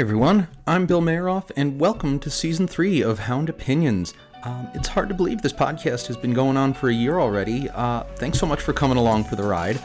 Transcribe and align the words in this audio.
everyone, 0.00 0.48
I'm 0.66 0.86
Bill 0.86 1.02
Mayeroff, 1.02 1.50
and 1.58 1.78
welcome 1.78 2.18
to 2.20 2.30
season 2.30 2.66
three 2.66 3.02
of 3.02 3.18
Hound 3.18 3.50
Opinions. 3.50 4.14
Um, 4.44 4.66
it's 4.72 4.88
hard 4.88 5.10
to 5.10 5.14
believe 5.14 5.42
this 5.42 5.52
podcast 5.52 6.06
has 6.06 6.16
been 6.16 6.32
going 6.32 6.56
on 6.56 6.72
for 6.72 6.88
a 6.88 6.94
year 6.94 7.18
already. 7.18 7.68
Uh, 7.68 8.04
thanks 8.16 8.38
so 8.38 8.46
much 8.46 8.62
for 8.62 8.72
coming 8.72 8.96
along 8.96 9.24
for 9.24 9.36
the 9.36 9.42
ride. 9.42 9.78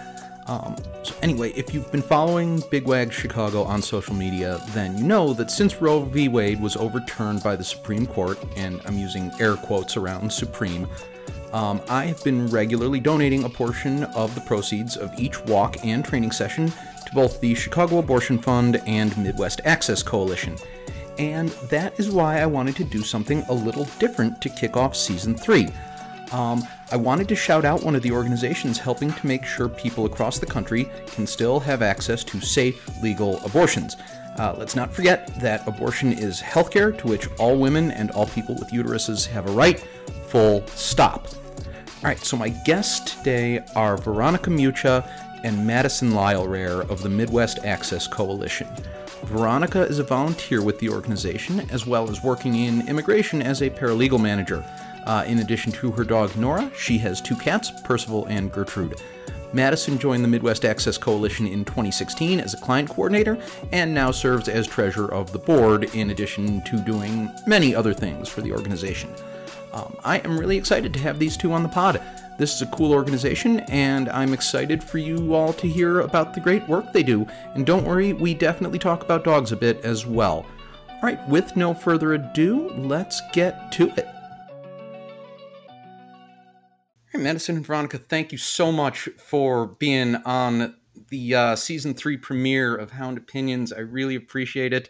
Um, 0.48 0.78
so, 1.04 1.14
anyway, 1.22 1.52
if 1.52 1.74
you've 1.74 1.92
been 1.92 2.02
following 2.02 2.64
Big 2.72 2.88
Wag 2.88 3.12
Chicago 3.12 3.64
on 3.64 3.82
social 3.82 4.16
media, 4.16 4.62
then 4.70 4.98
you 4.98 5.04
know 5.04 5.34
that 5.34 5.52
since 5.52 5.82
Roe 5.82 6.00
v. 6.04 6.30
Wade 6.30 6.62
was 6.62 6.78
overturned 6.78 7.44
by 7.44 7.58
the 7.58 7.66
Supreme 7.66 8.08
Court, 8.08 8.42
and 8.56 8.80
I'm 8.86 8.98
using 8.98 9.34
air 9.42 9.58
quotes 9.58 9.98
around 9.98 10.32
Supreme, 10.32 10.88
um, 11.52 11.82
I 11.90 12.06
have 12.06 12.24
been 12.24 12.48
regularly 12.48 13.02
donating 13.02 13.44
a 13.44 13.50
portion 13.50 14.06
of 14.06 14.34
the 14.34 14.42
proceeds 14.42 14.96
of 14.96 15.14
each 15.20 15.42
walk 15.42 15.84
and 15.84 16.06
training 16.06 16.32
session 16.32 16.72
to 17.06 17.14
both 17.14 17.42
the 17.42 17.56
Chicago 17.56 18.00
Abortion 18.00 18.38
Fund 18.38 18.82
and 18.86 19.18
Midwest 19.18 19.62
Access 19.66 20.04
Coalition. 20.04 20.56
And 21.18 21.50
that 21.70 21.98
is 22.00 22.10
why 22.10 22.40
I 22.40 22.46
wanted 22.46 22.76
to 22.78 22.84
do 22.84 23.02
something 23.02 23.44
a 23.44 23.54
little 23.54 23.86
different 24.00 24.42
to 24.42 24.50
kick 24.50 24.76
off 24.76 24.96
season 24.96 25.36
three. 25.36 25.70
Um, 26.32 26.64
I 26.92 26.98
wanted 26.98 27.28
to 27.30 27.36
shout 27.36 27.66
out 27.66 27.84
one 27.84 27.96
of 27.96 28.02
the 28.02 28.12
organizations 28.12 28.78
helping 28.78 29.14
to 29.14 29.28
make 29.28 29.46
sure 29.46 29.70
people 29.70 30.06
across 30.06 30.40
the 30.40 30.46
country 30.46 30.90
can 31.08 31.26
still 31.26 31.60
have 31.60 31.82
access 31.82 32.24
to 32.26 32.42
safe, 32.42 32.90
legal 33.02 33.44
abortions. 33.46 33.96
Uh, 34.38 34.54
let's 34.58 34.76
not 34.76 34.94
forget 34.94 35.28
that 35.40 35.66
abortion 35.68 36.12
is 36.12 36.42
healthcare 36.42 36.98
to 36.98 37.08
which 37.08 37.30
all 37.40 37.58
women 37.58 37.92
and 37.92 38.12
all 38.12 38.26
people 38.28 38.56
with 38.56 38.70
uteruses 38.72 39.26
have 39.26 39.48
a 39.48 39.52
right, 39.52 39.80
full 40.28 40.66
stop. 40.68 41.28
All 42.06 42.12
right, 42.12 42.20
so 42.20 42.36
my 42.36 42.50
guests 42.50 43.16
today 43.16 43.64
are 43.76 43.98
Veronica 43.98 44.50
Mucha 44.50 45.10
and 45.46 45.66
Madison 45.66 46.16
Lyle 46.16 46.48
Rare 46.48 46.82
of 46.82 47.04
the 47.04 47.10
Midwest 47.10 47.60
Access 47.64 48.08
Coalition. 48.08 48.68
Veronica 49.26 49.84
is 49.84 50.00
a 50.00 50.04
volunteer 50.04 50.64
with 50.64 50.80
the 50.80 50.90
organization, 50.90 51.60
as 51.70 51.86
well 51.86 52.10
as 52.10 52.24
working 52.24 52.56
in 52.56 52.88
immigration 52.88 53.44
as 53.44 53.62
a 53.62 53.70
paralegal 53.70 54.20
manager. 54.20 54.66
Uh, 55.06 55.24
in 55.28 55.38
addition 55.38 55.72
to 55.72 55.92
her 55.92 56.04
dog 56.04 56.36
Nora, 56.36 56.72
she 56.76 56.98
has 56.98 57.22
two 57.22 57.36
cats, 57.36 57.72
Percival 57.84 58.26
and 58.26 58.52
Gertrude. 58.52 59.00
Madison 59.54 60.00
joined 60.00 60.24
the 60.24 60.28
Midwest 60.28 60.66
Access 60.66 60.98
Coalition 60.98 61.46
in 61.46 61.64
2016 61.64 62.40
as 62.40 62.56
a 62.56 62.58
client 62.58 62.90
coordinator 62.90 63.38
and 63.72 63.94
now 63.94 64.10
serves 64.10 64.50
as 64.50 64.66
treasurer 64.66 65.14
of 65.14 65.32
the 65.32 65.38
board, 65.38 65.96
in 65.96 66.10
addition 66.10 66.64
to 66.64 66.80
doing 66.80 67.30
many 67.46 67.76
other 67.76 67.94
things 67.94 68.28
for 68.28 68.42
the 68.42 68.52
organization. 68.52 69.12
Um, 69.72 69.96
I 70.04 70.18
am 70.20 70.40
really 70.40 70.58
excited 70.58 70.92
to 70.94 71.00
have 71.02 71.20
these 71.20 71.38
two 71.38 71.52
on 71.52 71.62
the 71.62 71.70
pod. 71.70 72.02
This 72.38 72.54
is 72.54 72.62
a 72.62 72.68
cool 72.68 72.92
organization, 72.92 73.62
and 73.62 74.10
I'm 74.10 74.34
excited 74.34 74.84
for 74.84 74.98
you 74.98 75.34
all 75.34 75.54
to 75.54 75.68
hear 75.68 76.02
about 76.02 76.34
the 76.34 76.42
great 76.42 76.68
work 76.68 76.92
they 76.92 77.02
do. 77.02 77.26
And 77.54 77.66
don't 77.66 77.86
worry, 77.86 78.12
we 78.12 78.34
definitely 78.34 78.78
talk 78.78 79.04
about 79.04 79.24
dogs 79.24 79.54
a 79.54 79.56
bit 79.56 79.86
as 79.86 80.06
well. 80.06 80.46
All 80.90 81.00
right, 81.02 81.30
with 81.30 81.56
no 81.56 81.74
further 81.74 82.14
ado, 82.14 82.70
let's 82.72 83.22
get 83.32 83.72
to 83.74 83.88
it. 83.96 84.08
Hey, 87.14 87.20
Madison 87.20 87.56
and 87.56 87.66
Veronica, 87.66 87.98
thank 87.98 88.34
you 88.34 88.38
so 88.38 88.70
much 88.70 89.08
for 89.18 89.68
being 89.68 90.16
on 90.26 90.76
the 91.08 91.36
uh, 91.36 91.56
season 91.56 91.94
three 91.94 92.18
premiere 92.18 92.76
of 92.76 92.92
Hound 92.92 93.18
Opinions. 93.18 93.72
I 93.72 93.80
really 93.80 94.16
appreciate 94.16 94.74
it. 94.74 94.90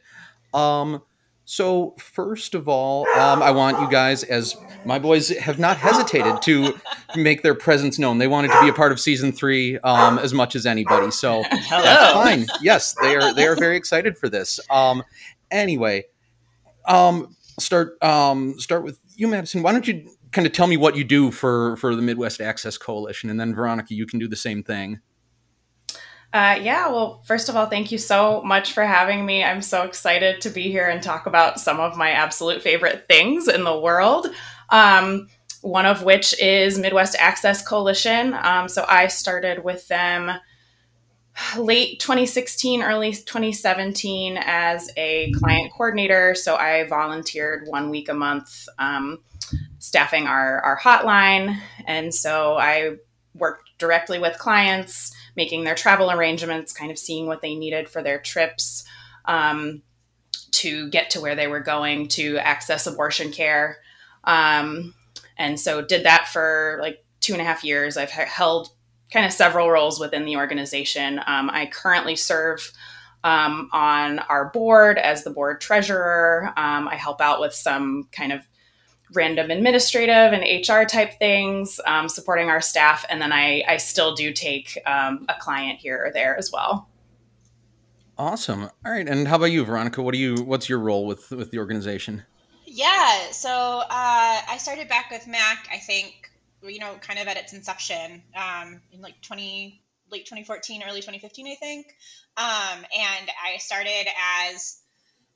Um, 0.52 1.04
so, 1.46 1.94
first 2.00 2.56
of 2.56 2.68
all, 2.68 3.08
um, 3.10 3.44
I 3.44 3.52
want 3.52 3.80
you 3.80 3.88
guys, 3.88 4.24
as 4.24 4.58
my 4.84 4.98
boys 4.98 5.30
have 5.30 5.60
not 5.60 5.78
hesitated 5.78 6.42
to 6.42 6.74
make 7.16 7.44
their 7.44 7.54
presence 7.54 8.00
known. 8.00 8.18
They 8.18 8.28
wanted 8.28 8.50
to 8.50 8.62
be 8.62 8.70
a 8.70 8.74
part 8.74 8.92
of 8.92 9.00
season 9.00 9.32
three 9.32 9.78
um, 9.80 10.18
as 10.18 10.34
much 10.34 10.56
as 10.56 10.66
anybody. 10.66 11.12
So 11.12 11.44
Hello. 11.46 11.84
that's 11.84 12.14
fine. 12.14 12.48
Yes, 12.62 12.96
they 13.00 13.16
are. 13.16 13.32
They 13.32 13.46
are 13.46 13.56
very 13.56 13.78
excited 13.78 14.18
for 14.18 14.28
this. 14.28 14.60
Um, 14.72 15.04
anyway, 15.52 16.06
um, 16.88 17.36
start 17.60 18.02
um, 18.04 18.60
start 18.60 18.84
with 18.84 19.00
you, 19.16 19.28
Madison. 19.28 19.62
Why 19.62 19.72
don't 19.72 19.88
you 19.88 20.10
kind 20.32 20.48
of 20.48 20.54
tell 20.54 20.68
me 20.68 20.78
what 20.78 20.96
you 20.96 21.04
do 21.04 21.30
for 21.30 21.78
for 21.78 21.96
the 21.96 22.02
Midwest 22.02 22.42
Access 22.42 22.78
Coalition, 22.78 23.30
and 23.30 23.40
then 23.40 23.54
Veronica, 23.54 23.94
you 23.94 24.08
can 24.08 24.18
do 24.18 24.28
the 24.28 24.36
same 24.36 24.64
thing. 24.64 25.00
Uh, 26.36 26.60
yeah, 26.62 26.90
well, 26.90 27.22
first 27.24 27.48
of 27.48 27.56
all, 27.56 27.68
thank 27.68 27.94
you 27.94 27.98
so 27.98 28.42
much 28.42 28.74
for 28.74 28.84
having 28.84 29.26
me. 29.26 29.42
I'm 29.42 29.62
so 29.62 29.84
excited 29.84 30.42
to 30.42 30.50
be 30.50 30.64
here 30.64 30.86
and 30.86 31.02
talk 31.02 31.28
about 31.28 31.62
some 31.62 31.80
of 31.80 31.96
my 31.96 32.10
absolute 32.10 32.62
favorite 32.62 33.06
things 33.08 33.48
in 33.48 33.64
the 33.64 33.80
world. 33.80 34.28
Um, 34.68 35.30
one 35.62 35.86
of 35.86 36.04
which 36.04 36.38
is 36.42 36.78
Midwest 36.78 37.16
Access 37.20 37.66
Coalition. 37.66 38.34
Um, 38.34 38.68
so 38.68 38.84
I 38.86 39.08
started 39.08 39.64
with 39.64 39.88
them 39.88 40.30
late 41.58 42.02
2016, 42.02 42.84
early 42.84 43.14
2017 43.14 44.38
as 44.38 44.92
a 44.98 45.32
client 45.38 45.72
coordinator. 45.72 46.36
So 46.36 46.58
I 46.58 46.86
volunteered 46.86 47.66
one 47.70 47.90
week 47.90 48.10
a 48.10 48.14
month 48.14 48.68
um, 48.78 49.24
staffing 49.80 50.28
our, 50.28 50.60
our 50.60 50.78
hotline. 50.78 51.58
And 51.88 52.14
so 52.14 52.58
I 52.58 52.98
worked 53.34 53.70
directly 53.78 54.20
with 54.20 54.38
clients 54.38 55.14
making 55.36 55.64
their 55.64 55.76
travel 55.76 56.12
arrangements, 56.12 56.72
kind 56.72 56.92
of 56.92 56.98
seeing 56.98 57.28
what 57.28 57.42
they 57.42 57.56
needed 57.56 57.90
for 57.90 58.02
their 58.02 58.20
trips 58.20 58.84
um, 59.26 59.82
to 60.52 60.90
get 60.90 61.10
to 61.12 61.22
where 61.22 61.36
they 61.36 61.48
were 61.48 61.60
going 61.60 62.08
to 62.08 62.38
access 62.38 62.88
abortion 62.88 63.32
care. 63.32 63.78
Um, 64.24 64.94
and 65.38 65.60
so 65.60 65.82
did 65.82 66.06
that 66.06 66.28
for 66.28 66.78
like 66.82 67.04
two 67.20 67.34
and 67.34 67.42
a 67.42 67.46
half 67.46 67.64
years. 67.64 67.98
I've 67.98 68.12
held 68.12 68.70
kind 69.12 69.26
of 69.26 69.32
several 69.32 69.70
roles 69.70 70.00
within 70.00 70.26
the 70.26 70.38
organization. 70.38 71.20
Um, 71.20 71.50
I 71.50 71.68
currently 71.72 72.16
serve 72.16 72.72
um, 73.24 73.70
on 73.74 74.20
our 74.20 74.50
board 74.50 74.98
as 74.98 75.24
the 75.24 75.32
board 75.32 75.60
treasurer. 75.60 76.54
Um, 76.56 76.88
I 76.88 76.96
help 76.96 77.22
out 77.22 77.40
with 77.40 77.54
some 77.54 78.08
kind 78.12 78.32
of 78.32 78.42
random 79.14 79.52
administrative 79.52 80.34
and 80.34 80.44
HR 80.44 80.84
type 80.86 81.14
things, 81.20 81.80
um, 81.86 82.10
supporting 82.10 82.50
our 82.50 82.62
staff, 82.62 83.06
and 83.10 83.22
then 83.22 83.32
I, 83.32 83.64
I 83.68 83.78
still 83.78 84.16
do 84.16 84.34
take 84.34 84.78
um, 84.86 85.26
a 85.30 85.36
client 85.40 85.80
here 85.80 86.04
or 86.06 86.12
there 86.12 86.38
as 86.38 86.52
well. 86.52 86.90
Awesome. 88.18 88.64
All 88.64 88.92
right, 88.92 89.08
and 89.08 89.28
how 89.28 89.36
about 89.36 89.46
you, 89.46 89.66
Veronica? 89.66 90.02
What 90.02 90.14
do 90.14 90.20
you? 90.20 90.36
What's 90.36 90.70
your 90.70 90.80
role 90.80 91.06
with 91.06 91.32
with 91.32 91.52
the 91.52 91.60
organization? 91.60 92.24
Yeah, 92.66 93.32
so 93.32 93.50
uh, 93.50 93.88
I 93.90 94.58
started 94.58 94.88
back 94.88 95.12
with 95.12 95.28
Mac. 95.28 95.68
I 95.72 95.78
think 95.78 96.32
you 96.64 96.80
know, 96.80 96.96
kind 97.02 97.20
of 97.20 97.28
at 97.28 97.38
its 97.38 97.54
inception 97.54 98.24
um, 98.36 98.82
in 98.92 99.02
like 99.02 99.22
twenty 99.22 99.82
late 100.12 100.26
2014, 100.26 100.84
early 100.88 101.00
2015, 101.00 101.48
I 101.48 101.56
think. 101.56 101.88
Um, 102.38 102.86
and 102.96 103.30
I 103.44 103.58
started 103.58 104.08
as 104.50 104.78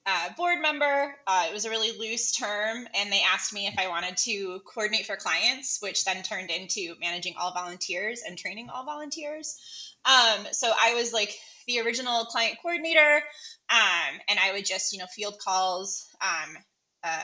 uh, 0.06 0.30
board 0.38 0.60
member. 0.62 1.16
Uh, 1.28 1.46
it 1.50 1.54
was 1.54 1.66
a 1.66 1.70
really 1.70 1.98
loose 1.98 2.32
term, 2.32 2.88
and 2.96 3.12
they 3.12 3.22
asked 3.22 3.54
me 3.54 3.68
if 3.68 3.78
I 3.78 3.88
wanted 3.88 4.18
to 4.18 4.62
coordinate 4.66 5.06
for 5.06 5.16
clients, 5.16 5.80
which 5.82 6.06
then 6.06 6.24
turned 6.24 6.50
into 6.50 6.96
managing 7.00 7.36
all 7.38 7.54
volunteers 7.54 8.22
and 8.26 8.38
training 8.38 8.70
all 8.70 8.86
volunteers. 8.86 9.96
Um, 10.06 10.48
so 10.52 10.72
I 10.78 10.96
was 10.96 11.14
like 11.14 11.38
the 11.68 11.82
original 11.82 12.26
client 12.26 12.58
coordinator, 12.62 13.22
um, 13.70 14.20
and 14.28 14.40
I 14.40 14.54
would 14.54 14.66
just 14.66 14.94
you 14.94 15.00
know 15.00 15.06
field 15.06 15.38
calls, 15.40 16.08
um, 16.22 16.58
uh, 17.04 17.20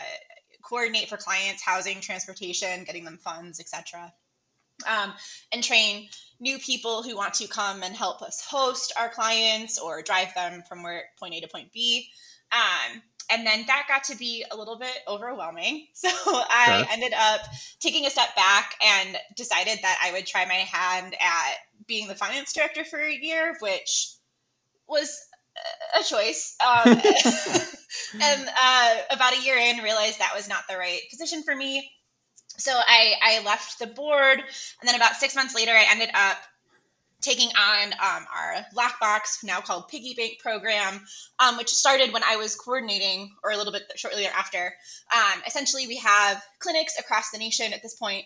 coordinate 0.64 1.10
for 1.10 1.18
clients, 1.18 1.64
housing, 1.64 2.02
transportation, 2.02 2.84
getting 2.84 3.06
them 3.06 3.18
funds, 3.18 3.60
etc. 3.60 4.14
Um, 4.86 5.14
and 5.54 5.64
train 5.64 6.10
new 6.40 6.60
people 6.60 7.02
who 7.02 7.16
want 7.16 7.36
to 7.36 7.48
come 7.48 7.82
and 7.82 7.96
help 7.96 8.22
us 8.22 8.46
host 8.46 8.92
our 8.98 9.10
clients 9.10 9.80
or 9.80 10.02
drive 10.02 10.34
them 10.36 10.64
from 10.68 10.84
where 10.84 11.06
point 11.18 11.34
A 11.34 11.42
to 11.42 11.48
point 11.48 11.72
B. 11.72 12.10
Um, 12.52 13.02
and 13.30 13.46
then 13.46 13.66
that 13.68 13.86
got 13.88 14.06
to 14.06 14.18
be 14.18 14.46
a 14.52 14.56
little 14.56 14.78
bit 14.78 14.98
overwhelming. 15.08 15.88
So 15.96 16.10
I 16.10 16.84
sure. 16.84 16.94
ended 16.94 17.14
up 17.14 17.42
taking 17.80 18.06
a 18.06 18.10
step 18.10 18.36
back 18.36 18.76
and 18.84 19.18
decided 19.36 19.80
that 19.82 20.00
I 20.04 20.12
would 20.12 20.28
try 20.28 20.46
my 20.46 20.54
hand 20.54 21.16
at 21.20 21.56
being 21.88 22.08
the 22.08 22.16
finance 22.16 22.54
director 22.54 22.86
for 22.86 23.00
a 23.00 23.14
year, 23.14 23.56
which 23.60 24.14
was 24.88 25.20
a 26.00 26.04
choice. 26.04 26.56
Um, 26.64 26.84
and 28.22 28.50
uh, 28.62 28.96
about 29.10 29.34
a 29.34 29.42
year 29.42 29.58
in, 29.58 29.78
realized 29.84 30.20
that 30.20 30.34
was 30.36 30.48
not 30.48 30.64
the 30.70 30.78
right 30.78 31.02
position 31.10 31.44
for 31.44 31.56
me. 31.56 31.92
So 32.58 32.72
I, 32.72 33.14
I 33.22 33.44
left 33.46 33.80
the 33.80 33.88
board. 33.88 34.40
And 34.40 34.88
then 34.88 34.96
about 34.96 35.16
six 35.16 35.36
months 35.36 35.56
later, 35.56 35.72
I 35.72 35.86
ended 35.90 36.10
up 36.14 36.38
taking 37.26 37.50
on 37.50 37.94
um, 37.94 38.26
our 38.34 38.66
Lockbox, 38.78 39.44
now 39.44 39.60
called 39.60 39.88
Piggy 39.88 40.14
Bank 40.16 40.40
program, 40.40 41.02
um, 41.40 41.58
which 41.58 41.70
started 41.70 42.14
when 42.14 42.24
I 42.24 42.38
was 42.38 42.56
coordinating, 42.56 43.32
or 43.44 43.52
a 43.52 43.58
little 43.58 43.74
bit 43.74 43.84
shortly 43.96 44.22
thereafter. 44.22 44.72
Um, 45.14 45.42
essentially, 45.48 45.88
we 45.88 45.98
have 45.98 46.42
clinics 46.60 47.00
across 47.00 47.32
the 47.32 47.40
nation 47.40 47.74
at 47.74 47.82
this 47.82 47.96
point 47.96 48.26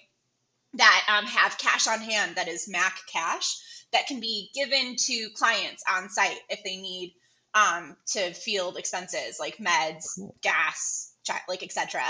that 0.74 1.02
um, 1.08 1.26
have 1.26 1.58
cash 1.58 1.88
on 1.88 2.00
hand 2.00 2.36
that 2.36 2.48
is 2.48 2.70
Mac 2.70 2.96
cash 3.12 3.58
that 3.94 4.08
can 4.08 4.20
be 4.20 4.52
given 4.54 4.96
to 4.98 5.30
clients 5.36 5.84
on 5.92 6.10
site 6.10 6.38
if 6.50 6.64
they 6.64 6.78
need 6.78 7.16
um, 7.54 7.96
to 8.08 8.34
field 8.34 8.78
expenses 8.78 9.40
like 9.40 9.58
meds, 9.58 10.16
cool. 10.16 10.36
gas, 10.42 11.09
like 11.48 11.64
etc. 11.64 12.02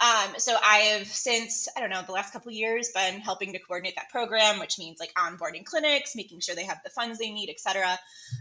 Um, 0.00 0.34
so 0.38 0.56
I 0.62 0.78
have 0.98 1.06
since 1.06 1.68
I 1.76 1.80
don't 1.80 1.90
know 1.90 2.02
the 2.02 2.12
last 2.12 2.32
couple 2.32 2.52
years 2.52 2.90
been 2.94 3.20
helping 3.20 3.52
to 3.52 3.58
coordinate 3.58 3.96
that 3.96 4.10
program, 4.10 4.58
which 4.58 4.78
means 4.78 4.98
like 5.00 5.12
onboarding 5.14 5.64
clinics, 5.64 6.16
making 6.16 6.40
sure 6.40 6.54
they 6.54 6.64
have 6.64 6.80
the 6.84 6.90
funds 6.90 7.18
they 7.18 7.30
need, 7.30 7.50
etc. 7.50 7.86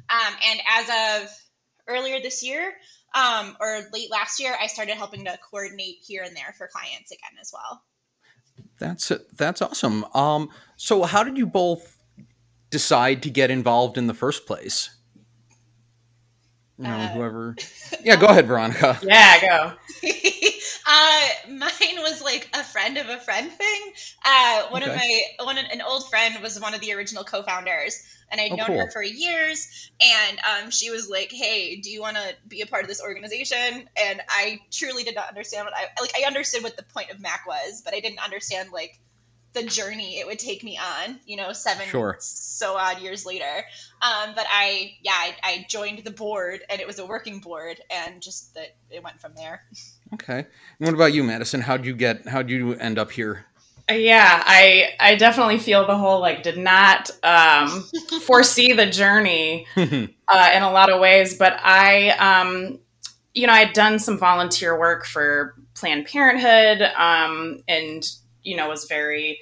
Um, 0.10 0.34
and 0.50 0.60
as 0.68 1.24
of 1.24 1.30
earlier 1.88 2.20
this 2.20 2.44
year 2.44 2.74
um, 3.14 3.56
or 3.60 3.82
late 3.94 4.12
last 4.12 4.40
year, 4.40 4.56
I 4.60 4.68
started 4.68 4.96
helping 4.96 5.26
to 5.26 5.38
coordinate 5.50 5.98
here 6.06 6.24
and 6.24 6.36
there 6.36 6.54
for 6.58 6.68
clients 6.68 7.12
again 7.12 7.38
as 7.40 7.52
well. 7.54 7.84
That's 8.80 9.12
that's 9.36 9.62
awesome. 9.62 10.06
Um, 10.14 10.50
so 10.76 11.04
how 11.04 11.24
did 11.24 11.38
you 11.38 11.46
both 11.46 11.98
decide 12.70 13.24
to 13.24 13.30
get 13.30 13.52
involved 13.52 13.98
in 13.98 14.08
the 14.08 14.14
first 14.14 14.46
place? 14.46 14.95
You 16.78 16.84
know, 16.84 16.90
uh, 16.90 17.08
whoever. 17.10 17.56
Yeah, 18.04 18.18
go 18.18 18.28
ahead, 18.28 18.48
Veronica. 18.48 19.00
Yeah, 19.04 19.42
go. 19.42 19.74
uh, 20.88 21.28
mine 21.50 22.02
was 22.02 22.22
like 22.22 22.50
a 22.54 22.64
friend 22.64 22.98
of 22.98 23.10
a 23.10 23.18
friend 23.18 23.52
thing. 23.52 23.82
Uh, 24.24 24.64
one 24.70 24.84
okay. 24.84 24.92
of 24.92 24.98
my 24.98 25.46
one 25.46 25.58
an 25.58 25.82
old 25.82 26.10
friend 26.10 26.36
was 26.42 26.60
one 26.60 26.74
of 26.74 26.82
the 26.82 26.94
original 26.94 27.24
co-founders, 27.24 28.04
and 28.30 28.42
I'd 28.42 28.52
oh, 28.52 28.56
known 28.56 28.68
cool. 28.68 28.78
her 28.78 28.92
for 28.92 29.02
years. 29.02 29.90
And 30.02 30.40
um, 30.40 30.70
she 30.70 30.92
was 30.92 31.10
like, 31.10 31.32
"Hey, 31.32 31.78
do 31.78 31.90
you 31.90 32.02
want 32.02 32.18
to 32.18 32.36
be 32.48 32.62
a 32.62 32.68
part 32.68 32.84
of 32.84 32.90
this 32.90 33.02
organization?" 33.02 33.90
And 33.98 34.22
I 34.30 34.60
truly 34.72 35.04
did 35.04 35.16
not 35.16 35.30
understand 35.30 35.66
what 35.66 35.74
I 35.74 36.02
like. 36.02 36.12
I 36.16 36.28
understood 36.28 36.62
what 36.62 36.76
the 36.76 36.84
point 36.84 37.10
of 37.10 37.20
Mac 37.22 37.48
was, 37.48 37.82
but 37.84 37.94
I 37.94 38.02
didn't 38.02 38.20
understand 38.20 38.72
like 38.72 39.00
the 39.56 39.64
journey 39.64 40.20
it 40.20 40.28
would 40.28 40.38
take 40.38 40.64
me 40.64 40.78
on, 40.78 41.20
you 41.26 41.38
know, 41.38 41.54
seven 41.54 41.88
sure. 41.88 42.18
so 42.20 42.76
odd 42.76 43.00
years 43.00 43.26
later. 43.26 43.66
Um, 44.02 44.34
but 44.36 44.46
I, 44.48 44.96
yeah, 45.02 45.14
I, 45.16 45.36
I, 45.42 45.66
joined 45.70 46.00
the 46.00 46.12
board 46.12 46.60
and 46.70 46.80
it 46.80 46.86
was 46.86 47.00
a 47.00 47.06
working 47.06 47.40
board 47.40 47.82
and 47.90 48.22
just 48.22 48.54
that 48.54 48.76
it 48.92 49.04
went 49.04 49.20
from 49.20 49.34
there. 49.36 49.64
Okay. 50.14 50.40
And 50.40 50.46
what 50.80 50.94
about 50.94 51.14
you, 51.14 51.24
Madison? 51.24 51.62
How'd 51.62 51.86
you 51.86 51.96
get, 51.96 52.28
how'd 52.28 52.50
you 52.50 52.74
end 52.74 53.00
up 53.00 53.12
here? 53.12 53.46
Yeah, 53.90 54.42
I 54.44 54.96
I 55.00 55.16
definitely 55.16 55.60
feel 55.60 55.86
the 55.86 55.96
whole 55.96 56.20
like 56.20 56.42
did 56.42 56.58
not 56.58 57.12
um, 57.22 57.84
foresee 58.24 58.74
the 58.74 58.88
journey 58.88 59.68
uh, 59.78 60.52
in 60.56 60.64
a 60.64 60.72
lot 60.72 60.90
of 60.90 61.00
ways, 61.00 61.38
but 61.38 61.54
I 61.62 62.10
um, 62.10 62.80
you 63.36 63.46
know 63.46 63.54
I'd 63.54 63.74
done 63.74 64.00
some 64.00 64.18
volunteer 64.18 64.80
work 64.80 65.06
for 65.06 65.54
Planned 65.76 66.08
Parenthood 66.08 66.82
um, 66.98 67.60
and 67.68 68.04
you 68.46 68.56
know 68.56 68.70
was 68.70 68.86
very 68.86 69.40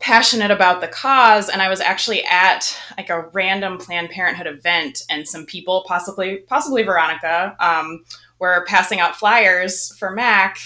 passionate 0.00 0.50
about 0.50 0.80
the 0.80 0.88
cause. 0.88 1.48
And 1.48 1.62
i 1.62 1.68
was 1.68 1.80
actually 1.80 2.24
at 2.24 2.76
like 2.98 3.10
a 3.10 3.28
random 3.32 3.78
planned 3.78 4.10
parenthood 4.10 4.46
event 4.46 5.02
and 5.08 5.26
some 5.26 5.46
people 5.46 5.84
possibly 5.86 6.38
possibly 6.46 6.82
veronica 6.82 7.56
um, 7.60 8.04
were 8.38 8.64
passing 8.66 9.00
out 9.00 9.16
flyers 9.16 9.96
for 9.96 10.10
mac. 10.10 10.58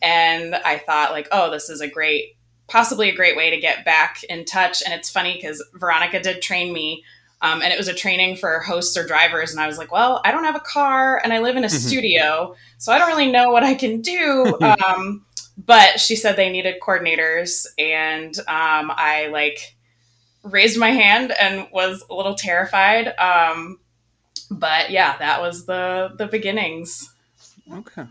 And 0.00 0.54
i 0.56 0.78
thought 0.78 1.12
like 1.12 1.28
oh 1.30 1.50
this 1.50 1.68
is 1.68 1.80
a 1.80 1.88
great 1.88 2.36
possibly 2.68 3.10
a 3.10 3.14
great 3.14 3.36
way 3.36 3.50
to 3.50 3.60
get 3.60 3.84
back 3.84 4.24
in 4.24 4.44
touch. 4.44 4.82
And 4.82 4.94
it's 4.94 5.10
funny 5.10 5.34
because 5.34 5.62
veronica 5.74 6.20
did 6.20 6.40
train 6.40 6.72
me 6.72 7.04
um, 7.42 7.60
and 7.60 7.72
it 7.72 7.78
was 7.78 7.88
a 7.88 7.94
training 7.94 8.36
for 8.36 8.60
hosts 8.60 8.96
or 8.96 9.06
drivers. 9.06 9.52
And 9.52 9.60
i 9.60 9.66
was 9.66 9.78
like 9.78 9.92
well 9.92 10.20
i 10.24 10.32
don't 10.32 10.44
have 10.44 10.56
a 10.56 10.60
car 10.60 11.20
and 11.22 11.32
i 11.32 11.38
live 11.38 11.56
in 11.56 11.64
a 11.64 11.68
mm-hmm. 11.68 11.88
studio 11.88 12.56
so 12.78 12.92
i 12.92 12.98
don't 12.98 13.08
really 13.08 13.30
know 13.30 13.50
what 13.50 13.62
i 13.62 13.74
can 13.74 14.00
do. 14.00 14.58
Um, 14.88 15.24
but 15.56 16.00
she 16.00 16.16
said 16.16 16.36
they 16.36 16.50
needed 16.50 16.80
coordinators 16.80 17.66
and 17.78 18.38
um, 18.40 18.90
i 18.96 19.28
like 19.32 19.76
raised 20.42 20.78
my 20.78 20.90
hand 20.90 21.32
and 21.40 21.68
was 21.72 22.04
a 22.10 22.14
little 22.14 22.34
terrified 22.34 23.08
um, 23.18 23.78
but 24.50 24.90
yeah 24.90 25.16
that 25.18 25.40
was 25.40 25.66
the 25.66 26.12
the 26.16 26.26
beginnings 26.26 27.12
okay 27.72 28.06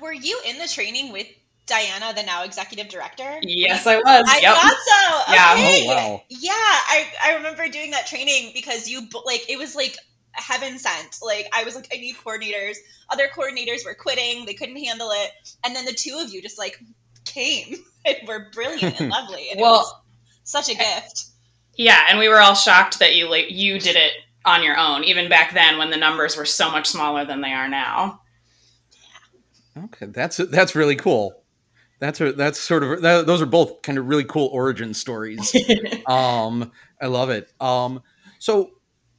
were 0.00 0.12
you 0.12 0.40
in 0.46 0.58
the 0.58 0.68
training 0.68 1.12
with 1.12 1.28
Diana, 1.66 2.12
the 2.14 2.22
now 2.22 2.44
executive 2.44 2.88
director? 2.88 3.38
Yes, 3.42 3.86
I 3.86 3.96
was. 3.96 4.26
I 4.28 4.40
yep. 4.40 4.54
thought 4.54 4.76
so. 4.84 5.32
Okay. 5.32 5.84
Yeah. 5.86 5.92
Oh, 5.92 6.10
wow. 6.10 6.22
Yeah, 6.28 6.52
I, 6.52 7.06
I 7.22 7.34
remember 7.36 7.68
doing 7.68 7.90
that 7.92 8.06
training 8.06 8.52
because 8.54 8.88
you 8.88 9.08
like 9.24 9.48
it 9.48 9.58
was 9.58 9.74
like 9.74 9.96
heaven 10.34 10.78
sent. 10.78 11.18
Like 11.22 11.48
I 11.52 11.64
was 11.64 11.74
like, 11.74 11.88
I 11.92 11.96
need 11.96 12.16
coordinators. 12.16 12.76
Other 13.10 13.28
coordinators 13.34 13.84
were 13.84 13.94
quitting; 13.94 14.44
they 14.46 14.54
couldn't 14.54 14.76
handle 14.76 15.10
it, 15.10 15.30
and 15.64 15.74
then 15.74 15.84
the 15.84 15.92
two 15.92 16.18
of 16.20 16.32
you 16.32 16.42
just 16.42 16.58
like 16.58 16.78
came 17.24 17.76
and 18.04 18.16
were 18.26 18.50
brilliant 18.52 19.00
and 19.00 19.10
lovely. 19.10 19.50
And 19.50 19.60
well, 19.60 19.74
it 19.74 19.78
was 19.78 19.94
such 20.44 20.68
a 20.68 20.74
gift. 20.74 21.26
Yeah, 21.76 22.00
and 22.08 22.18
we 22.18 22.28
were 22.28 22.40
all 22.40 22.54
shocked 22.54 22.98
that 23.00 23.14
you 23.14 23.28
like 23.28 23.50
you 23.50 23.78
did 23.78 23.96
it 23.96 24.12
on 24.44 24.62
your 24.62 24.76
own, 24.76 25.04
even 25.04 25.28
back 25.28 25.54
then 25.54 25.78
when 25.78 25.90
the 25.90 25.96
numbers 25.96 26.36
were 26.36 26.44
so 26.44 26.70
much 26.70 26.86
smaller 26.86 27.24
than 27.24 27.40
they 27.40 27.52
are 27.52 27.68
now. 27.68 28.20
Okay, 29.76 30.06
that's 30.06 30.36
that's 30.36 30.74
really 30.74 30.96
cool. 30.96 31.42
That's 32.00 32.20
a, 32.20 32.32
that's 32.32 32.60
sort 32.60 32.82
of 32.82 33.02
that, 33.02 33.26
those 33.26 33.40
are 33.40 33.46
both 33.46 33.82
kind 33.82 33.98
of 33.98 34.06
really 34.06 34.24
cool 34.24 34.48
origin 34.48 34.94
stories. 34.94 35.54
um, 36.06 36.70
I 37.00 37.06
love 37.06 37.30
it. 37.30 37.50
Um, 37.60 38.02
so 38.38 38.70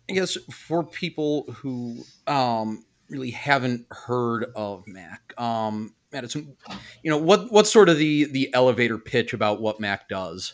I 0.09 0.13
guess 0.13 0.37
for 0.51 0.83
people 0.83 1.43
who 1.51 2.03
um, 2.27 2.85
really 3.09 3.31
haven't 3.31 3.87
heard 3.91 4.45
of 4.55 4.87
Mac, 4.87 5.33
um, 5.37 5.93
Madison, 6.11 6.55
you 7.03 7.11
know 7.11 7.17
what 7.17 7.51
what's 7.51 7.71
sort 7.71 7.89
of 7.89 7.97
the 7.97 8.25
the 8.25 8.53
elevator 8.53 8.97
pitch 8.97 9.33
about 9.33 9.61
what 9.61 9.79
Mac 9.79 10.07
does? 10.07 10.53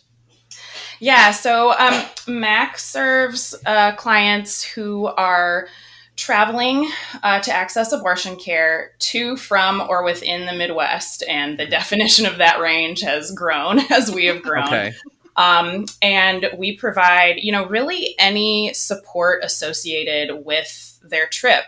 Yeah, 0.99 1.31
so 1.31 1.73
um, 1.77 2.03
Mac 2.27 2.77
serves 2.77 3.55
uh, 3.65 3.95
clients 3.95 4.63
who 4.63 5.07
are 5.07 5.67
traveling 6.15 6.89
uh, 7.23 7.39
to 7.39 7.51
access 7.51 7.91
abortion 7.91 8.35
care 8.35 8.91
to, 8.99 9.35
from, 9.37 9.81
or 9.89 10.03
within 10.03 10.45
the 10.45 10.53
Midwest. 10.53 11.23
And 11.27 11.57
the 11.57 11.65
definition 11.67 12.25
of 12.25 12.37
that 12.37 12.59
range 12.59 13.01
has 13.01 13.31
grown 13.31 13.79
as 13.91 14.11
we 14.11 14.25
have 14.25 14.41
grown. 14.41 14.67
Okay. 14.67 14.93
Um, 15.35 15.85
and 16.01 16.49
we 16.57 16.75
provide, 16.75 17.39
you 17.39 17.51
know, 17.51 17.65
really 17.65 18.15
any 18.19 18.73
support 18.73 19.43
associated 19.43 20.45
with 20.45 20.99
their 21.03 21.27
trip. 21.27 21.63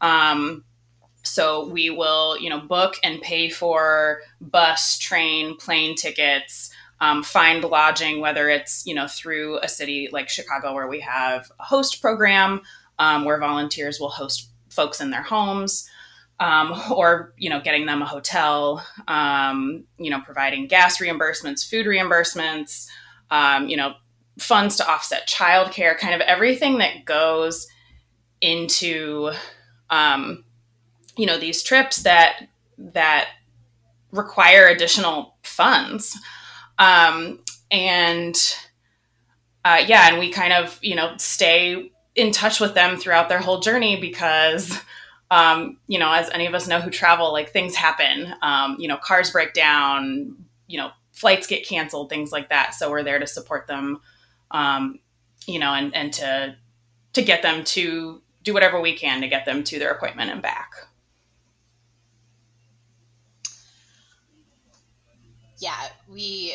Um, 0.00 0.64
so 1.22 1.68
we 1.68 1.90
will, 1.90 2.38
you 2.38 2.48
know, 2.48 2.60
book 2.60 2.96
and 3.02 3.20
pay 3.20 3.50
for 3.50 4.22
bus, 4.40 4.98
train, 4.98 5.56
plane 5.56 5.94
tickets, 5.94 6.70
um, 7.00 7.22
find 7.22 7.64
lodging, 7.64 8.20
whether 8.20 8.48
it's, 8.48 8.86
you 8.86 8.94
know, 8.94 9.06
through 9.06 9.58
a 9.58 9.68
city 9.68 10.08
like 10.12 10.28
Chicago 10.28 10.74
where 10.74 10.88
we 10.88 11.00
have 11.00 11.50
a 11.58 11.64
host 11.64 12.00
program 12.00 12.62
um, 12.98 13.24
where 13.24 13.38
volunteers 13.38 13.98
will 13.98 14.10
host 14.10 14.50
folks 14.68 15.00
in 15.00 15.10
their 15.10 15.22
homes. 15.22 15.88
Um, 16.38 16.72
or 16.90 17.34
you 17.36 17.50
know 17.50 17.60
getting 17.60 17.84
them 17.84 18.00
a 18.00 18.06
hotel 18.06 18.82
um, 19.08 19.84
you 19.98 20.08
know 20.08 20.22
providing 20.22 20.68
gas 20.68 20.96
reimbursements 20.96 21.68
food 21.68 21.84
reimbursements 21.84 22.88
um, 23.30 23.68
you 23.68 23.76
know 23.76 23.94
funds 24.38 24.76
to 24.76 24.88
offset 24.88 25.28
childcare 25.28 25.96
kind 25.96 26.14
of 26.14 26.20
everything 26.22 26.78
that 26.78 27.04
goes 27.04 27.66
into 28.40 29.30
um, 29.90 30.44
you 31.16 31.26
know 31.26 31.38
these 31.38 31.62
trips 31.62 32.02
that 32.02 32.48
that 32.78 33.28
require 34.12 34.66
additional 34.66 35.36
funds. 35.42 36.18
Um, 36.78 37.40
and 37.70 38.34
uh, 39.64 39.82
yeah 39.86 40.08
and 40.08 40.18
we 40.18 40.30
kind 40.30 40.52
of 40.52 40.78
you 40.82 40.94
know 40.94 41.14
stay 41.18 41.92
in 42.14 42.32
touch 42.32 42.58
with 42.58 42.74
them 42.74 42.96
throughout 42.96 43.28
their 43.28 43.38
whole 43.38 43.60
journey 43.60 44.00
because 44.00 44.80
um, 45.30 45.78
you 45.86 45.98
know 45.98 46.12
as 46.12 46.30
any 46.30 46.46
of 46.46 46.54
us 46.54 46.66
know 46.66 46.80
who 46.80 46.90
travel 46.90 47.32
like 47.32 47.50
things 47.50 47.74
happen. 47.74 48.34
Um, 48.42 48.76
you 48.78 48.88
know 48.88 48.96
cars 48.96 49.30
break 49.30 49.52
down 49.52 50.36
you 50.66 50.78
know 50.78 50.90
flights 51.20 51.46
get 51.46 51.66
canceled 51.66 52.08
things 52.08 52.32
like 52.32 52.48
that 52.48 52.74
so 52.74 52.90
we're 52.90 53.02
there 53.02 53.18
to 53.18 53.26
support 53.26 53.66
them 53.66 54.00
um, 54.50 54.98
you 55.46 55.58
know 55.58 55.74
and 55.74 55.94
and 55.94 56.12
to 56.12 56.56
to 57.12 57.22
get 57.22 57.42
them 57.42 57.62
to 57.64 58.22
do 58.42 58.54
whatever 58.54 58.80
we 58.80 58.96
can 58.96 59.20
to 59.20 59.28
get 59.28 59.44
them 59.44 59.62
to 59.62 59.78
their 59.78 59.90
appointment 59.90 60.30
and 60.30 60.40
back 60.40 60.72
yeah 65.58 65.88
we 66.08 66.54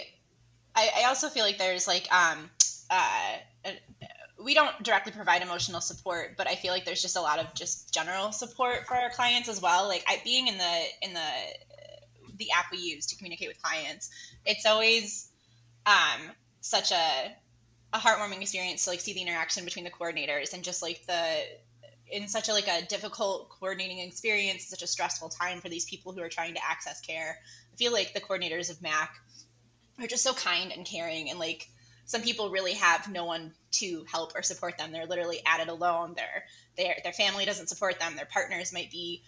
i, 0.75 0.89
I 1.01 1.03
also 1.05 1.29
feel 1.29 1.43
like 1.43 1.59
there's 1.59 1.87
like 1.87 2.11
um 2.11 2.49
uh, 2.89 3.37
we 4.43 4.53
don't 4.53 4.83
directly 4.83 5.11
provide 5.11 5.41
emotional 5.41 5.81
support, 5.81 6.35
but 6.37 6.47
I 6.47 6.55
feel 6.55 6.71
like 6.71 6.85
there's 6.85 7.01
just 7.01 7.15
a 7.15 7.21
lot 7.21 7.39
of 7.39 7.53
just 7.53 7.93
general 7.93 8.31
support 8.31 8.85
for 8.85 8.95
our 8.95 9.09
clients 9.09 9.49
as 9.49 9.61
well. 9.61 9.87
Like 9.87 10.03
I, 10.07 10.21
being 10.23 10.47
in 10.47 10.57
the 10.57 10.81
in 11.01 11.13
the 11.13 11.29
the 12.37 12.51
app 12.51 12.65
we 12.71 12.77
use 12.77 13.05
to 13.07 13.15
communicate 13.15 13.47
with 13.47 13.61
clients, 13.61 14.09
it's 14.45 14.65
always 14.65 15.29
um, 15.85 16.21
such 16.61 16.91
a 16.91 17.35
a 17.93 17.97
heartwarming 17.97 18.41
experience 18.41 18.83
to 18.83 18.89
like 18.89 18.99
see 18.99 19.13
the 19.13 19.21
interaction 19.21 19.63
between 19.63 19.85
the 19.85 19.91
coordinators 19.91 20.53
and 20.53 20.63
just 20.63 20.81
like 20.81 21.05
the 21.07 21.43
in 22.11 22.27
such 22.27 22.49
a 22.49 22.53
like 22.53 22.67
a 22.67 22.85
difficult 22.85 23.49
coordinating 23.49 23.99
experience, 23.99 24.65
such 24.65 24.83
a 24.83 24.87
stressful 24.87 25.29
time 25.29 25.61
for 25.61 25.69
these 25.69 25.85
people 25.85 26.11
who 26.11 26.21
are 26.21 26.29
trying 26.29 26.53
to 26.53 26.63
access 26.63 27.01
care. 27.01 27.37
I 27.73 27.75
feel 27.77 27.93
like 27.93 28.13
the 28.13 28.21
coordinators 28.21 28.69
of 28.69 28.81
MAC 28.81 29.11
are 29.99 30.07
just 30.07 30.23
so 30.23 30.33
kind 30.33 30.71
and 30.71 30.85
caring 30.85 31.29
and 31.29 31.39
like 31.39 31.67
some 32.05 32.21
people 32.21 32.51
really 32.51 32.73
have 32.73 33.09
no 33.09 33.25
one 33.25 33.53
to 33.71 34.05
help 34.11 34.33
or 34.35 34.43
support 34.43 34.77
them. 34.77 34.91
They're 34.91 35.07
literally 35.07 35.41
at 35.45 35.61
it 35.61 35.69
alone. 35.69 36.13
Their 36.15 36.45
their 36.77 36.95
their 37.03 37.13
family 37.13 37.45
doesn't 37.45 37.67
support 37.67 37.99
them. 37.99 38.15
Their 38.15 38.27
partners 38.31 38.73
might 38.73 38.91
be 38.91 39.23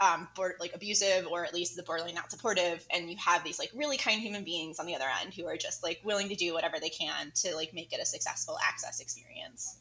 um, 0.00 0.28
board, 0.34 0.54
like 0.60 0.74
abusive 0.74 1.26
or 1.26 1.44
at 1.44 1.54
least 1.54 1.76
the 1.76 1.82
borderline 1.82 2.14
not 2.14 2.30
supportive. 2.30 2.86
And 2.92 3.10
you 3.10 3.16
have 3.18 3.44
these 3.44 3.58
like 3.58 3.70
really 3.74 3.96
kind 3.96 4.20
human 4.20 4.44
beings 4.44 4.78
on 4.78 4.86
the 4.86 4.94
other 4.94 5.06
end 5.22 5.34
who 5.34 5.46
are 5.46 5.56
just 5.56 5.82
like 5.82 6.00
willing 6.04 6.28
to 6.28 6.34
do 6.34 6.52
whatever 6.52 6.80
they 6.80 6.88
can 6.88 7.32
to 7.36 7.54
like 7.54 7.72
make 7.72 7.92
it 7.92 8.00
a 8.00 8.06
successful 8.06 8.58
access 8.66 9.00
experience. 9.00 9.78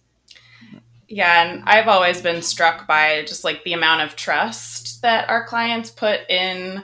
Yeah, 1.08 1.43
and 1.43 1.63
I've 1.65 1.88
always 1.88 2.22
been 2.22 2.41
struck 2.41 2.88
by 2.88 3.24
just 3.27 3.43
like 3.43 3.63
the 3.63 3.74
amount 3.74 4.01
of 4.01 4.15
trust 4.15 5.01
that 5.01 5.29
our 5.29 5.46
clients 5.46 5.91
put 5.91 6.22
in 6.29 6.84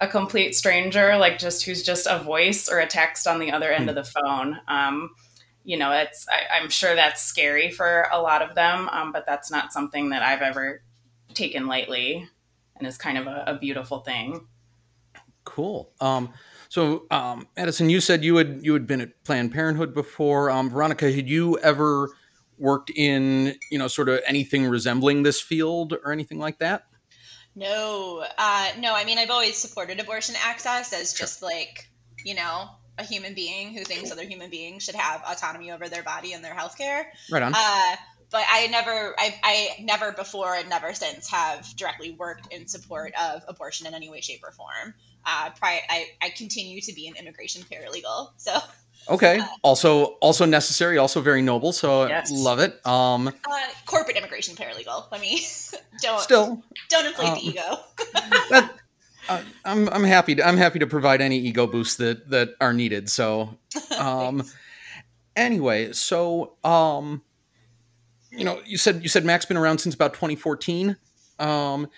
a 0.00 0.06
complete 0.06 0.54
stranger, 0.54 1.16
like 1.16 1.38
just 1.38 1.64
who's 1.64 1.82
just 1.82 2.06
a 2.08 2.18
voice 2.18 2.68
or 2.68 2.78
a 2.78 2.86
text 2.86 3.26
on 3.26 3.38
the 3.38 3.50
other 3.50 3.70
end 3.70 3.88
of 3.88 3.94
the 3.94 4.04
phone. 4.04 4.58
Um, 4.68 5.10
you 5.64 5.76
know, 5.76 5.90
it's 5.92 6.26
I, 6.28 6.62
am 6.62 6.70
sure 6.70 6.94
that's 6.94 7.22
scary 7.22 7.70
for 7.70 8.06
a 8.12 8.20
lot 8.20 8.40
of 8.40 8.54
them, 8.54 8.88
um, 8.90 9.12
but 9.12 9.26
that's 9.26 9.50
not 9.50 9.72
something 9.72 10.10
that 10.10 10.22
I've 10.22 10.42
ever 10.42 10.82
taken 11.34 11.66
lightly, 11.66 12.28
and 12.78 12.86
is 12.86 12.98
kind 12.98 13.18
of 13.18 13.26
a, 13.26 13.44
a 13.46 13.58
beautiful 13.58 14.00
thing. 14.00 14.46
Cool. 15.44 15.92
Um, 16.00 16.32
so, 16.68 17.06
um, 17.10 17.46
Addison, 17.56 17.88
you 17.88 18.00
said 18.00 18.24
you 18.24 18.36
had 18.36 18.60
you 18.62 18.72
had 18.72 18.86
been 18.86 19.00
at 19.00 19.24
Planned 19.24 19.52
Parenthood 19.52 19.94
before. 19.94 20.50
Um, 20.50 20.70
Veronica, 20.70 21.10
had 21.10 21.28
you 21.28 21.58
ever 21.58 22.10
worked 22.58 22.90
in 22.90 23.54
you 23.70 23.78
know 23.78 23.88
sort 23.88 24.08
of 24.08 24.20
anything 24.26 24.66
resembling 24.66 25.22
this 25.22 25.40
field 25.40 25.94
or 26.04 26.12
anything 26.12 26.38
like 26.38 26.58
that? 26.58 26.86
No, 27.54 28.24
uh, 28.36 28.68
no. 28.78 28.94
I 28.94 29.04
mean, 29.04 29.18
I've 29.18 29.30
always 29.30 29.56
supported 29.56 30.00
abortion 30.00 30.34
access 30.42 30.92
as 30.92 31.14
just 31.14 31.42
like 31.42 31.88
you 32.24 32.34
know 32.34 32.68
a 32.98 33.04
human 33.04 33.34
being 33.34 33.72
who 33.72 33.84
thinks 33.84 34.10
other 34.10 34.24
human 34.24 34.50
beings 34.50 34.82
should 34.82 34.94
have 34.94 35.22
autonomy 35.26 35.70
over 35.70 35.88
their 35.88 36.02
body 36.02 36.32
and 36.32 36.42
their 36.42 36.54
health 36.54 36.76
care. 36.76 37.12
Right 37.30 37.42
on. 37.42 37.52
Uh, 37.54 37.96
but 38.36 38.44
I 38.50 38.66
never, 38.66 39.14
I, 39.18 39.34
I 39.42 39.82
never 39.82 40.12
before 40.12 40.54
and 40.54 40.68
never 40.68 40.92
since 40.92 41.30
have 41.30 41.74
directly 41.74 42.10
worked 42.10 42.52
in 42.52 42.66
support 42.66 43.14
of 43.18 43.42
abortion 43.48 43.86
in 43.86 43.94
any 43.94 44.10
way, 44.10 44.20
shape, 44.20 44.40
or 44.44 44.52
form. 44.52 44.92
Uh, 45.24 45.48
prior, 45.58 45.80
I, 45.88 46.08
I 46.20 46.28
continue 46.28 46.82
to 46.82 46.92
be 46.92 47.08
an 47.08 47.14
immigration 47.16 47.62
paralegal. 47.62 48.32
So 48.36 48.58
Okay. 49.08 49.38
Uh, 49.38 49.46
also, 49.62 50.04
also 50.20 50.44
necessary. 50.44 50.98
Also 50.98 51.22
very 51.22 51.40
noble. 51.40 51.72
So 51.72 52.08
yes. 52.08 52.30
love 52.30 52.58
it. 52.58 52.84
Um, 52.84 53.28
uh, 53.28 53.32
corporate 53.86 54.18
immigration 54.18 54.54
paralegal. 54.54 55.10
Let 55.10 55.22
me 55.22 55.40
don't 56.02 56.20
still 56.20 56.62
don't 56.90 57.06
inflate 57.06 57.28
um, 57.28 57.34
the 57.36 57.40
ego. 57.40 57.78
that, 58.50 58.72
uh, 59.30 59.42
I'm 59.64 59.88
I'm 59.88 60.04
happy. 60.04 60.34
To, 60.34 60.46
I'm 60.46 60.58
happy 60.58 60.80
to 60.80 60.86
provide 60.86 61.22
any 61.22 61.38
ego 61.38 61.66
boosts 61.66 61.96
that 61.96 62.28
that 62.28 62.50
are 62.60 62.74
needed. 62.74 63.08
So, 63.08 63.56
um, 63.98 64.42
anyway, 65.36 65.92
so 65.92 66.56
um, 66.64 67.22
you 68.36 68.44
know, 68.44 68.60
you 68.64 68.78
said 68.78 69.02
you 69.02 69.08
said 69.08 69.24
Mac's 69.24 69.46
been 69.46 69.56
around 69.56 69.78
since 69.78 69.94
about 69.94 70.14
2014. 70.14 70.96
Um, 71.38 71.88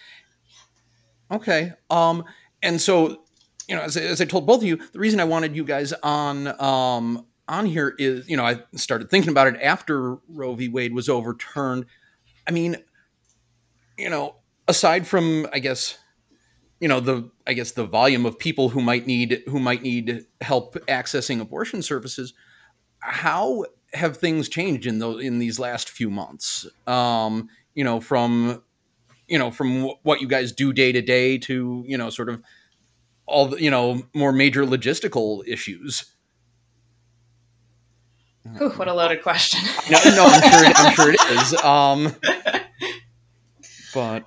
okay. 1.31 1.73
Um, 1.91 2.25
and 2.63 2.81
so 2.81 3.23
you 3.69 3.77
know, 3.77 3.83
as, 3.83 3.97
as 3.97 4.21
I 4.21 4.25
told 4.25 4.47
both 4.47 4.63
of 4.63 4.65
you, 4.65 4.77
the 4.93 4.99
reason 4.99 5.21
I 5.21 5.25
wanted 5.25 5.55
you 5.55 5.63
guys 5.63 5.93
on 6.03 6.61
um, 6.61 7.27
on 7.47 7.67
here 7.67 7.95
is, 7.99 8.29
you 8.29 8.37
know, 8.37 8.45
I 8.45 8.63
started 8.75 9.11
thinking 9.11 9.31
about 9.31 9.47
it 9.47 9.61
after 9.61 10.17
Roe 10.29 10.55
v. 10.55 10.69
Wade 10.69 10.95
was 10.95 11.09
overturned. 11.09 11.87
I 12.47 12.51
mean, 12.51 12.77
you 13.99 14.09
know, 14.09 14.37
aside 14.67 15.07
from, 15.07 15.47
I 15.53 15.59
guess, 15.59 15.99
you 16.81 16.89
know, 16.89 17.01
the 17.01 17.31
I 17.47 17.53
guess 17.53 17.73
the 17.73 17.85
volume 17.85 18.25
of 18.25 18.39
people 18.39 18.71
who 18.71 18.81
might 18.81 19.07
need 19.07 19.43
who 19.47 19.61
might 19.61 19.83
need 19.83 20.27
help 20.41 20.75
accessing 20.87 21.41
abortion 21.41 21.83
services, 21.83 22.33
how 23.01 23.65
have 23.93 24.17
things 24.17 24.49
changed 24.49 24.87
in 24.87 24.99
those 24.99 25.23
in 25.23 25.39
these 25.39 25.59
last 25.59 25.91
few 25.91 26.11
months? 26.11 26.67
Um, 26.87 27.49
you 27.75 27.85
know, 27.85 28.01
from 28.01 28.63
you 29.27 29.39
know, 29.39 29.51
from 29.51 29.85
what 30.03 30.21
you 30.21 30.29
guys 30.29 30.53
do 30.53 30.73
day 30.73 30.93
to 30.93 31.03
day 31.03 31.39
to 31.39 31.85
you 31.87 31.99
know, 31.99 32.11
sort 32.11 32.29
of 32.29 32.43
all 33.27 33.47
the, 33.47 33.63
you 33.63 33.71
know 33.71 34.03
more 34.15 34.33
major 34.33 34.65
logistical 34.65 35.47
issues. 35.47 36.13
Ooh, 38.61 38.71
what 38.71 38.89
a 38.89 38.95
loaded 38.95 39.23
question. 39.23 39.61
no, 39.91 39.99
no, 40.17 40.25
I'm 40.27 40.51
sure, 40.51 40.65
it, 40.65 40.73
I'm 40.77 40.95
sure 40.95 41.11
it 41.13 41.21
is. 41.33 41.55
Um, 41.63 42.15
but 43.93 44.25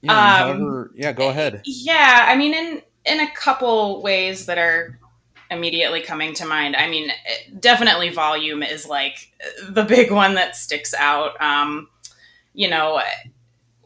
yeah, 0.00 0.12
um, 0.12 0.58
however, 0.58 0.90
yeah, 0.94 1.12
go 1.12 1.28
ahead. 1.28 1.62
Yeah, 1.64 2.26
I 2.28 2.36
mean, 2.36 2.54
in 2.54 2.82
in 3.04 3.20
a 3.20 3.30
couple 3.34 4.02
ways 4.02 4.46
that 4.46 4.58
are 4.58 4.98
immediately 5.52 6.00
coming 6.00 6.34
to 6.34 6.46
mind. 6.46 6.74
I 6.76 6.88
mean, 6.88 7.10
definitely 7.60 8.08
volume 8.10 8.62
is 8.62 8.88
like 8.88 9.32
the 9.68 9.84
big 9.84 10.10
one 10.10 10.34
that 10.34 10.56
sticks 10.56 10.94
out. 10.94 11.40
Um, 11.40 11.88
you 12.54 12.68
know, 12.68 13.00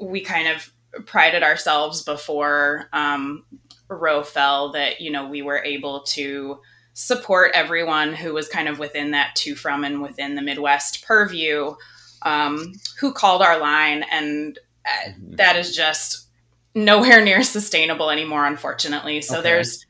we 0.01 0.21
kind 0.21 0.49
of 0.49 0.73
prided 1.07 1.43
ourselves 1.43 2.03
before 2.03 2.89
um, 2.93 3.45
Roe 3.89 4.23
fell 4.23 4.73
that, 4.73 5.01
you 5.01 5.11
know, 5.11 5.29
we 5.29 5.43
were 5.43 5.63
able 5.63 6.03
to 6.03 6.61
support 6.95 7.53
everyone 7.55 8.15
who 8.15 8.33
was 8.33 8.49
kind 8.49 8.69
of 8.69 8.79
within 8.79 9.11
that 9.11 9.35
to 9.37 9.55
from 9.55 9.85
and 9.85 10.01
within 10.01 10.35
the 10.35 10.43
Midwest 10.43 11.05
purview 11.05 11.75
um, 12.23 12.73
who 12.99 13.13
called 13.13 13.43
our 13.43 13.59
line. 13.61 14.05
And 14.11 14.59
uh, 14.85 15.11
mm-hmm. 15.11 15.37
that 15.37 15.57
is 15.57 15.77
just 15.77 16.27
nowhere 16.75 17.23
near 17.23 17.43
sustainable 17.43 18.11
anymore, 18.11 18.47
unfortunately. 18.47 19.21
So 19.21 19.35
okay. 19.35 19.43
there's, 19.43 19.86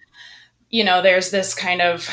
you 0.70 0.84
know, 0.84 1.02
there's 1.02 1.30
this 1.30 1.54
kind 1.54 1.80
of, 1.80 2.08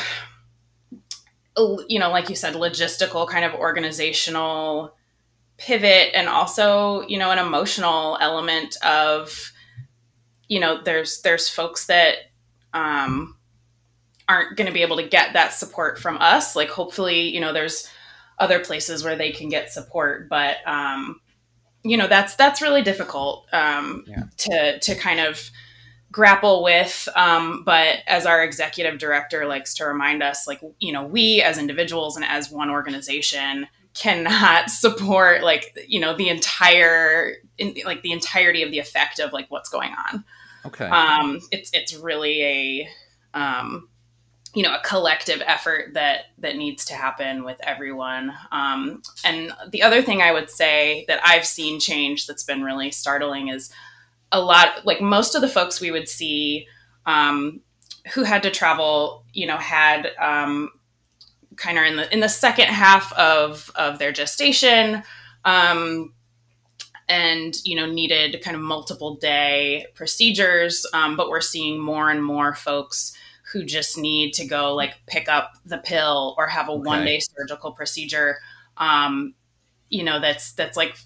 you 1.88 1.98
know, 1.98 2.10
like 2.10 2.28
you 2.28 2.36
said, 2.36 2.54
logistical 2.54 3.28
kind 3.28 3.44
of 3.44 3.54
organizational 3.54 4.96
pivot 5.56 6.10
and 6.14 6.28
also, 6.28 7.02
you 7.06 7.18
know, 7.18 7.30
an 7.30 7.38
emotional 7.38 8.18
element 8.20 8.76
of, 8.84 9.52
you 10.48 10.60
know 10.60 10.80
there's 10.82 11.20
there's 11.22 11.48
folks 11.48 11.86
that 11.86 12.16
um, 12.72 13.36
aren't 14.28 14.56
going 14.56 14.66
to 14.66 14.72
be 14.72 14.82
able 14.82 14.96
to 14.96 15.08
get 15.08 15.32
that 15.32 15.52
support 15.52 15.98
from 15.98 16.18
us 16.18 16.56
like 16.56 16.68
hopefully 16.68 17.28
you 17.34 17.40
know 17.40 17.52
there's 17.52 17.88
other 18.38 18.58
places 18.58 19.04
where 19.04 19.16
they 19.16 19.30
can 19.30 19.48
get 19.48 19.72
support 19.72 20.28
but 20.28 20.56
um, 20.66 21.20
you 21.82 21.96
know 21.96 22.06
that's 22.06 22.34
that's 22.36 22.62
really 22.62 22.82
difficult 22.82 23.46
um, 23.52 24.04
yeah. 24.06 24.24
to 24.36 24.78
to 24.80 24.94
kind 24.94 25.20
of 25.20 25.50
grapple 26.14 26.62
with 26.62 27.08
um, 27.16 27.64
but 27.64 27.98
as 28.06 28.24
our 28.24 28.44
executive 28.44 29.00
director 29.00 29.46
likes 29.46 29.74
to 29.74 29.84
remind 29.84 30.22
us 30.22 30.46
like 30.46 30.60
you 30.78 30.92
know 30.92 31.04
we 31.04 31.42
as 31.42 31.58
individuals 31.58 32.14
and 32.14 32.24
as 32.24 32.52
one 32.52 32.70
organization 32.70 33.66
cannot 33.94 34.70
support 34.70 35.42
like 35.42 35.76
you 35.88 35.98
know 35.98 36.16
the 36.16 36.28
entire 36.28 37.32
in, 37.58 37.74
like 37.84 38.02
the 38.02 38.12
entirety 38.12 38.62
of 38.62 38.70
the 38.70 38.78
effect 38.78 39.18
of 39.18 39.32
like 39.32 39.50
what's 39.50 39.68
going 39.68 39.90
on. 39.90 40.24
Okay. 40.66 40.86
Um 40.86 41.40
it's 41.50 41.70
it's 41.72 41.96
really 41.96 42.42
a 42.44 42.88
um 43.36 43.88
you 44.54 44.62
know 44.62 44.72
a 44.72 44.80
collective 44.84 45.42
effort 45.44 45.94
that 45.94 46.26
that 46.38 46.54
needs 46.54 46.84
to 46.84 46.94
happen 46.94 47.42
with 47.42 47.58
everyone. 47.64 48.32
Um 48.52 49.02
and 49.24 49.52
the 49.68 49.82
other 49.82 50.00
thing 50.00 50.22
i 50.22 50.30
would 50.30 50.48
say 50.48 51.04
that 51.08 51.20
i've 51.26 51.44
seen 51.44 51.80
change 51.80 52.28
that's 52.28 52.44
been 52.44 52.62
really 52.62 52.92
startling 52.92 53.48
is 53.48 53.72
a 54.32 54.40
lot 54.40 54.84
like 54.84 55.00
most 55.00 55.34
of 55.34 55.40
the 55.40 55.48
folks 55.48 55.80
we 55.80 55.90
would 55.90 56.08
see 56.08 56.66
um 57.06 57.60
who 58.12 58.22
had 58.22 58.42
to 58.42 58.50
travel 58.50 59.24
you 59.32 59.46
know 59.46 59.56
had 59.56 60.10
um 60.20 60.70
kind 61.56 61.78
of 61.78 61.84
in 61.84 61.96
the 61.96 62.12
in 62.12 62.20
the 62.20 62.28
second 62.28 62.66
half 62.66 63.12
of 63.14 63.70
of 63.74 63.98
their 63.98 64.12
gestation 64.12 65.02
um, 65.44 66.12
and 67.08 67.56
you 67.64 67.76
know 67.76 67.86
needed 67.86 68.40
kind 68.42 68.56
of 68.56 68.62
multiple 68.62 69.16
day 69.16 69.86
procedures 69.94 70.86
um, 70.92 71.16
but 71.16 71.28
we're 71.28 71.40
seeing 71.40 71.78
more 71.78 72.10
and 72.10 72.24
more 72.24 72.54
folks 72.54 73.16
who 73.52 73.64
just 73.64 73.98
need 73.98 74.32
to 74.32 74.46
go 74.46 74.74
like 74.74 74.94
pick 75.06 75.28
up 75.28 75.52
the 75.64 75.78
pill 75.78 76.34
or 76.38 76.46
have 76.46 76.68
a 76.68 76.72
okay. 76.72 76.82
one 76.82 77.04
day 77.04 77.20
surgical 77.20 77.72
procedure 77.72 78.38
um, 78.78 79.34
you 79.90 80.02
know 80.02 80.18
that's 80.20 80.52
that's 80.52 80.76
like 80.76 80.96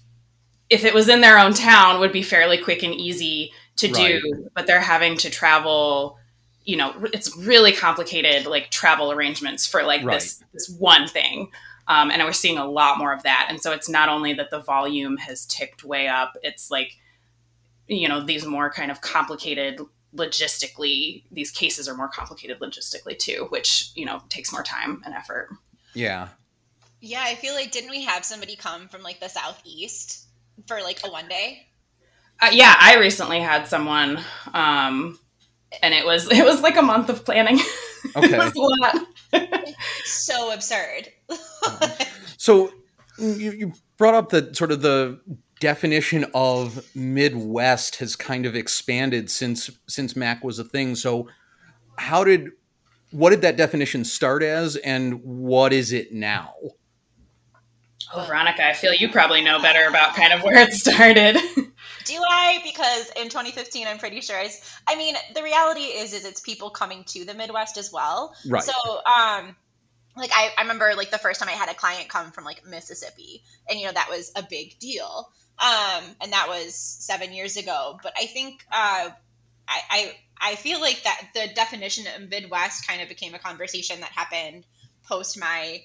if 0.69 0.83
it 0.83 0.93
was 0.93 1.09
in 1.09 1.21
their 1.21 1.39
own 1.39 1.53
town 1.53 1.99
would 1.99 2.11
be 2.11 2.21
fairly 2.21 2.57
quick 2.57 2.83
and 2.83 2.93
easy 2.93 3.51
to 3.75 3.87
right. 3.91 4.21
do 4.21 4.49
but 4.55 4.67
they're 4.67 4.81
having 4.81 5.17
to 5.17 5.29
travel 5.29 6.17
you 6.69 6.77
know 6.77 6.93
it's 7.13 7.35
really 7.35 7.71
complicated 7.71 8.45
like 8.45 8.69
travel 8.69 9.11
arrangements 9.11 9.65
for 9.65 9.81
like 9.83 10.03
right. 10.03 10.15
this 10.15 10.43
this 10.53 10.69
one 10.69 11.07
thing. 11.07 11.51
Um, 11.87 12.11
and 12.11 12.23
we're 12.23 12.33
seeing 12.33 12.59
a 12.59 12.69
lot 12.69 12.99
more 12.99 13.11
of 13.11 13.23
that. 13.23 13.47
And 13.49 13.59
so 13.59 13.71
it's 13.71 13.89
not 13.89 14.09
only 14.09 14.33
that 14.33 14.51
the 14.51 14.59
volume 14.59 15.17
has 15.17 15.47
ticked 15.47 15.83
way 15.83 16.07
up 16.07 16.37
it's 16.43 16.69
like 16.69 16.97
you 17.87 18.07
know 18.07 18.21
these 18.21 18.45
more 18.45 18.69
kind 18.69 18.91
of 18.91 19.01
complicated 19.01 19.81
logistically 20.15 21.23
these 21.31 21.49
cases 21.49 21.87
are 21.87 21.95
more 21.95 22.07
complicated 22.07 22.59
logistically 22.59 23.17
too 23.17 23.47
which 23.49 23.91
you 23.95 24.05
know 24.05 24.21
takes 24.29 24.51
more 24.51 24.63
time 24.63 25.01
and 25.05 25.15
effort. 25.15 25.49
Yeah. 25.95 26.27
Yeah 27.01 27.23
i 27.25 27.33
feel 27.33 27.55
like 27.55 27.71
didn't 27.71 27.89
we 27.89 28.03
have 28.03 28.23
somebody 28.23 28.55
come 28.55 28.87
from 28.87 29.01
like 29.01 29.19
the 29.19 29.27
southeast 29.27 30.28
for 30.67 30.81
like 30.81 30.99
a 31.05 31.09
one 31.09 31.27
day 31.27 31.67
uh, 32.41 32.49
yeah 32.51 32.75
i 32.79 32.97
recently 32.97 33.39
had 33.39 33.67
someone 33.67 34.19
um 34.53 35.17
and 35.81 35.93
it 35.93 36.05
was 36.05 36.27
it 36.31 36.45
was 36.45 36.61
like 36.61 36.77
a 36.77 36.81
month 36.81 37.09
of 37.09 37.25
planning. 37.25 37.59
Okay, 38.15 38.27
it 38.33 38.37
was 38.37 38.53
a 38.55 39.37
lot. 39.37 39.75
so 40.05 40.51
absurd. 40.53 41.09
so 42.37 42.71
you, 43.17 43.51
you 43.51 43.73
brought 43.97 44.13
up 44.13 44.29
that 44.29 44.55
sort 44.55 44.71
of 44.71 44.81
the 44.81 45.19
definition 45.59 46.25
of 46.33 46.87
Midwest 46.95 47.97
has 47.97 48.15
kind 48.15 48.45
of 48.45 48.55
expanded 48.55 49.29
since 49.29 49.69
since 49.87 50.15
Mac 50.15 50.43
was 50.43 50.59
a 50.59 50.63
thing. 50.63 50.95
So 50.95 51.27
how 51.97 52.23
did 52.23 52.49
what 53.11 53.31
did 53.31 53.41
that 53.41 53.57
definition 53.57 54.05
start 54.05 54.43
as, 54.43 54.75
and 54.77 55.23
what 55.23 55.73
is 55.73 55.91
it 55.91 56.13
now? 56.13 56.53
Oh, 58.13 58.25
Veronica, 58.25 58.67
I 58.67 58.73
feel 58.73 58.93
you 58.93 59.09
probably 59.09 59.41
know 59.41 59.61
better 59.61 59.87
about 59.87 60.15
kind 60.15 60.33
of 60.33 60.43
where 60.43 60.57
it 60.57 60.73
started. 60.73 61.35
Do 62.05 62.15
I? 62.27 62.59
Because 62.63 63.11
in 63.17 63.29
2015, 63.29 63.87
I'm 63.87 63.99
pretty 63.99 64.21
sure. 64.21 64.35
I, 64.35 64.49
I 64.87 64.95
mean, 64.95 65.15
the 65.35 65.43
reality 65.43 65.81
is, 65.81 66.13
is 66.13 66.25
it's 66.25 66.41
people 66.41 66.71
coming 66.71 67.03
to 67.05 67.23
the 67.23 67.35
Midwest 67.35 67.77
as 67.77 67.91
well. 67.91 68.33
Right. 68.47 68.63
So, 68.63 68.73
um, 68.73 69.55
like 70.17 70.31
I, 70.33 70.51
I 70.57 70.61
remember 70.63 70.93
like 70.95 71.11
the 71.11 71.19
first 71.19 71.39
time 71.39 71.49
I 71.49 71.53
had 71.53 71.69
a 71.69 71.75
client 71.75 72.09
come 72.09 72.31
from 72.31 72.45
like 72.45 72.65
Mississippi, 72.65 73.43
and 73.69 73.79
you 73.79 73.85
know 73.85 73.91
that 73.91 74.09
was 74.09 74.31
a 74.35 74.43
big 74.43 74.79
deal. 74.79 75.31
Um, 75.59 76.03
and 76.21 76.31
that 76.31 76.47
was 76.47 76.73
seven 76.73 77.33
years 77.33 77.57
ago. 77.57 77.99
But 78.01 78.13
I 78.17 78.25
think 78.25 78.65
uh, 78.71 79.09
I, 79.67 79.81
I 79.89 80.15
I 80.41 80.55
feel 80.55 80.79
like 80.81 81.03
that 81.03 81.29
the 81.33 81.53
definition 81.53 82.05
of 82.15 82.29
Midwest 82.29 82.87
kind 82.87 83.01
of 83.01 83.09
became 83.09 83.35
a 83.35 83.39
conversation 83.39 83.99
that 83.99 84.11
happened 84.11 84.65
post 85.07 85.39
my 85.39 85.81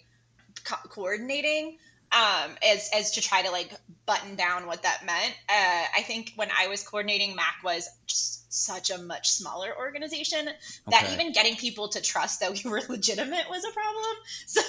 co- 0.65 0.89
coordinating 0.89 1.79
um, 2.15 2.53
as 2.63 2.91
as 2.95 3.13
to 3.13 3.21
try 3.21 3.43
to 3.43 3.51
like 3.51 3.73
button 4.07 4.37
down 4.37 4.67
what 4.67 4.83
that 4.83 5.05
meant. 5.05 5.35
Uh, 5.49 5.85
I 5.99 6.03
think 6.03 6.33
when 6.37 6.49
I 6.57 6.69
was 6.69 6.83
coordinating, 6.87 7.35
Mac 7.37 7.57
was 7.65 7.89
just 8.07 8.53
such 8.53 8.91
a 8.91 8.99
much 8.99 9.31
smaller 9.31 9.69
organization 9.77 10.49
that 10.91 11.07
Okay. 11.07 11.13
even 11.13 11.33
getting 11.33 11.57
people 11.57 11.89
to 11.91 12.01
trust 12.01 12.41
that 12.41 12.53
we 12.53 12.71
were 12.71 12.83
legitimate 12.89 13.47
was 13.51 13.65
a 13.65 13.73
problem. 13.73 14.17
So, 14.47 14.61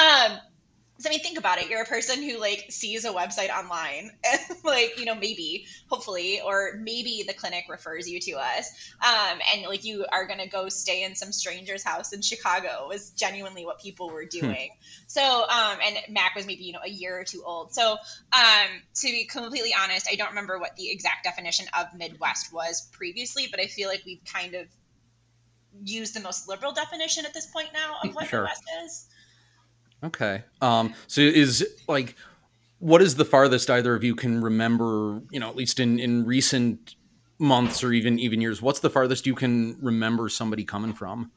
um, 0.00 0.38
so 0.98 1.08
I 1.08 1.10
mean, 1.10 1.20
think 1.20 1.38
about 1.38 1.58
it. 1.58 1.68
You're 1.68 1.82
a 1.82 1.86
person 1.86 2.22
who 2.22 2.38
like 2.38 2.66
sees 2.70 3.04
a 3.04 3.10
website 3.10 3.50
online, 3.50 4.12
and 4.24 4.40
like 4.62 4.98
you 4.98 5.04
know 5.04 5.16
maybe, 5.16 5.66
hopefully, 5.88 6.40
or 6.40 6.78
maybe 6.80 7.24
the 7.26 7.34
clinic 7.34 7.64
refers 7.68 8.08
you 8.08 8.20
to 8.20 8.32
us, 8.32 8.92
um, 9.02 9.40
and 9.52 9.66
like 9.66 9.84
you 9.84 10.06
are 10.10 10.26
gonna 10.26 10.46
go 10.46 10.68
stay 10.68 11.02
in 11.02 11.16
some 11.16 11.32
stranger's 11.32 11.82
house 11.82 12.12
in 12.12 12.22
Chicago 12.22 12.86
was 12.88 13.10
genuinely 13.10 13.64
what 13.64 13.80
people 13.80 14.08
were 14.08 14.24
doing. 14.24 14.70
So, 15.08 15.22
um, 15.22 15.78
and 15.84 15.96
Mac 16.10 16.36
was 16.36 16.46
maybe 16.46 16.62
you 16.62 16.72
know 16.72 16.82
a 16.84 16.90
year 16.90 17.18
or 17.18 17.24
two 17.24 17.42
old. 17.44 17.74
So, 17.74 17.92
um, 18.32 18.68
to 18.94 19.06
be 19.06 19.24
completely 19.24 19.74
honest, 19.76 20.08
I 20.08 20.14
don't 20.14 20.30
remember 20.30 20.60
what 20.60 20.76
the 20.76 20.90
exact 20.90 21.24
definition 21.24 21.66
of 21.76 21.86
Midwest 21.96 22.52
was 22.52 22.88
previously, 22.92 23.48
but 23.50 23.58
I 23.58 23.66
feel 23.66 23.88
like 23.88 24.02
we've 24.06 24.24
kind 24.32 24.54
of 24.54 24.68
used 25.82 26.14
the 26.14 26.20
most 26.20 26.48
liberal 26.48 26.72
definition 26.72 27.26
at 27.26 27.34
this 27.34 27.46
point 27.46 27.68
now 27.72 27.96
of 28.04 28.14
what 28.14 28.28
Sure. 28.28 28.42
Midwest 28.42 28.62
is. 28.84 29.08
Okay. 30.04 30.42
Um, 30.60 30.94
so 31.06 31.20
is 31.22 31.66
like, 31.88 32.14
what 32.78 33.00
is 33.02 33.14
the 33.16 33.24
farthest 33.24 33.70
either 33.70 33.94
of 33.94 34.04
you 34.04 34.14
can 34.14 34.42
remember? 34.42 35.22
You 35.30 35.40
know, 35.40 35.48
at 35.48 35.56
least 35.56 35.80
in 35.80 35.98
in 35.98 36.26
recent 36.26 36.94
months 37.38 37.82
or 37.82 37.92
even 37.92 38.18
even 38.18 38.40
years. 38.40 38.60
What's 38.62 38.80
the 38.80 38.90
farthest 38.90 39.26
you 39.26 39.34
can 39.34 39.76
remember 39.80 40.28
somebody 40.28 40.64
coming 40.64 40.92
from? 40.92 41.30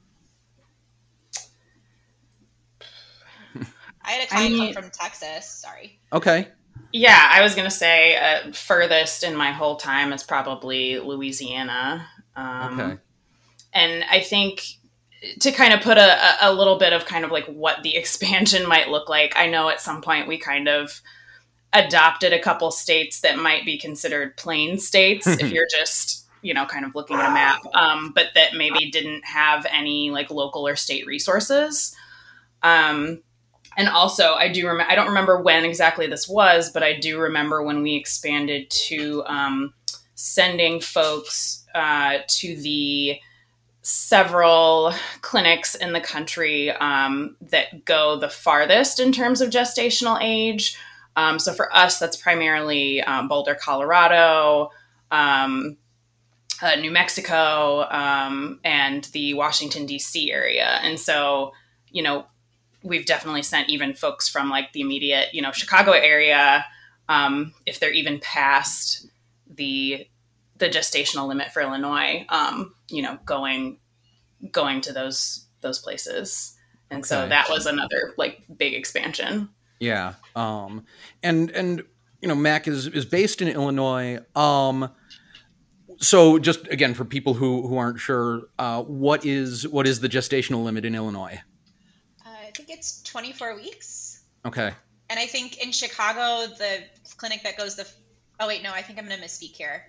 I 4.01 4.11
had 4.11 4.23
a 4.23 4.27
client 4.27 4.53
mean- 4.53 4.73
come 4.73 4.83
from 4.83 4.91
Texas. 4.91 5.49
Sorry. 5.49 5.99
Okay. 6.13 6.49
Yeah, 6.93 7.29
I 7.33 7.41
was 7.41 7.55
gonna 7.55 7.69
say 7.71 8.15
uh, 8.15 8.51
furthest 8.53 9.23
in 9.23 9.35
my 9.35 9.51
whole 9.51 9.75
time 9.75 10.13
is 10.13 10.23
probably 10.23 10.99
Louisiana. 10.99 12.07
Um, 12.35 12.79
Okay. 12.79 12.97
and 13.73 14.03
I 14.09 14.21
think 14.21 14.61
to 15.39 15.51
kind 15.51 15.73
of 15.73 15.81
put 15.81 15.97
a, 15.97 16.47
a- 16.47 16.53
little 16.53 16.77
bit 16.77 16.93
of 16.93 17.05
kind 17.05 17.25
of 17.25 17.31
like 17.31 17.45
what 17.45 17.83
the 17.83 17.95
expansion 18.01 18.67
might 18.67 18.89
look 18.89 19.09
like. 19.09 19.33
I 19.35 19.47
know 19.47 19.69
at 19.69 19.81
some 19.81 20.01
point 20.01 20.27
we 20.27 20.37
kind 20.37 20.67
of 20.67 21.01
adopted 21.73 22.33
a 22.33 22.39
couple 22.39 22.71
states 22.71 23.19
that 23.21 23.37
might 23.37 23.65
be 23.65 23.77
considered 23.77 24.37
plain 24.37 24.77
states 24.77 25.27
if 25.27 25.51
you're 25.51 25.67
just 25.69 26.25
you 26.41 26.53
know 26.53 26.65
kind 26.65 26.85
of 26.85 26.95
looking 26.95 27.17
at 27.17 27.29
a 27.29 27.33
map, 27.33 27.61
um, 27.73 28.11
but 28.13 28.27
that 28.35 28.55
maybe 28.55 28.89
didn't 28.91 29.25
have 29.25 29.65
any 29.71 30.11
like 30.11 30.29
local 30.31 30.67
or 30.67 30.75
state 30.75 31.05
resources. 31.05 31.95
Um, 32.63 33.21
and 33.77 33.87
also, 33.87 34.33
I 34.33 34.51
do 34.51 34.67
remember. 34.67 34.91
I 34.91 34.95
don't 34.95 35.07
remember 35.07 35.41
when 35.41 35.63
exactly 35.63 36.07
this 36.07 36.27
was, 36.27 36.71
but 36.71 36.81
I 36.83 36.97
do 36.97 37.19
remember 37.19 37.61
when 37.61 37.83
we 37.83 37.95
expanded 37.95 38.69
to 38.71 39.23
um, 39.27 39.73
sending 40.15 40.79
folks 40.79 41.63
uh, 41.75 42.19
to 42.27 42.55
the 42.55 43.19
several 43.89 44.93
clinics 45.21 45.73
in 45.73 45.93
the 45.93 46.01
country 46.01 46.71
um, 46.71 47.37
that 47.39 47.85
go 47.85 48.19
the 48.19 48.27
farthest 48.27 48.99
in 48.99 49.13
terms 49.13 49.39
of 49.39 49.49
gestational 49.49 50.19
age. 50.21 50.77
Um, 51.15 51.39
so 51.39 51.53
for 51.53 51.73
us, 51.73 51.97
that's 51.97 52.17
primarily 52.17 53.01
um, 53.03 53.29
Boulder, 53.29 53.55
Colorado, 53.55 54.71
um, 55.09 55.77
uh, 56.61 56.75
New 56.75 56.91
Mexico, 56.91 57.87
um, 57.89 58.59
and 58.65 59.05
the 59.13 59.35
Washington, 59.35 59.85
D.C. 59.85 60.33
area. 60.33 60.79
And 60.83 60.99
so, 60.99 61.53
you 61.89 62.03
know, 62.03 62.25
we've 62.83 63.05
definitely 63.05 63.43
sent 63.43 63.69
even 63.69 63.93
folks 63.93 64.27
from 64.27 64.49
like 64.49 64.73
the 64.73 64.81
immediate, 64.81 65.33
you 65.33 65.41
know, 65.41 65.53
Chicago 65.53 65.91
area, 65.93 66.65
um, 67.07 67.53
if 67.65 67.79
they're 67.79 67.93
even 67.93 68.19
past 68.19 69.07
the 69.49 70.05
the 70.57 70.69
gestational 70.69 71.27
limit 71.27 71.51
for 71.51 71.61
Illinois, 71.61 72.25
um, 72.29 72.73
you 72.89 73.01
know, 73.01 73.17
going 73.25 73.79
going 74.51 74.81
to 74.81 74.93
those 74.93 75.47
those 75.61 75.79
places. 75.79 76.55
And 76.89 77.05
so 77.05 77.27
that 77.27 77.49
was 77.49 77.65
another 77.65 78.13
like 78.17 78.43
big 78.55 78.73
expansion. 78.73 79.49
Yeah. 79.79 80.13
Um, 80.35 80.85
and 81.21 81.51
and 81.51 81.83
you 82.21 82.27
know, 82.27 82.35
Mac 82.35 82.67
is 82.67 82.87
is 82.87 83.05
based 83.05 83.41
in 83.41 83.47
Illinois. 83.47 84.19
Um, 84.35 84.89
so 85.97 86.39
just 86.39 86.67
again 86.67 86.93
for 86.93 87.05
people 87.05 87.33
who 87.33 87.67
who 87.67 87.77
aren't 87.77 87.99
sure, 87.99 88.43
uh, 88.57 88.83
what 88.83 89.25
is 89.25 89.67
what 89.67 89.85
is 89.85 89.99
the 89.99 90.09
gestational 90.09 90.63
limit 90.63 90.85
in 90.85 90.95
Illinois? 90.95 91.41
Uh, 92.25 92.29
I 92.29 92.51
think 92.55 92.69
it's 92.69 93.03
24 93.03 93.55
weeks. 93.55 94.23
Okay. 94.45 94.71
And 95.09 95.19
I 95.19 95.25
think 95.25 95.63
in 95.63 95.71
Chicago, 95.71 96.53
the 96.57 96.83
clinic 97.17 97.43
that 97.43 97.57
goes 97.57 97.75
the. 97.75 97.87
Oh, 98.39 98.47
wait, 98.47 98.61
no, 98.61 98.71
I 98.71 98.83
think 98.83 98.99
I'm 98.99 99.07
going 99.07 99.19
to 99.19 99.25
misspeak 99.25 99.55
here. 99.55 99.83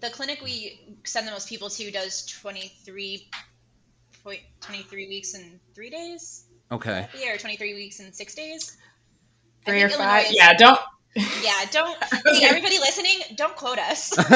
The 0.00 0.10
clinic 0.10 0.40
we 0.42 0.80
send 1.04 1.26
the 1.26 1.32
most 1.32 1.48
people 1.48 1.70
to 1.70 1.90
does 1.90 2.26
23, 2.26 3.28
point, 4.22 4.40
23 4.60 5.08
weeks 5.08 5.34
and 5.34 5.58
three 5.74 5.90
days? 5.90 6.44
Okay. 6.70 7.06
Yeah, 7.18 7.32
or 7.34 7.38
23 7.38 7.74
weeks 7.74 8.00
and 8.00 8.14
six 8.14 8.34
days? 8.34 8.76
Three 9.64 9.82
or 9.82 9.88
five. 9.88 10.26
Illinois 10.26 10.28
is- 10.30 10.36
Yeah, 10.36 10.52
don't 10.54 10.80
Yeah, 11.42 11.64
don't. 11.70 11.96
hey, 12.26 12.44
everybody 12.44 12.78
listening, 12.78 13.20
don't 13.36 13.56
quote 13.56 13.78
us. 13.78 14.12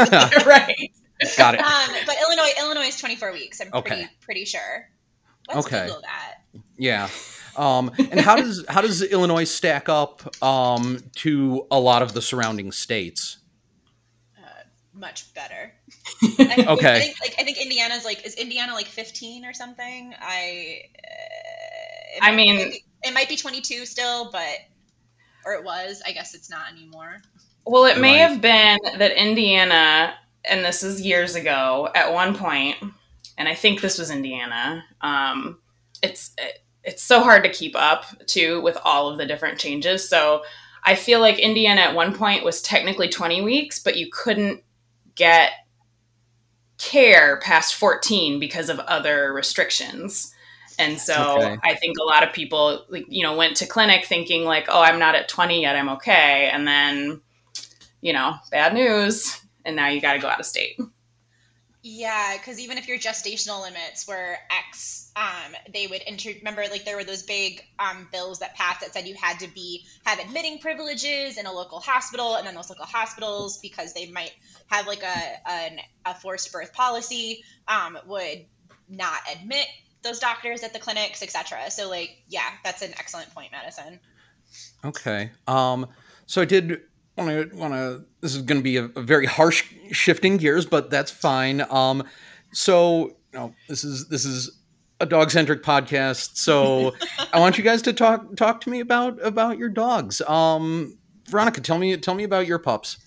right. 0.47 0.91
Got 1.37 1.55
it. 1.55 1.61
Um, 1.61 1.91
but 2.07 2.17
Illinois, 2.23 2.51
Illinois 2.59 2.87
is 2.89 2.97
24 2.99 3.33
weeks. 3.33 3.61
I'm 3.61 3.71
pretty 3.71 3.91
Okay. 3.97 4.07
pretty 4.23 4.45
sure. 4.47 4.89
Let's 5.49 5.67
Okay. 5.67 5.85
Google 5.87 6.01
that. 6.01 6.37
Yeah. 6.79 7.09
Um, 7.57 7.91
and 7.99 8.19
how 8.21 8.37
does 8.37 8.65
how 8.69 8.81
does 8.81 9.03
Illinois 9.03 9.45
stack 9.45 9.91
up 9.91 10.43
um, 10.43 11.01
to 11.17 11.67
a 11.71 11.79
lot 11.79 12.01
of 12.01 12.15
the 12.15 12.23
surrounding 12.23 12.73
states? 12.73 13.37
Much 15.01 15.33
better. 15.35 15.73
I, 16.39 16.65
Okay. 16.69 16.95
I 16.95 17.01
think 17.01 17.17
like 17.23 17.35
I 17.39 17.43
think 17.45 17.57
Indiana's 17.59 18.05
like 18.05 18.25
is 18.27 18.35
Indiana 18.35 18.75
like 18.75 18.87
15 18.87 19.45
or 19.47 19.55
something? 19.55 20.15
I. 20.21 20.83
Uh, 21.03 22.19
I 22.27 22.37
mean- 22.37 22.57
it 22.57 22.65
might 22.65 22.71
be- 22.73 22.85
it 23.03 23.15
might 23.15 23.29
be 23.31 23.37
22 23.37 23.87
still, 23.87 24.31
but 24.31 24.59
or 25.47 25.55
it 25.55 25.65
was. 25.65 26.03
I 26.07 26.13
guess 26.13 26.35
it's 26.35 26.51
not 26.51 26.71
anymore. 26.71 27.23
Well, 27.65 27.87
it 27.87 27.99
may 27.99 28.21
Right. 28.23 28.29
have 28.31 28.41
been 28.43 28.79
that 28.99 29.13
Indiana, 29.13 30.15
and 30.45 30.63
this 30.63 30.83
is 30.83 31.01
years 31.01 31.35
ago, 31.35 31.89
at 31.95 32.13
one 32.13 32.37
point, 32.37 32.77
and 33.39 33.49
I 33.49 33.55
think 33.55 33.81
this 33.81 33.97
was 33.99 34.11
Indiana. 34.11 34.85
Um, 35.01 35.61
it's 36.03 36.35
it's 36.85 37.03
so 37.03 37.23
hard 37.23 37.43
to 37.45 37.51
keep 37.51 37.75
up 37.75 38.05
too 38.27 38.61
with 38.61 38.77
all 38.85 39.09
of 39.09 39.17
the 39.17 39.25
different 39.25 39.59
changes. 39.59 40.07
So 40.07 40.43
I 40.85 40.95
feel 40.95 41.21
like 41.21 41.39
Indiana 41.39 41.81
at 41.83 41.95
one 41.95 42.15
point 42.15 42.45
was 42.45 42.61
technically 42.61 43.09
20 43.09 43.41
weeks, 43.43 43.79
but 43.79 43.97
you 43.97 44.09
couldn't 44.13 44.63
get 45.15 45.53
care 46.79 47.39
past 47.41 47.75
14 47.75 48.41
because 48.41 48.69
of 48.69 48.79
other 48.81 49.33
restrictions. 49.33 50.35
And 50.79 50.99
so 50.99 51.37
Okay. 51.37 51.59
I 51.63 51.75
think 51.75 51.99
a 51.99 52.05
lot 52.05 52.23
of 52.23 52.33
people, 52.33 52.87
like, 52.89 53.05
you 53.09 53.23
know, 53.23 53.37
went 53.37 53.57
to 53.59 53.67
clinic 53.67 54.07
thinking 54.07 54.45
like, 54.45 54.67
"Oh, 54.69 54.81
I'm 54.81 54.99
not 54.99 55.15
at 55.15 55.29
20 55.29 55.61
yet. 55.61 55.77
I'm 55.77 55.91
okay." 55.91 56.49
And 56.51 56.67
then, 56.67 57.21
you 58.01 58.15
know, 58.15 58.37
bad 58.51 58.73
news, 58.73 59.41
and 59.65 59.77
now 59.77 59.89
you 59.89 60.01
got 60.01 60.15
to 60.15 60.19
go 60.21 60.29
out 60.29 60.41
of 60.41 60.47
state. 60.47 60.79
Yeah, 61.83 62.37
because 62.37 62.61
even 62.61 62.77
if 62.77 62.87
your 62.89 62.99
gestational 62.99 63.63
limits 63.63 64.07
were 64.07 64.37
X, 64.51 65.11
um, 65.17 65.57
they 65.73 65.87
would 65.87 66.03
enter. 66.07 66.31
Remember, 66.39 66.63
like 66.71 66.85
there 66.85 66.97
were 66.97 67.05
those 67.05 67.23
big 67.23 67.65
um, 67.79 68.07
bills 68.13 68.41
that 68.41 68.55
passed 68.55 68.81
that 68.81 68.93
said 68.93 69.07
you 69.07 69.15
had 69.15 69.41
to 69.41 69.49
be 69.49 69.87
have 70.05 70.19
admitting 70.19 70.59
privileges 70.59 71.39
in 71.39 71.47
a 71.47 71.53
local 71.53 71.81
hospital, 71.81 72.37
and 72.37 72.47
then 72.47 72.55
those 72.55 72.69
local 72.69 72.85
hospitals, 72.85 73.59
because 73.59 73.95
they 73.95 74.11
might 74.11 74.33
have 74.67 74.87
like 74.87 75.03
a 75.03 75.49
an, 75.51 75.79
a 76.05 76.15
forced 76.15 76.53
birth 76.53 76.75
policy, 76.75 77.45
um, 77.67 77.97
would 78.07 78.45
not 78.91 79.21
admit 79.35 79.67
those 80.03 80.19
doctors 80.19 80.63
at 80.63 80.75
the 80.75 80.79
clinics, 80.79 81.23
etc. 81.23 81.71
So, 81.71 81.89
like, 81.89 82.11
yeah, 82.29 82.49
that's 82.63 82.83
an 82.83 82.93
excellent 82.99 83.33
point, 83.35 83.53
Madison. 83.53 84.01
Okay. 84.85 85.31
Um, 85.47 85.87
so 86.27 86.43
I 86.43 86.45
did 86.45 86.81
want 87.27 87.51
to 87.51 87.57
want 87.57 87.75
to. 87.75 88.05
This 88.21 88.35
is 88.35 88.43
going 88.43 88.61
to 88.61 88.65
be 88.65 88.77
a, 88.77 88.85
a 88.97 89.03
very 89.03 89.27
harsh 89.27 89.65
shifting 89.93 90.37
gears, 90.37 90.67
but 90.67 90.91
that's 90.91 91.11
fine. 91.11 91.63
Um, 91.71 92.05
so 92.53 93.09
you 93.33 93.39
know, 93.39 93.55
this 93.69 93.85
is 93.85 94.09
this 94.09 94.25
is 94.25 94.59
a 95.01 95.07
dog 95.07 95.31
centric 95.31 95.63
podcast, 95.63 96.37
so 96.37 96.95
I 97.33 97.41
want 97.41 97.59
you 97.59 97.65
guys 97.65 97.83
to 97.83 97.93
talk 97.93 98.37
talk 98.37 98.61
to 98.63 98.71
me 98.71 98.81
about 98.81 99.25
about 99.25 99.59
your 99.59 99.69
dogs. 99.69 100.21
Um, 100.23 100.99
Veronica, 101.29 101.61
tell 101.61 101.79
me 101.79 101.97
tell 101.97 102.15
me 102.15 102.25
about 102.25 102.47
your 102.47 102.59
pups. 102.59 102.99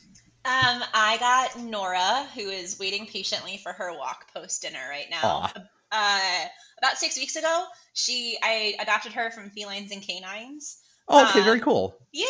Um, 0.46 0.84
I 0.94 1.18
got 1.20 1.64
Nora, 1.64 2.28
who 2.36 2.42
is 2.42 2.78
waiting 2.78 3.06
patiently 3.06 3.58
for 3.64 3.72
her 3.72 3.98
walk 3.98 4.34
post 4.34 4.62
dinner 4.62 4.86
right 4.90 5.10
now. 5.10 5.50
Uh, 5.90 6.46
about 6.80 6.98
six 6.98 7.18
weeks 7.18 7.36
ago, 7.36 7.66
she 7.94 8.38
I 8.44 8.76
adopted 8.80 9.14
her 9.14 9.32
from 9.32 9.52
Felines 9.52 9.92
and 9.92 10.02
Canines. 10.02 10.80
Oh, 11.08 11.30
okay, 11.30 11.40
um, 11.40 11.46
very 11.46 11.60
cool. 11.60 11.98
Yeah, 12.14 12.26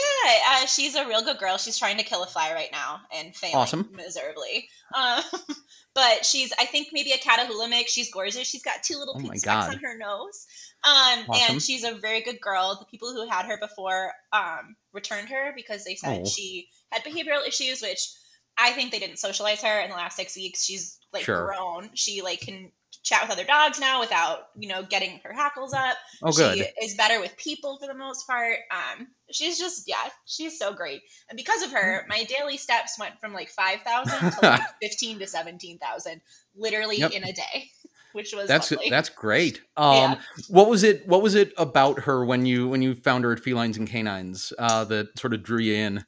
uh, 0.50 0.66
she's 0.66 0.96
a 0.96 1.06
real 1.08 1.24
good 1.24 1.38
girl. 1.38 1.58
She's 1.58 1.78
trying 1.78 1.98
to 1.98 2.04
kill 2.04 2.24
a 2.24 2.26
fly 2.26 2.54
right 2.54 2.72
now 2.72 3.02
and 3.14 3.36
failing 3.36 3.56
awesome. 3.56 3.90
miserably. 3.94 4.70
Um, 4.96 5.22
but 5.94 6.26
she's, 6.26 6.54
I 6.58 6.66
think, 6.66 6.88
maybe 6.92 7.12
a 7.12 7.18
Catahoula 7.18 7.70
mix. 7.70 7.92
She's 7.92 8.12
gorgeous. 8.12 8.48
She's 8.48 8.64
got 8.64 8.82
two 8.82 8.98
little 8.98 9.16
oh 9.18 9.20
pink 9.20 9.38
specks 9.38 9.68
on 9.68 9.80
her 9.80 9.98
nose. 9.98 10.48
Um, 10.84 11.26
awesome. 11.30 11.54
And 11.56 11.62
she's 11.62 11.84
a 11.84 11.96
very 11.96 12.22
good 12.22 12.42
girl. 12.42 12.78
The 12.80 12.86
people 12.86 13.12
who 13.14 13.28
had 13.30 13.46
her 13.46 13.58
before 13.60 14.12
um, 14.32 14.76
returned 14.94 15.30
her 15.30 15.54
because 15.56 15.84
they 15.84 15.96
said 15.96 16.22
oh. 16.24 16.26
she 16.26 16.70
had 16.92 17.04
behavioral 17.04 17.48
issues, 17.48 17.82
which 17.82 18.10
I 18.58 18.72
think 18.72 18.92
they 18.92 19.00
didn't 19.00 19.20
socialize 19.20 19.62
her 19.62 19.80
in 19.82 19.90
the 19.90 19.96
last 19.96 20.16
six 20.16 20.36
weeks. 20.36 20.64
She's 20.64 21.00
like 21.12 21.24
sure. 21.24 21.46
grown. 21.46 21.90
She 21.94 22.22
like 22.22 22.42
can 22.42 22.72
chat 23.04 23.24
with 23.24 23.32
other 23.32 23.44
dogs 23.44 23.80
now 23.80 24.00
without 24.00 24.50
you 24.56 24.68
know 24.68 24.84
getting 24.84 25.20
her 25.24 25.34
hackles 25.34 25.74
up. 25.74 25.96
Oh, 26.22 26.32
good. 26.32 26.58
She 26.58 26.86
is 26.86 26.96
better 26.96 27.20
with 27.20 27.36
people 27.38 27.78
for 27.78 27.88
the 27.88 27.94
most 27.94 28.28
part. 28.28 28.58
Um, 28.72 29.08
she's 29.32 29.58
just 29.58 29.88
yeah, 29.88 30.10
she's 30.26 30.58
so 30.60 30.74
great. 30.74 31.02
And 31.30 31.38
because 31.38 31.64
of 31.64 31.72
her, 31.72 32.04
mm. 32.04 32.10
my 32.10 32.24
daily 32.24 32.58
steps 32.58 32.98
went 33.00 33.20
from 33.20 33.34
like 33.34 33.50
five 33.50 33.82
thousand 33.82 34.32
to 34.40 34.40
like 34.42 34.62
fifteen 34.82 35.20
to 35.20 35.28
seventeen 35.28 35.80
thousand, 35.80 36.22
literally 36.56 36.98
yep. 36.98 37.12
in 37.12 37.24
a 37.24 37.34
day. 37.34 37.70
Which 38.14 38.32
was 38.32 38.48
that's 38.48 38.72
lovely. 38.72 38.92
that's 38.92 39.10
great. 39.10 39.62
Um, 39.76 39.94
yeah. 39.96 40.20
what 40.50 40.70
was 40.70 40.84
it? 40.84 41.08
What 41.08 41.24
was 41.24 41.34
it 41.34 41.52
about 41.58 42.02
her 42.02 42.24
when 42.24 42.46
you 42.46 42.68
when 42.70 42.84
you 42.84 42.94
found 42.94 43.24
her 43.24 43.32
at 43.32 43.40
Felines 43.40 43.76
and 43.78 43.90
Canines 43.90 44.54
uh, 44.60 44.84
that 44.84 45.18
sort 45.18 45.34
of 45.34 45.42
drew 45.42 45.58
you 45.58 45.74
in? 45.74 46.06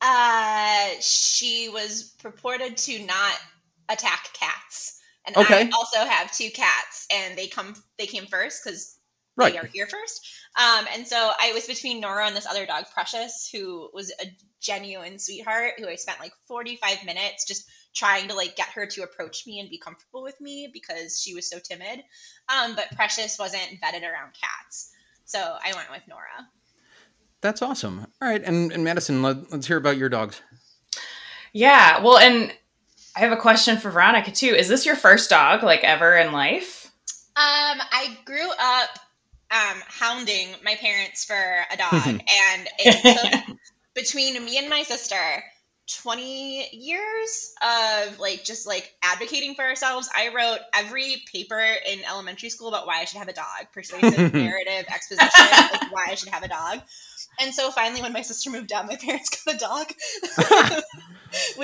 Uh, 0.00 0.88
she 1.00 1.68
was 1.68 2.14
purported 2.20 2.76
to 2.76 3.04
not 3.04 3.34
attack 3.88 4.28
cats, 4.34 4.97
and 5.28 5.36
okay. 5.36 5.62
I 5.62 5.70
also 5.76 5.98
have 5.98 6.32
two 6.32 6.50
cats, 6.50 7.06
and 7.12 7.36
they 7.36 7.46
come 7.46 7.74
they 7.98 8.06
came 8.06 8.26
first 8.26 8.64
because 8.64 8.98
right. 9.36 9.52
they 9.52 9.58
are 9.58 9.66
here 9.66 9.86
first. 9.86 10.26
Um, 10.56 10.86
and 10.94 11.06
so 11.06 11.16
I 11.16 11.52
was 11.52 11.66
between 11.66 12.00
Nora 12.00 12.26
and 12.26 12.34
this 12.34 12.46
other 12.46 12.66
dog, 12.66 12.84
Precious, 12.92 13.48
who 13.52 13.90
was 13.92 14.10
a 14.22 14.26
genuine 14.60 15.18
sweetheart, 15.18 15.74
who 15.78 15.88
I 15.88 15.94
spent 15.94 16.18
like 16.18 16.32
45 16.48 17.04
minutes 17.04 17.44
just 17.44 17.68
trying 17.94 18.28
to 18.28 18.34
like 18.34 18.56
get 18.56 18.68
her 18.68 18.86
to 18.86 19.02
approach 19.02 19.46
me 19.46 19.60
and 19.60 19.70
be 19.70 19.78
comfortable 19.78 20.22
with 20.22 20.40
me 20.40 20.70
because 20.72 21.20
she 21.20 21.34
was 21.34 21.48
so 21.48 21.58
timid. 21.58 22.02
Um, 22.48 22.74
but 22.74 22.86
Precious 22.96 23.38
wasn't 23.38 23.78
vetted 23.82 24.02
around 24.02 24.32
cats. 24.40 24.90
So 25.24 25.38
I 25.38 25.74
went 25.74 25.90
with 25.90 26.02
Nora. 26.08 26.48
That's 27.40 27.62
awesome. 27.62 28.06
All 28.20 28.28
right, 28.28 28.42
and, 28.42 28.72
and 28.72 28.82
Madison, 28.82 29.22
let, 29.22 29.52
let's 29.52 29.66
hear 29.66 29.76
about 29.76 29.96
your 29.96 30.08
dogs. 30.08 30.40
Yeah, 31.52 32.02
well, 32.02 32.18
and 32.18 32.52
I 33.18 33.22
have 33.22 33.32
a 33.32 33.36
question 33.36 33.78
for 33.78 33.90
Veronica 33.90 34.30
too. 34.30 34.54
Is 34.54 34.68
this 34.68 34.86
your 34.86 34.94
first 34.94 35.28
dog, 35.28 35.64
like 35.64 35.82
ever 35.82 36.16
in 36.16 36.30
life? 36.30 36.88
Um, 37.34 37.80
I 37.90 38.16
grew 38.24 38.48
up 38.48 38.90
um, 39.50 39.82
hounding 39.88 40.50
my 40.64 40.76
parents 40.76 41.24
for 41.24 41.34
a 41.34 41.76
dog, 41.76 41.90
and 42.06 42.68
it 42.78 43.44
took 43.44 43.56
between 43.96 44.44
me 44.44 44.58
and 44.58 44.70
my 44.70 44.84
sister 44.84 45.16
20 46.02 46.68
years 46.76 47.54
of 47.60 48.20
like 48.20 48.44
just 48.44 48.68
like 48.68 48.94
advocating 49.02 49.56
for 49.56 49.64
ourselves. 49.64 50.08
I 50.14 50.28
wrote 50.28 50.60
every 50.72 51.16
paper 51.32 51.58
in 51.58 52.04
elementary 52.04 52.50
school 52.50 52.68
about 52.68 52.86
why 52.86 53.00
I 53.00 53.04
should 53.04 53.18
have 53.18 53.28
a 53.28 53.32
dog, 53.32 53.66
persuasive 53.72 54.32
narrative 54.32 54.84
exposition, 54.94 55.28
like 55.72 55.92
why 55.92 56.06
I 56.08 56.14
should 56.14 56.28
have 56.28 56.44
a 56.44 56.48
dog. 56.48 56.82
And 57.40 57.54
so 57.54 57.70
finally, 57.70 58.02
when 58.02 58.12
my 58.12 58.22
sister 58.22 58.50
moved 58.50 58.72
out, 58.72 58.86
my 58.86 58.96
parents 58.96 59.44
got 59.44 59.54
a 59.54 59.58
dog, 59.58 60.82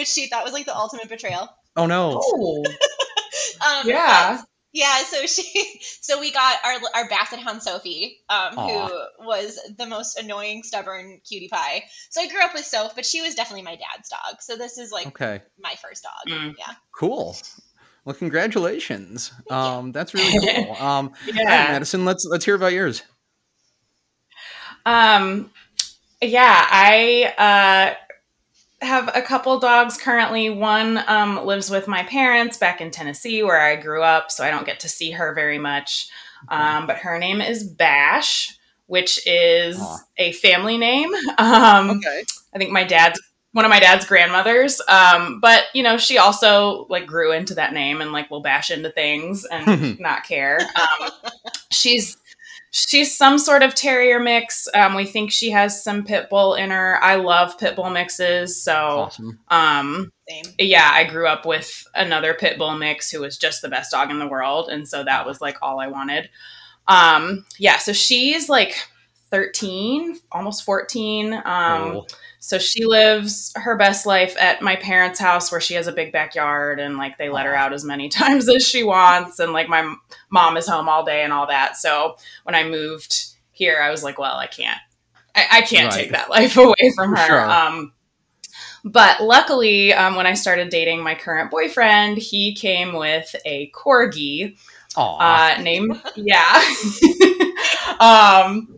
which 0.04 0.10
she 0.10 0.26
thought 0.26 0.44
was 0.44 0.52
like 0.52 0.66
the 0.66 0.76
ultimate 0.76 1.08
betrayal. 1.08 1.48
Oh 1.76 1.86
no! 1.86 2.20
Oh. 2.22 2.62
um, 3.66 3.88
yeah. 3.88 4.42
Yeah, 4.74 4.96
so 5.04 5.24
she, 5.24 5.80
so 5.80 6.20
we 6.20 6.30
got 6.30 6.58
our 6.62 6.74
our 6.94 7.08
basset 7.08 7.38
hound 7.38 7.62
Sophie, 7.62 8.18
um, 8.28 8.54
who 8.54 9.24
was 9.24 9.58
the 9.78 9.86
most 9.86 10.18
annoying, 10.18 10.62
stubborn 10.62 11.20
cutie 11.26 11.48
pie. 11.48 11.84
So 12.10 12.20
I 12.20 12.28
grew 12.28 12.42
up 12.42 12.52
with 12.52 12.64
Soph, 12.66 12.94
but 12.94 13.06
she 13.06 13.22
was 13.22 13.34
definitely 13.34 13.62
my 13.62 13.76
dad's 13.76 14.10
dog. 14.10 14.42
So 14.42 14.56
this 14.56 14.76
is 14.76 14.92
like 14.92 15.06
okay. 15.06 15.40
my 15.58 15.74
first 15.80 16.02
dog. 16.02 16.38
Mm. 16.38 16.54
Yeah. 16.58 16.74
Cool. 16.92 17.34
Well, 18.04 18.14
congratulations. 18.14 19.32
Um, 19.48 19.92
that's 19.92 20.12
really 20.12 20.38
cool. 20.38 20.76
Um, 20.80 21.12
yeah, 21.24 21.68
Madison, 21.72 22.04
let's 22.04 22.26
let's 22.28 22.44
hear 22.44 22.56
about 22.56 22.72
yours. 22.72 23.02
Um, 24.84 25.50
yeah, 26.20 26.66
I 26.68 27.94
uh, 27.96 28.03
have 28.80 29.10
a 29.14 29.22
couple 29.22 29.58
dogs 29.58 29.96
currently. 29.96 30.50
One 30.50 31.02
um, 31.06 31.44
lives 31.44 31.70
with 31.70 31.88
my 31.88 32.02
parents 32.04 32.56
back 32.56 32.80
in 32.80 32.90
Tennessee, 32.90 33.42
where 33.42 33.60
I 33.60 33.76
grew 33.76 34.02
up, 34.02 34.30
so 34.30 34.44
I 34.44 34.50
don't 34.50 34.66
get 34.66 34.80
to 34.80 34.88
see 34.88 35.10
her 35.12 35.34
very 35.34 35.58
much. 35.58 36.08
Um, 36.48 36.86
but 36.86 36.98
her 36.98 37.18
name 37.18 37.40
is 37.40 37.64
Bash, 37.64 38.56
which 38.86 39.18
is 39.26 39.82
a 40.18 40.32
family 40.32 40.78
name. 40.78 41.10
Um, 41.38 41.90
okay. 41.90 42.24
I 42.54 42.58
think 42.58 42.70
my 42.70 42.84
dad's 42.84 43.20
one 43.54 43.64
of 43.64 43.68
my 43.68 43.78
dad's 43.78 44.04
grandmothers. 44.04 44.80
Um, 44.88 45.38
but 45.40 45.64
you 45.74 45.82
know, 45.82 45.96
she 45.96 46.18
also 46.18 46.86
like 46.90 47.06
grew 47.06 47.32
into 47.32 47.54
that 47.54 47.72
name 47.72 48.00
and 48.00 48.12
like 48.12 48.30
will 48.30 48.42
bash 48.42 48.70
into 48.70 48.90
things 48.90 49.44
and 49.44 49.98
not 50.00 50.24
care. 50.24 50.58
Um, 50.60 51.10
she's 51.70 52.16
she's 52.74 53.16
some 53.16 53.38
sort 53.38 53.62
of 53.62 53.74
terrier 53.74 54.18
mix. 54.18 54.66
Um, 54.74 54.94
we 54.94 55.04
think 55.06 55.30
she 55.30 55.50
has 55.50 55.82
some 55.82 56.04
pit 56.04 56.28
bull 56.28 56.54
in 56.54 56.70
her. 56.70 57.02
I 57.02 57.14
love 57.14 57.56
pit 57.56 57.76
bull 57.76 57.88
mixes, 57.88 58.60
so 58.60 58.74
awesome. 58.74 59.38
um, 59.48 60.12
Same. 60.28 60.44
yeah, 60.58 60.90
I 60.92 61.04
grew 61.04 61.28
up 61.28 61.46
with 61.46 61.86
another 61.94 62.34
pit 62.34 62.58
bull 62.58 62.76
mix 62.76 63.10
who 63.10 63.20
was 63.20 63.38
just 63.38 63.62
the 63.62 63.68
best 63.68 63.92
dog 63.92 64.10
in 64.10 64.18
the 64.18 64.26
world, 64.26 64.68
and 64.68 64.88
so 64.88 65.04
that 65.04 65.24
was 65.24 65.40
like 65.40 65.56
all 65.62 65.78
I 65.78 65.86
wanted. 65.86 66.28
Um, 66.88 67.46
yeah, 67.58 67.78
so 67.78 67.92
she's 67.92 68.48
like 68.48 68.74
13, 69.30 70.18
almost 70.32 70.64
14. 70.64 71.32
Um, 71.32 71.42
oh. 71.44 72.06
So 72.44 72.58
she 72.58 72.84
lives 72.84 73.54
her 73.56 73.74
best 73.74 74.04
life 74.04 74.36
at 74.38 74.60
my 74.60 74.76
parents' 74.76 75.18
house 75.18 75.50
where 75.50 75.62
she 75.62 75.72
has 75.74 75.86
a 75.86 75.92
big 75.92 76.12
backyard 76.12 76.78
and 76.78 76.98
like 76.98 77.16
they 77.16 77.30
let 77.30 77.46
her 77.46 77.54
out 77.54 77.72
as 77.72 77.86
many 77.86 78.08
times 78.10 78.50
as 78.50 78.68
she 78.68 78.84
wants. 78.84 79.38
And 79.38 79.54
like 79.54 79.66
my 79.66 79.94
mom 80.28 80.58
is 80.58 80.68
home 80.68 80.86
all 80.86 81.06
day 81.06 81.22
and 81.22 81.32
all 81.32 81.46
that. 81.46 81.78
So 81.78 82.16
when 82.42 82.54
I 82.54 82.64
moved 82.64 83.28
here, 83.52 83.80
I 83.80 83.90
was 83.90 84.04
like, 84.04 84.18
well, 84.18 84.36
I 84.36 84.46
can't, 84.46 84.78
I, 85.34 85.46
I 85.52 85.60
can't 85.62 85.90
right. 85.90 86.02
take 86.02 86.10
that 86.10 86.28
life 86.28 86.54
away 86.58 86.92
from 86.94 87.16
her. 87.16 87.26
Sure. 87.26 87.50
Um, 87.50 87.94
but 88.84 89.22
luckily, 89.22 89.94
um, 89.94 90.14
when 90.14 90.26
I 90.26 90.34
started 90.34 90.68
dating 90.68 91.02
my 91.02 91.14
current 91.14 91.50
boyfriend, 91.50 92.18
he 92.18 92.54
came 92.54 92.92
with 92.92 93.34
a 93.46 93.70
corgi. 93.70 94.58
Uh, 94.96 95.56
named 95.60 95.98
yeah. 96.14 96.62
um, 97.98 98.73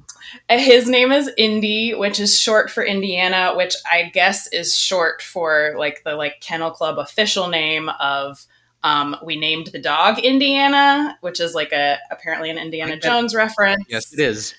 his 0.49 0.89
name 0.89 1.13
is 1.13 1.31
Indy, 1.37 1.95
which 1.95 2.21
is 2.21 2.39
short 2.39 2.71
for 2.71 2.85
Indiana, 2.85 3.55
which 3.57 3.75
I 3.91 4.05
guess 4.05 4.47
is 4.53 4.77
short 4.77 5.21
for 5.23 5.75
like 5.77 6.03
the 6.05 6.15
like 6.15 6.41
Kennel 6.41 6.71
Club 6.71 6.99
official 6.99 7.49
name 7.49 7.89
of 8.01 8.47
um, 8.85 9.17
we 9.25 9.37
named 9.37 9.69
the 9.69 9.81
dog 9.81 10.19
Indiana, 10.21 11.19
which 11.21 11.41
is 11.41 11.55
like 11.55 11.73
a 11.73 11.99
apparently 12.11 12.51
an 12.51 12.59
Indiana 12.59 12.97
Jones 12.99 13.35
reference. 13.35 13.85
Yes, 13.89 14.13
it 14.13 14.21
is. 14.21 14.55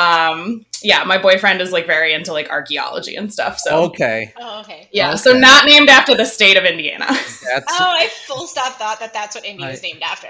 Um, 0.00 0.64
yeah, 0.82 1.04
my 1.04 1.18
boyfriend 1.18 1.60
is 1.60 1.72
like 1.72 1.86
very 1.86 2.14
into 2.14 2.32
like 2.32 2.48
archaeology 2.48 3.14
and 3.14 3.30
stuff. 3.30 3.58
So 3.58 3.84
okay, 3.84 4.32
oh, 4.38 4.60
okay, 4.60 4.88
yeah. 4.92 5.08
Okay. 5.08 5.16
So 5.18 5.32
not 5.32 5.66
named 5.66 5.90
after 5.90 6.16
the 6.16 6.24
state 6.24 6.56
of 6.56 6.64
Indiana. 6.64 7.04
That's, 7.06 7.66
oh, 7.68 7.76
I 7.78 8.08
full 8.26 8.46
stop 8.46 8.74
thought 8.74 9.00
that 9.00 9.12
that's 9.12 9.34
what 9.34 9.44
Indy 9.44 9.64
I, 9.64 9.70
was 9.70 9.82
named 9.82 10.02
after. 10.02 10.28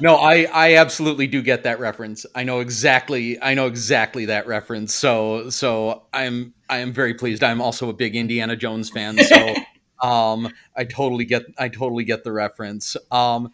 no, 0.00 0.16
I 0.16 0.46
I 0.52 0.76
absolutely 0.76 1.26
do 1.26 1.42
get 1.42 1.62
that 1.64 1.78
reference. 1.78 2.26
I 2.34 2.42
know 2.44 2.60
exactly. 2.60 3.40
I 3.42 3.54
know 3.54 3.66
exactly 3.66 4.24
that 4.26 4.46
reference. 4.46 4.94
So 4.94 5.50
so 5.50 6.04
I'm 6.12 6.54
I 6.68 6.78
am 6.78 6.92
very 6.92 7.14
pleased. 7.14 7.44
I'm 7.44 7.60
also 7.60 7.90
a 7.90 7.92
big 7.92 8.16
Indiana 8.16 8.56
Jones 8.56 8.90
fan. 8.90 9.18
So 9.18 9.54
um, 10.02 10.48
I 10.74 10.84
totally 10.84 11.26
get 11.26 11.42
I 11.58 11.68
totally 11.68 12.04
get 12.04 12.24
the 12.24 12.32
reference. 12.32 12.96
Um, 13.10 13.52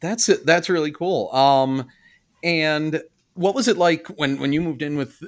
that's 0.00 0.28
it. 0.28 0.46
That's 0.46 0.68
really 0.68 0.92
cool. 0.92 1.30
Um, 1.34 1.86
and 2.42 3.02
what 3.38 3.54
was 3.54 3.68
it 3.68 3.76
like 3.76 4.08
when 4.08 4.40
when 4.40 4.52
you 4.52 4.60
moved 4.60 4.82
in 4.82 4.96
with 4.96 5.22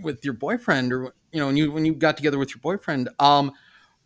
with 0.00 0.24
your 0.24 0.34
boyfriend 0.34 0.92
or 0.92 1.14
you 1.32 1.40
know 1.40 1.46
when 1.46 1.56
you 1.56 1.72
when 1.72 1.84
you 1.84 1.94
got 1.94 2.16
together 2.16 2.38
with 2.38 2.50
your 2.50 2.60
boyfriend 2.60 3.08
um 3.18 3.52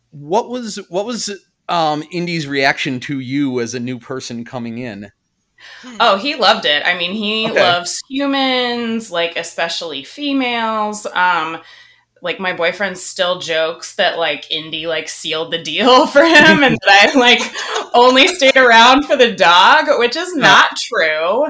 what 0.09 0.49
was 0.49 0.77
what 0.89 1.05
was 1.05 1.29
um 1.69 2.03
indy's 2.11 2.47
reaction 2.47 2.99
to 2.99 3.19
you 3.19 3.59
as 3.59 3.75
a 3.75 3.79
new 3.79 3.99
person 3.99 4.43
coming 4.43 4.79
in? 4.79 5.11
Oh 5.99 6.17
he 6.17 6.33
loved 6.33 6.65
it. 6.65 6.81
I 6.85 6.97
mean 6.97 7.13
he 7.13 7.47
okay. 7.49 7.61
loves 7.61 8.01
humans 8.09 9.11
like 9.11 9.35
especially 9.35 10.03
females. 10.03 11.05
Um 11.05 11.61
like 12.23 12.39
my 12.39 12.53
boyfriend 12.53 12.97
still 12.97 13.39
jokes 13.39 13.95
that 13.95 14.17
like 14.17 14.49
Indy 14.49 14.87
like 14.87 15.07
sealed 15.07 15.51
the 15.51 15.61
deal 15.61 16.07
for 16.13 16.23
him 16.23 16.63
and 16.63 16.77
that 16.81 17.11
I 17.13 17.19
like 17.19 17.41
only 17.93 18.27
stayed 18.27 18.57
around 18.57 19.05
for 19.05 19.15
the 19.15 19.33
dog, 19.33 19.85
which 19.99 20.15
is 20.15 20.35
not 20.35 20.77
true. 20.77 21.45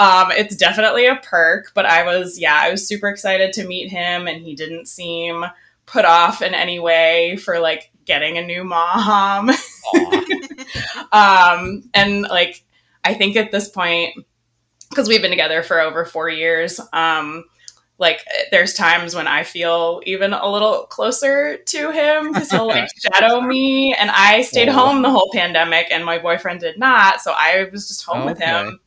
Um, 0.00 0.30
it's 0.30 0.56
definitely 0.56 1.04
a 1.04 1.16
perk, 1.16 1.72
but 1.74 1.84
I 1.84 2.04
was, 2.04 2.40
yeah, 2.40 2.58
I 2.58 2.70
was 2.70 2.88
super 2.88 3.06
excited 3.06 3.52
to 3.52 3.66
meet 3.66 3.90
him, 3.90 4.26
and 4.26 4.40
he 4.40 4.54
didn't 4.54 4.88
seem 4.88 5.44
put 5.84 6.06
off 6.06 6.40
in 6.40 6.54
any 6.54 6.78
way 6.78 7.36
for 7.36 7.58
like 7.58 7.90
getting 8.06 8.38
a 8.38 8.46
new 8.46 8.64
mom. 8.64 9.50
um, 11.12 11.82
and 11.92 12.22
like, 12.22 12.64
I 13.04 13.12
think 13.12 13.36
at 13.36 13.52
this 13.52 13.68
point, 13.68 14.14
because 14.88 15.06
we've 15.06 15.20
been 15.20 15.30
together 15.30 15.62
for 15.62 15.78
over 15.78 16.06
four 16.06 16.30
years, 16.30 16.80
um, 16.94 17.44
like 17.98 18.24
there's 18.50 18.72
times 18.72 19.14
when 19.14 19.26
I 19.26 19.44
feel 19.44 20.00
even 20.06 20.32
a 20.32 20.50
little 20.50 20.84
closer 20.84 21.58
to 21.58 21.90
him 21.90 22.32
because 22.32 22.50
he'll 22.50 22.66
like 22.66 22.88
shadow 23.12 23.42
me. 23.42 23.94
And 23.94 24.10
I 24.10 24.40
stayed 24.40 24.70
oh. 24.70 24.72
home 24.72 25.02
the 25.02 25.10
whole 25.10 25.28
pandemic, 25.34 25.88
and 25.90 26.06
my 26.06 26.16
boyfriend 26.16 26.60
did 26.60 26.78
not, 26.78 27.20
so 27.20 27.34
I 27.36 27.68
was 27.70 27.86
just 27.86 28.06
home 28.06 28.22
okay. 28.22 28.30
with 28.30 28.38
him 28.38 28.80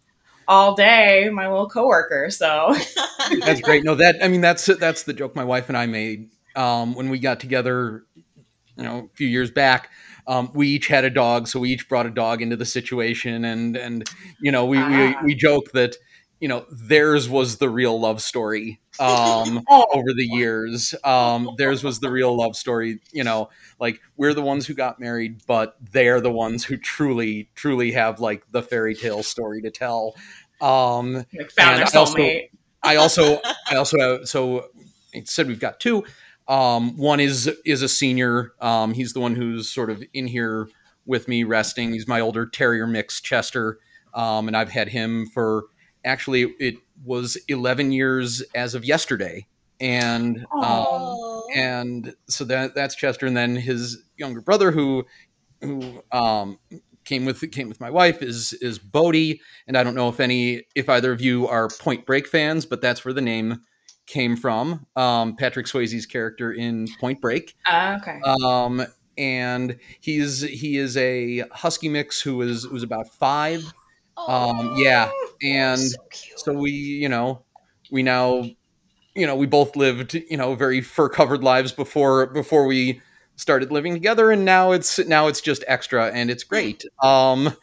all 0.47 0.75
day, 0.75 1.29
my 1.31 1.47
little 1.47 1.69
coworker. 1.69 2.29
So 2.29 2.75
that's 3.39 3.61
great. 3.61 3.83
No, 3.83 3.95
that 3.95 4.17
I 4.21 4.27
mean 4.27 4.41
that's 4.41 4.65
that's 4.65 5.03
the 5.03 5.13
joke 5.13 5.35
my 5.35 5.43
wife 5.43 5.69
and 5.69 5.77
I 5.77 5.85
made 5.85 6.29
um, 6.55 6.93
when 6.95 7.09
we 7.09 7.19
got 7.19 7.39
together, 7.39 8.03
you 8.77 8.83
know, 8.83 9.09
a 9.11 9.15
few 9.15 9.27
years 9.27 9.51
back. 9.51 9.89
Um, 10.25 10.51
we 10.53 10.69
each 10.69 10.87
had 10.87 11.03
a 11.03 11.09
dog, 11.09 11.47
so 11.47 11.59
we 11.59 11.71
each 11.71 11.89
brought 11.89 12.05
a 12.05 12.09
dog 12.09 12.41
into 12.41 12.55
the 12.55 12.65
situation, 12.65 13.43
and 13.43 13.75
and 13.75 14.09
you 14.39 14.51
know 14.51 14.65
we 14.65 14.81
we, 14.81 15.15
we 15.23 15.35
joke 15.35 15.71
that 15.73 15.97
you 16.43 16.49
know 16.49 16.65
theirs 16.69 17.29
was 17.29 17.55
the 17.55 17.69
real 17.69 17.97
love 17.97 18.21
story 18.21 18.81
um, 18.99 19.63
oh. 19.69 19.85
over 19.93 20.11
the 20.13 20.25
years. 20.25 20.93
Um, 21.05 21.49
theirs 21.57 21.85
was 21.85 22.01
the 22.01 22.11
real 22.11 22.35
love 22.35 22.57
story. 22.57 22.99
You 23.13 23.23
know, 23.23 23.49
like 23.79 24.01
we're 24.17 24.33
the 24.33 24.41
ones 24.41 24.67
who 24.67 24.73
got 24.73 24.99
married, 24.99 25.41
but 25.47 25.77
they're 25.93 26.19
the 26.19 26.33
ones 26.33 26.65
who 26.65 26.75
truly, 26.75 27.49
truly 27.55 27.93
have 27.93 28.19
like 28.19 28.43
the 28.51 28.61
fairy 28.61 28.93
tale 28.93 29.23
story 29.23 29.61
to 29.61 29.71
tell. 29.71 30.15
Um, 30.59 31.25
like 31.33 31.49
found 31.51 31.79
their 31.79 31.85
soulmate. 31.85 32.49
I 32.83 32.97
also, 32.97 33.39
I 33.69 33.77
also 33.77 33.97
have, 33.97 34.27
so 34.27 34.65
it 35.13 35.29
said 35.29 35.47
we've 35.47 35.61
got 35.61 35.79
two. 35.79 36.03
Um, 36.49 36.97
one 36.97 37.21
is 37.21 37.49
is 37.63 37.83
a 37.83 37.87
senior. 37.87 38.51
Um, 38.59 38.93
he's 38.93 39.13
the 39.13 39.21
one 39.21 39.35
who's 39.35 39.69
sort 39.69 39.89
of 39.89 40.03
in 40.13 40.27
here 40.27 40.67
with 41.05 41.29
me 41.29 41.45
resting. 41.45 41.93
He's 41.93 42.05
my 42.05 42.19
older 42.19 42.45
terrier 42.45 42.85
mix, 42.85 43.21
Chester, 43.21 43.79
um, 44.13 44.49
and 44.49 44.57
I've 44.57 44.71
had 44.71 44.89
him 44.89 45.27
for 45.27 45.67
actually 46.05 46.53
it 46.59 46.75
was 47.03 47.37
11 47.47 47.91
years 47.91 48.41
as 48.55 48.75
of 48.75 48.85
yesterday 48.85 49.45
and 49.79 50.45
um, 50.61 51.41
and 51.53 52.15
so 52.29 52.45
that 52.45 52.75
that's 52.75 52.95
Chester 52.95 53.25
and 53.25 53.35
then 53.35 53.55
his 53.55 54.03
younger 54.17 54.41
brother 54.41 54.71
who 54.71 55.05
who 55.61 56.01
um, 56.11 56.59
came 57.03 57.25
with 57.25 57.51
came 57.51 57.69
with 57.69 57.79
my 57.79 57.89
wife 57.89 58.21
is 58.21 58.53
is 58.53 58.79
Bodie 58.79 59.41
and 59.67 59.77
I 59.77 59.83
don't 59.83 59.95
know 59.95 60.09
if 60.09 60.19
any 60.19 60.63
if 60.75 60.89
either 60.89 61.11
of 61.11 61.21
you 61.21 61.47
are 61.47 61.67
Point 61.67 62.05
Break 62.05 62.27
fans 62.27 62.65
but 62.65 62.81
that's 62.81 63.03
where 63.03 63.13
the 63.13 63.21
name 63.21 63.61
came 64.05 64.35
from. 64.35 64.85
Um, 64.95 65.35
Patrick 65.35 65.65
Swayze's 65.65 66.05
character 66.05 66.51
in 66.51 66.87
Point 66.99 67.21
Break. 67.21 67.55
Uh, 67.65 67.97
okay. 68.01 68.19
Um, 68.21 68.85
and 69.17 69.77
he's 69.99 70.41
he 70.41 70.77
is 70.77 70.97
a 70.97 71.39
husky 71.51 71.89
mix 71.89 72.21
who 72.21 72.41
is 72.41 72.67
was 72.67 72.83
about 72.83 73.07
five 73.13 73.73
um, 74.17 74.75
yeah, 74.77 75.11
and 75.41 75.79
so, 75.79 75.97
so 76.37 76.53
we, 76.53 76.71
you 76.71 77.09
know, 77.09 77.43
we 77.91 78.03
now, 78.03 78.43
you 79.15 79.27
know, 79.27 79.35
we 79.35 79.45
both 79.47 79.75
lived, 79.75 80.13
you 80.15 80.37
know, 80.37 80.55
very 80.55 80.81
fur 80.81 81.09
covered 81.09 81.43
lives 81.43 81.71
before 81.71 82.27
before 82.27 82.65
we 82.65 83.01
started 83.35 83.71
living 83.71 83.93
together, 83.93 84.31
and 84.31 84.45
now 84.45 84.71
it's 84.71 84.99
now 84.99 85.27
it's 85.27 85.41
just 85.41 85.63
extra, 85.67 86.07
and 86.07 86.29
it's 86.31 86.43
great. 86.43 86.85
Um, 87.01 87.55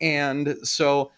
and 0.00 0.56
so 0.62 1.12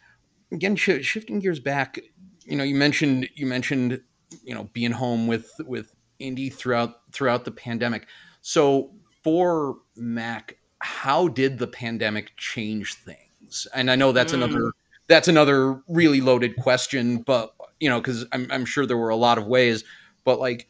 again, 0.52 0.76
sh- 0.76 1.02
shifting 1.02 1.38
gears 1.40 1.60
back, 1.60 1.98
you 2.44 2.56
know, 2.56 2.64
you 2.64 2.74
mentioned 2.74 3.28
you 3.34 3.46
mentioned 3.46 4.00
you 4.44 4.54
know 4.54 4.68
being 4.72 4.92
home 4.92 5.26
with 5.26 5.50
with 5.66 5.92
Indy 6.18 6.50
throughout 6.50 7.12
throughout 7.12 7.44
the 7.44 7.50
pandemic. 7.52 8.06
So 8.42 8.92
for 9.22 9.76
Mac, 9.96 10.56
how 10.80 11.28
did 11.28 11.58
the 11.58 11.66
pandemic 11.66 12.32
change 12.36 12.94
things? 12.94 13.29
Things? 13.50 13.66
And 13.74 13.90
I 13.90 13.96
know 13.96 14.12
that's 14.12 14.32
mm. 14.32 14.42
another 14.42 14.72
that's 15.08 15.28
another 15.28 15.80
really 15.88 16.20
loaded 16.20 16.56
question, 16.56 17.18
but 17.18 17.52
you 17.80 17.88
know, 17.88 18.00
because 18.00 18.26
I'm, 18.32 18.46
I'm 18.50 18.64
sure 18.64 18.86
there 18.86 18.96
were 18.96 19.08
a 19.08 19.16
lot 19.16 19.38
of 19.38 19.46
ways, 19.46 19.84
but 20.24 20.38
like, 20.38 20.68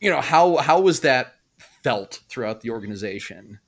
you 0.00 0.10
know, 0.10 0.20
how 0.20 0.56
how 0.56 0.80
was 0.80 1.00
that 1.00 1.34
felt 1.82 2.20
throughout 2.28 2.60
the 2.60 2.70
organization? 2.70 3.60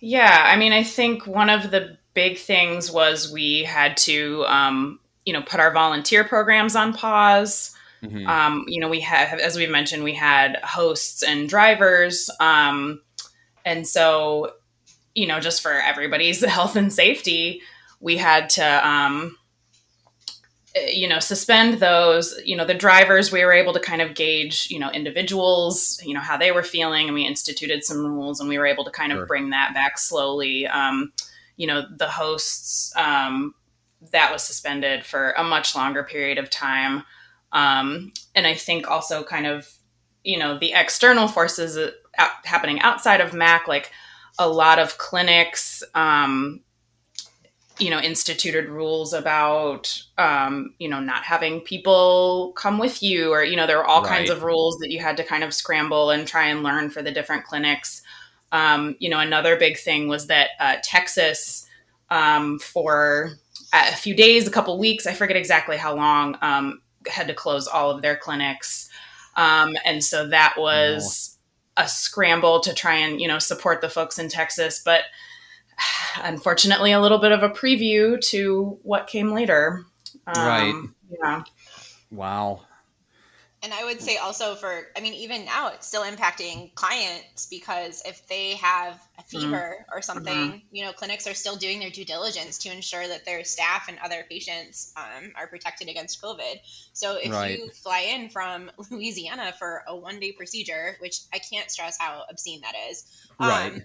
Yeah, 0.00 0.44
I 0.46 0.56
mean, 0.56 0.72
I 0.72 0.82
think 0.82 1.26
one 1.26 1.50
of 1.50 1.70
the 1.70 1.98
big 2.14 2.38
things 2.38 2.90
was 2.90 3.32
we 3.32 3.64
had 3.64 3.96
to, 3.98 4.44
um, 4.46 5.00
you 5.24 5.32
know, 5.32 5.42
put 5.42 5.60
our 5.60 5.72
volunteer 5.72 6.24
programs 6.24 6.76
on 6.76 6.92
pause. 6.92 7.74
Mm-hmm. 8.02 8.26
Um, 8.26 8.64
you 8.68 8.80
know, 8.80 8.88
we 8.90 9.00
have, 9.00 9.38
as 9.38 9.56
we 9.56 9.66
mentioned, 9.66 10.04
we 10.04 10.12
had 10.12 10.56
hosts 10.62 11.22
and 11.22 11.48
drivers, 11.48 12.30
um, 12.38 13.00
and 13.64 13.88
so, 13.88 14.52
you 15.14 15.26
know, 15.26 15.40
just 15.40 15.62
for 15.62 15.72
everybody's 15.72 16.44
health 16.44 16.76
and 16.76 16.92
safety, 16.92 17.62
we 18.04 18.18
had 18.18 18.50
to 18.50 18.86
um, 18.86 19.34
you 20.92 21.08
know 21.08 21.18
suspend 21.18 21.80
those 21.80 22.38
you 22.44 22.54
know 22.54 22.66
the 22.66 22.74
drivers 22.74 23.32
we 23.32 23.42
were 23.42 23.52
able 23.52 23.72
to 23.72 23.80
kind 23.80 24.02
of 24.02 24.14
gauge 24.14 24.68
you 24.70 24.78
know 24.78 24.90
individuals 24.90 25.98
you 26.04 26.12
know 26.12 26.20
how 26.20 26.36
they 26.36 26.52
were 26.52 26.62
feeling 26.62 27.06
and 27.06 27.14
we 27.14 27.26
instituted 27.26 27.82
some 27.82 28.04
rules 28.04 28.40
and 28.40 28.48
we 28.48 28.58
were 28.58 28.66
able 28.66 28.84
to 28.84 28.90
kind 28.90 29.10
of 29.10 29.16
sure. 29.16 29.26
bring 29.26 29.50
that 29.50 29.72
back 29.72 29.96
slowly 29.96 30.66
um, 30.66 31.12
you 31.56 31.66
know 31.66 31.86
the 31.96 32.08
hosts 32.08 32.94
um, 32.96 33.54
that 34.12 34.30
was 34.30 34.42
suspended 34.42 35.04
for 35.06 35.30
a 35.32 35.42
much 35.42 35.74
longer 35.74 36.02
period 36.02 36.36
of 36.36 36.50
time 36.50 37.04
um, 37.52 38.12
and 38.34 38.46
i 38.46 38.52
think 38.52 38.90
also 38.90 39.24
kind 39.24 39.46
of 39.46 39.72
you 40.24 40.38
know 40.38 40.58
the 40.58 40.74
external 40.74 41.26
forces 41.26 41.78
uh, 41.78 42.28
happening 42.44 42.80
outside 42.80 43.22
of 43.22 43.32
mac 43.32 43.66
like 43.66 43.90
a 44.38 44.46
lot 44.46 44.78
of 44.78 44.98
clinics 44.98 45.82
um, 45.94 46.60
you 47.78 47.90
know 47.90 47.98
instituted 47.98 48.68
rules 48.68 49.12
about 49.12 50.02
um, 50.18 50.74
you 50.78 50.88
know 50.88 51.00
not 51.00 51.24
having 51.24 51.60
people 51.60 52.52
come 52.56 52.78
with 52.78 53.02
you 53.02 53.32
or 53.32 53.42
you 53.42 53.56
know 53.56 53.66
there 53.66 53.76
were 53.76 53.84
all 53.84 54.02
right. 54.02 54.10
kinds 54.10 54.30
of 54.30 54.42
rules 54.42 54.78
that 54.78 54.90
you 54.90 55.00
had 55.00 55.16
to 55.16 55.24
kind 55.24 55.42
of 55.42 55.52
scramble 55.52 56.10
and 56.10 56.26
try 56.26 56.46
and 56.46 56.62
learn 56.62 56.88
for 56.88 57.02
the 57.02 57.10
different 57.10 57.44
clinics 57.44 58.02
um, 58.52 58.94
you 59.00 59.08
know 59.08 59.18
another 59.18 59.56
big 59.56 59.76
thing 59.76 60.08
was 60.08 60.28
that 60.28 60.50
uh, 60.60 60.76
texas 60.82 61.66
um, 62.10 62.58
for 62.60 63.32
a 63.72 63.96
few 63.96 64.14
days 64.14 64.46
a 64.46 64.52
couple 64.52 64.78
weeks 64.78 65.06
i 65.06 65.12
forget 65.12 65.36
exactly 65.36 65.76
how 65.76 65.94
long 65.94 66.38
um, 66.42 66.80
had 67.06 67.26
to 67.26 67.34
close 67.34 67.66
all 67.66 67.90
of 67.90 68.02
their 68.02 68.16
clinics 68.16 68.88
um, 69.36 69.74
and 69.84 70.04
so 70.04 70.28
that 70.28 70.54
was 70.56 71.36
oh. 71.76 71.82
a 71.82 71.88
scramble 71.88 72.60
to 72.60 72.72
try 72.72 72.94
and 72.94 73.20
you 73.20 73.26
know 73.26 73.40
support 73.40 73.80
the 73.80 73.88
folks 73.88 74.16
in 74.16 74.28
texas 74.28 74.80
but 74.84 75.02
unfortunately 76.22 76.92
a 76.92 77.00
little 77.00 77.18
bit 77.18 77.32
of 77.32 77.42
a 77.42 77.48
preview 77.48 78.20
to 78.28 78.78
what 78.82 79.06
came 79.06 79.32
later. 79.32 79.84
Um, 80.26 80.34
right. 80.36 80.74
Yeah. 81.10 81.42
Wow. 82.10 82.62
And 83.64 83.72
I 83.72 83.82
would 83.82 84.02
say 84.02 84.18
also 84.18 84.56
for, 84.56 84.82
I 84.94 85.00
mean, 85.00 85.14
even 85.14 85.46
now 85.46 85.68
it's 85.68 85.86
still 85.86 86.02
impacting 86.02 86.74
clients 86.74 87.46
because 87.46 88.02
if 88.04 88.28
they 88.28 88.56
have 88.56 88.94
a 89.16 89.22
mm-hmm. 89.22 89.38
fever 89.38 89.76
mm-hmm. 89.80 89.96
or 89.96 90.02
something, 90.02 90.34
mm-hmm. 90.34 90.58
you 90.70 90.84
know, 90.84 90.92
clinics 90.92 91.26
are 91.26 91.32
still 91.32 91.56
doing 91.56 91.80
their 91.80 91.88
due 91.88 92.04
diligence 92.04 92.58
to 92.58 92.70
ensure 92.70 93.08
that 93.08 93.24
their 93.24 93.42
staff 93.42 93.88
and 93.88 93.98
other 94.04 94.22
patients 94.28 94.92
um, 94.98 95.32
are 95.34 95.46
protected 95.46 95.88
against 95.88 96.20
COVID. 96.20 96.56
So 96.92 97.16
if 97.16 97.32
right. 97.32 97.58
you 97.58 97.70
fly 97.70 98.00
in 98.00 98.28
from 98.28 98.70
Louisiana 98.90 99.54
for 99.58 99.82
a 99.88 99.96
one 99.96 100.20
day 100.20 100.32
procedure, 100.32 100.96
which 100.98 101.20
I 101.32 101.38
can't 101.38 101.70
stress 101.70 101.96
how 101.98 102.22
obscene 102.28 102.60
that 102.60 102.74
is, 102.90 103.06
right. 103.40 103.82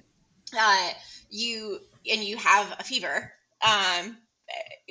Uh, 0.57 0.89
you 1.29 1.79
and 2.09 2.23
you 2.23 2.37
have 2.37 2.75
a 2.79 2.83
fever, 2.83 3.31
um, 3.61 4.17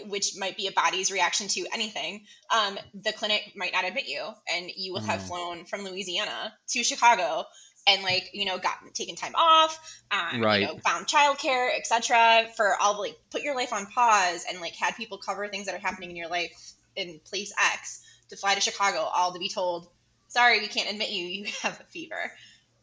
which 0.07 0.37
might 0.37 0.57
be 0.57 0.67
a 0.67 0.73
body's 0.73 1.11
reaction 1.11 1.49
to 1.49 1.67
anything, 1.73 2.25
um, 2.55 2.79
the 2.95 3.13
clinic 3.13 3.53
might 3.57 3.73
not 3.73 3.85
admit 3.85 4.07
you, 4.07 4.23
and 4.53 4.71
you 4.77 4.93
will 4.93 5.01
have 5.01 5.21
mm. 5.21 5.29
flown 5.29 5.65
from 5.65 5.85
Louisiana 5.85 6.55
to 6.69 6.85
Chicago 6.85 7.45
and 7.89 8.03
like 8.03 8.31
you 8.33 8.45
know 8.45 8.59
gotten 8.59 8.93
taken 8.93 9.17
time 9.17 9.35
off 9.35 10.03
um, 10.11 10.43
right. 10.43 10.61
you 10.61 10.67
know 10.67 10.79
found 10.79 11.07
childcare 11.07 11.71
etc 11.77 12.47
for 12.57 12.75
all 12.81 13.01
like 13.01 13.19
put 13.31 13.43
your 13.43 13.55
life 13.55 13.73
on 13.73 13.87
pause 13.87 14.45
and 14.49 14.61
like 14.61 14.75
had 14.75 14.95
people 14.97 15.19
cover 15.19 15.49
things 15.49 15.67
that 15.67 15.75
are 15.75 15.79
happening 15.79 16.11
in 16.11 16.17
your 16.17 16.29
life 16.29 16.73
in 16.97 17.21
place 17.25 17.53
x 17.73 18.05
to 18.29 18.37
fly 18.37 18.55
to 18.55 18.61
chicago 18.61 18.99
all 18.99 19.33
to 19.33 19.39
be 19.39 19.49
told 19.49 19.89
sorry 20.29 20.61
we 20.61 20.67
can't 20.67 20.91
admit 20.91 21.11
you 21.11 21.25
you 21.25 21.45
have 21.63 21.81
a 21.81 21.85
fever 21.85 22.33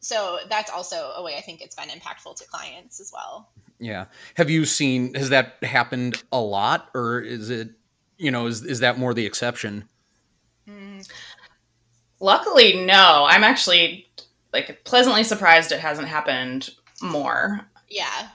so 0.06 0.38
that's 0.50 0.70
also 0.70 1.14
a 1.16 1.24
way 1.24 1.36
I 1.36 1.42
think 1.42 1.62
it's 1.62 1.76
been 1.76 1.90
impactful 1.90 2.36
to 2.36 2.48
clients 2.48 3.00
as 3.00 3.12
well. 3.12 3.50
Yeah. 3.80 4.06
Have 4.36 4.52
you 4.52 4.64
seen 4.66 5.16
has 5.16 5.30
that 5.30 5.56
happened 5.64 6.22
a 6.32 6.40
lot 6.40 6.90
or 6.94 7.20
is 7.22 7.50
it 7.50 7.70
you 8.18 8.30
know 8.30 8.46
is 8.46 8.64
is 8.64 8.82
that 8.82 9.00
more 9.00 9.16
the 9.16 9.26
exception? 9.26 9.86
Mm. 10.70 11.10
Luckily 12.20 12.86
no. 12.86 13.26
I'm 13.28 13.44
actually 13.44 14.08
like 14.54 14.84
pleasantly 14.84 15.24
surprised 15.24 15.72
it 15.72 15.80
hasn't 15.80 16.08
happened 16.08 16.70
more. 17.02 17.62
Yeah. 17.90 18.30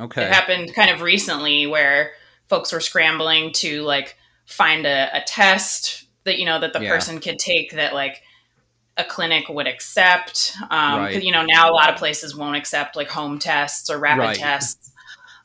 Okay. 0.00 0.24
It 0.24 0.32
happened 0.32 0.74
kind 0.74 0.90
of 0.90 1.00
recently 1.00 1.68
where 1.68 2.10
folks 2.48 2.72
were 2.72 2.80
scrambling 2.80 3.52
to 3.52 3.82
like 3.82 4.16
find 4.46 4.84
a, 4.84 5.10
a 5.16 5.22
test 5.22 6.06
that 6.24 6.40
you 6.40 6.44
know 6.44 6.58
that 6.58 6.72
the 6.72 6.82
Yeah. 6.82 6.90
person 6.90 7.20
could 7.20 7.38
take 7.38 7.70
that 7.72 7.94
like 7.94 8.22
a 8.96 9.04
clinic 9.04 9.48
would 9.48 9.66
accept. 9.66 10.52
Um, 10.62 10.68
'cause, 10.70 11.14
Right. 11.14 11.22
you 11.22 11.32
know, 11.32 11.44
now 11.44 11.68
a 11.70 11.72
lot 11.72 11.90
of 11.90 11.96
places 11.96 12.34
won't 12.36 12.56
accept 12.56 12.96
like 12.96 13.08
home 13.08 13.38
tests 13.38 13.90
or 13.90 13.98
rapid 13.98 14.20
Right. 14.20 14.36
tests. 14.38 14.90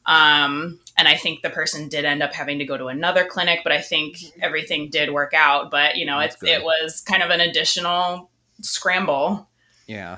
Um, 0.06 0.80
and 0.98 1.08
I 1.08 1.16
think 1.16 1.42
the 1.42 1.50
person 1.50 1.88
did 1.88 2.04
end 2.06 2.24
up 2.24 2.34
having 2.34 2.58
to 2.60 2.66
go 2.66 2.78
to 2.78 2.88
another 2.88 3.26
clinic, 3.26 3.60
but 3.64 3.72
I 3.72 3.82
think 3.82 4.18
everything 4.42 4.90
did 4.90 5.12
work 5.12 5.34
out. 5.34 5.70
But 5.72 5.96
you 5.98 6.06
know, 6.06 6.20
That's 6.20 6.36
it's 6.36 6.44
it 6.44 6.64
was 6.64 7.02
kind 7.02 7.22
of 7.24 7.30
an 7.30 7.42
additional 7.42 8.30
scramble. 8.62 9.48
Yeah. 9.88 10.18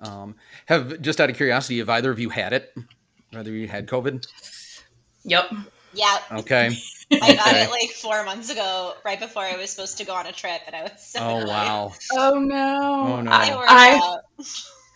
Um, 0.00 0.36
have 0.66 1.00
just 1.00 1.20
out 1.20 1.30
of 1.30 1.36
curiosity, 1.36 1.78
have 1.78 1.88
either 1.88 2.10
of 2.10 2.18
you 2.18 2.30
had 2.30 2.52
it? 2.52 2.74
Whether 3.30 3.50
you 3.52 3.68
had 3.68 3.86
COVID? 3.86 4.26
Yep. 5.24 5.52
Yep. 5.94 6.32
Okay. 6.32 6.76
I 7.20 7.34
got 7.36 7.48
Okay. 7.48 7.62
it 7.64 7.70
like 7.70 7.90
four 7.90 8.24
months 8.24 8.50
ago, 8.50 8.94
right 9.04 9.18
before 9.20 9.42
I 9.42 9.56
was 9.56 9.70
supposed 9.70 9.98
to 9.98 10.04
go 10.04 10.14
on 10.14 10.26
a 10.26 10.32
trip, 10.32 10.60
and 10.66 10.74
I 10.76 10.82
was 10.82 10.92
so 10.98 11.18
Oh 11.20 11.36
annoyed. 11.38 11.48
wow. 11.48 11.92
Oh 12.12 12.38
no. 12.38 13.04
Oh, 13.18 13.20
no. 13.20 13.30
I, 13.30 13.50
I 13.68 14.00
out. 14.02 14.20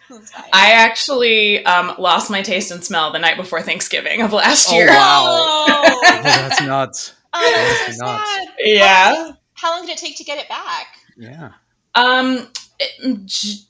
It's 0.09 0.31
fine. 0.31 0.45
I 0.53 0.71
actually 0.73 1.65
um, 1.67 1.93
lost 1.99 2.31
my 2.31 2.41
taste 2.41 2.71
and 2.71 2.83
smell 2.85 3.11
the 3.13 3.19
night 3.19 3.37
before 3.37 3.61
Thanksgiving 3.61 4.23
of 4.23 4.33
last 4.33 4.69
Oh, 4.71 4.77
year. 4.77 4.87
wow. 4.87 5.25
Oh, 5.27 6.01
Oh, 6.05 6.23
that's 6.23 6.63
nuts. 6.63 7.13
oh, 7.35 7.85
That's 7.87 7.99
so 7.99 8.05
nuts. 8.07 8.31
sad. 8.35 8.49
Yeah. 8.61 9.33
How 9.55 9.73
long 9.73 9.85
did 9.85 9.93
it 9.95 9.99
take 9.99 10.17
to 10.19 10.25
get 10.25 10.39
it 10.39 10.49
back? 10.49 10.87
Yeah. 11.17 11.53
Um, 11.97 12.37
it- 12.37 12.55
j- 12.55 12.66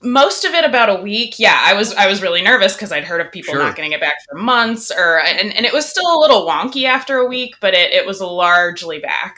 most 0.03 0.45
of 0.45 0.53
it 0.55 0.65
about 0.65 0.89
a 0.89 1.01
week. 1.03 1.39
Yeah, 1.39 1.59
I 1.61 1.75
was 1.75 1.95
I 1.95 2.07
was 2.07 2.23
really 2.23 2.43
nervous 2.43 2.75
because 2.75 2.93
I'd 2.93 3.05
heard 3.05 3.21
of 3.21 3.31
people 3.33 3.55
Sure. 3.55 3.63
not 3.63 3.77
getting 3.77 3.93
it 3.93 4.01
back 4.01 4.17
for 4.29 4.39
months, 4.39 4.91
or 4.91 5.21
and, 5.21 5.55
and 5.55 5.65
it 5.67 5.73
was 5.73 5.89
still 5.89 6.07
a 6.07 6.19
little 6.21 6.47
wonky 6.47 6.85
after 6.85 7.19
a 7.19 7.27
week, 7.27 7.55
but 7.61 7.75
it, 7.75 7.93
it 7.93 8.07
was 8.07 8.21
largely 8.21 8.99
back. 8.99 9.37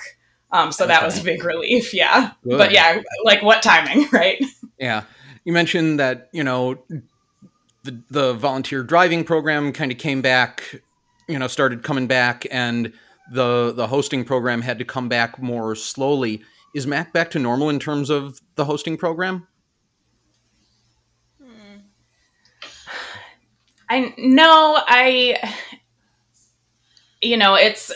Um, 0.50 0.72
so 0.72 0.86
that 0.86 1.04
was 1.04 1.20
a 1.20 1.24
big 1.24 1.44
relief. 1.44 1.92
Yeah, 1.92 2.32
Good. 2.44 2.56
but 2.58 2.72
yeah, 2.72 3.00
like 3.24 3.42
what 3.42 3.62
timing, 3.62 4.06
right? 4.12 4.42
Yeah. 4.78 5.02
You 5.44 5.52
mentioned 5.52 5.98
that, 6.00 6.28
you 6.32 6.44
know, 6.44 6.78
the 7.84 8.00
the 8.10 8.32
volunteer 8.34 8.82
driving 8.82 9.24
program 9.24 9.72
kind 9.72 9.90
of 9.92 9.98
came 9.98 10.22
back, 10.22 10.82
you 11.26 11.38
know, 11.38 11.46
started 11.48 11.82
coming 11.82 12.06
back 12.06 12.46
and 12.50 12.92
the 13.32 13.72
the 13.74 13.86
hosting 13.88 14.24
program 14.24 14.62
had 14.62 14.78
to 14.78 14.84
come 14.86 15.08
back 15.08 15.38
more 15.40 15.74
slowly. 15.74 16.42
Is 16.74 16.86
Mac 16.86 17.12
back 17.12 17.30
to 17.32 17.38
normal 17.38 17.68
in 17.70 17.78
terms 17.80 18.08
of 18.10 18.40
the 18.54 18.64
hosting 18.66 18.96
program? 18.96 19.46
I 23.90 24.14
no, 24.18 24.78
I 24.86 25.54
you 27.20 27.36
know, 27.36 27.54
it's 27.54 27.92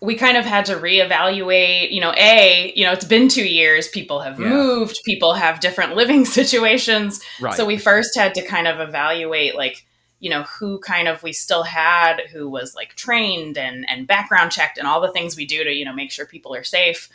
we 0.00 0.16
kind 0.16 0.36
of 0.36 0.44
had 0.44 0.66
to 0.66 0.74
reevaluate, 0.74 1.90
you 1.90 2.00
know, 2.00 2.12
a, 2.16 2.72
you 2.76 2.84
know, 2.84 2.92
it's 2.92 3.06
been 3.06 3.28
2 3.28 3.44
years, 3.44 3.88
people 3.88 4.20
have 4.20 4.38
Yeah. 4.38 4.50
moved, 4.50 5.00
people 5.06 5.32
have 5.34 5.60
different 5.60 5.94
living 5.96 6.24
situations. 6.24 7.20
Right. 7.40 7.54
So 7.54 7.64
we 7.64 7.78
first 7.78 8.16
had 8.16 8.34
to 8.34 8.42
kind 8.46 8.68
of 8.68 8.86
evaluate 8.86 9.54
like, 9.56 9.86
you 10.20 10.30
know, 10.30 10.42
who 10.42 10.78
kind 10.80 11.08
of 11.08 11.22
we 11.22 11.32
still 11.32 11.62
had 11.62 12.20
who 12.32 12.48
was 12.48 12.74
like 12.74 12.94
trained 12.94 13.56
and 13.56 13.88
and 13.88 14.06
background 14.06 14.52
checked 14.52 14.78
and 14.78 14.86
all 14.86 15.00
the 15.00 15.12
things 15.12 15.36
we 15.36 15.46
do 15.46 15.64
to, 15.64 15.72
you 15.72 15.84
know, 15.84 15.92
make 15.92 16.10
sure 16.10 16.26
people 16.26 16.54
are 16.54 16.64
safe. 16.64 17.08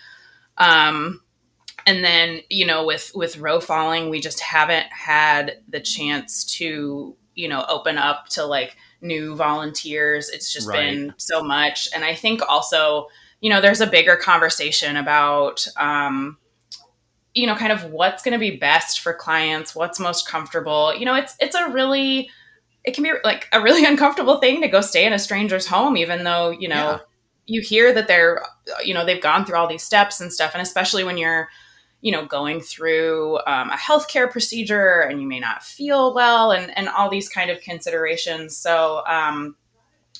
Um 0.58 1.22
and 1.86 2.04
then, 2.04 2.42
you 2.50 2.66
know, 2.66 2.86
with 2.86 3.12
with 3.16 3.38
Roe 3.38 3.60
falling, 3.60 4.10
we 4.10 4.20
just 4.20 4.40
haven't 4.40 4.88
had 4.92 5.58
the 5.68 5.80
chance 5.80 6.44
to, 6.58 7.16
you 7.36 7.48
know, 7.48 7.66
open 7.70 7.98
up 7.98 8.28
to 8.30 8.46
like 8.46 8.76
new 9.02 9.36
volunteers. 9.36 10.30
It's 10.30 10.52
just 10.54 10.68
been 10.72 11.14
so 11.18 11.44
much. 11.44 11.88
And 11.94 12.04
I 12.04 12.16
think 12.16 12.42
also, 12.48 13.08
you 13.42 13.50
know, 13.50 13.62
there's 13.62 13.82
a 13.82 13.88
bigger 13.88 14.16
conversation 14.16 14.98
about 14.98 15.66
um 15.78 16.38
you 17.36 17.46
know, 17.46 17.56
kind 17.56 17.72
of 17.72 17.86
what's 17.92 18.24
going 18.24 18.34
to 18.34 18.40
be 18.40 18.58
best 18.58 19.02
for 19.02 19.14
clients, 19.14 19.76
what's 19.76 20.00
most 20.00 20.28
comfortable. 20.28 20.94
You 20.96 21.06
know, 21.06 21.16
it's 21.16 21.36
it's 21.40 21.56
a 21.56 21.70
really 21.70 22.30
it 22.84 22.94
can 22.94 23.04
be 23.04 23.12
like 23.24 23.48
a 23.52 23.62
really 23.62 23.86
uncomfortable 23.92 24.40
thing 24.40 24.62
to 24.62 24.68
go 24.68 24.82
stay 24.82 25.06
in 25.06 25.14
a 25.14 25.20
stranger's 25.20 25.68
home 25.68 25.96
even 25.98 26.24
though, 26.24 26.50
you 26.50 26.68
know, 26.68 26.76
Yeah. 26.76 27.00
you 27.46 27.62
hear 27.62 27.94
that 27.94 28.08
they're 28.08 28.44
you 28.84 28.94
know, 28.94 29.06
they've 29.06 29.22
gone 29.22 29.46
through 29.46 29.58
all 29.58 29.68
these 29.68 29.84
steps 29.84 30.20
and 30.22 30.34
stuff 30.34 30.52
and 30.54 30.62
especially 30.62 31.04
when 31.04 31.18
you're 31.18 31.50
you 32.02 32.12
know 32.12 32.26
going 32.26 32.62
through 32.62 33.38
um, 33.46 33.70
a 33.70 33.78
healthcare 33.78 34.30
procedure 34.32 35.02
and 35.02 35.22
you 35.22 35.28
may 35.28 35.40
not 35.40 35.64
feel 35.64 36.14
well 36.14 36.52
and 36.52 36.76
and 36.78 36.88
all 36.90 37.10
these 37.10 37.30
kind 37.30 37.50
of 37.52 37.60
considerations. 37.62 38.56
So 38.56 39.04
um 39.06 39.56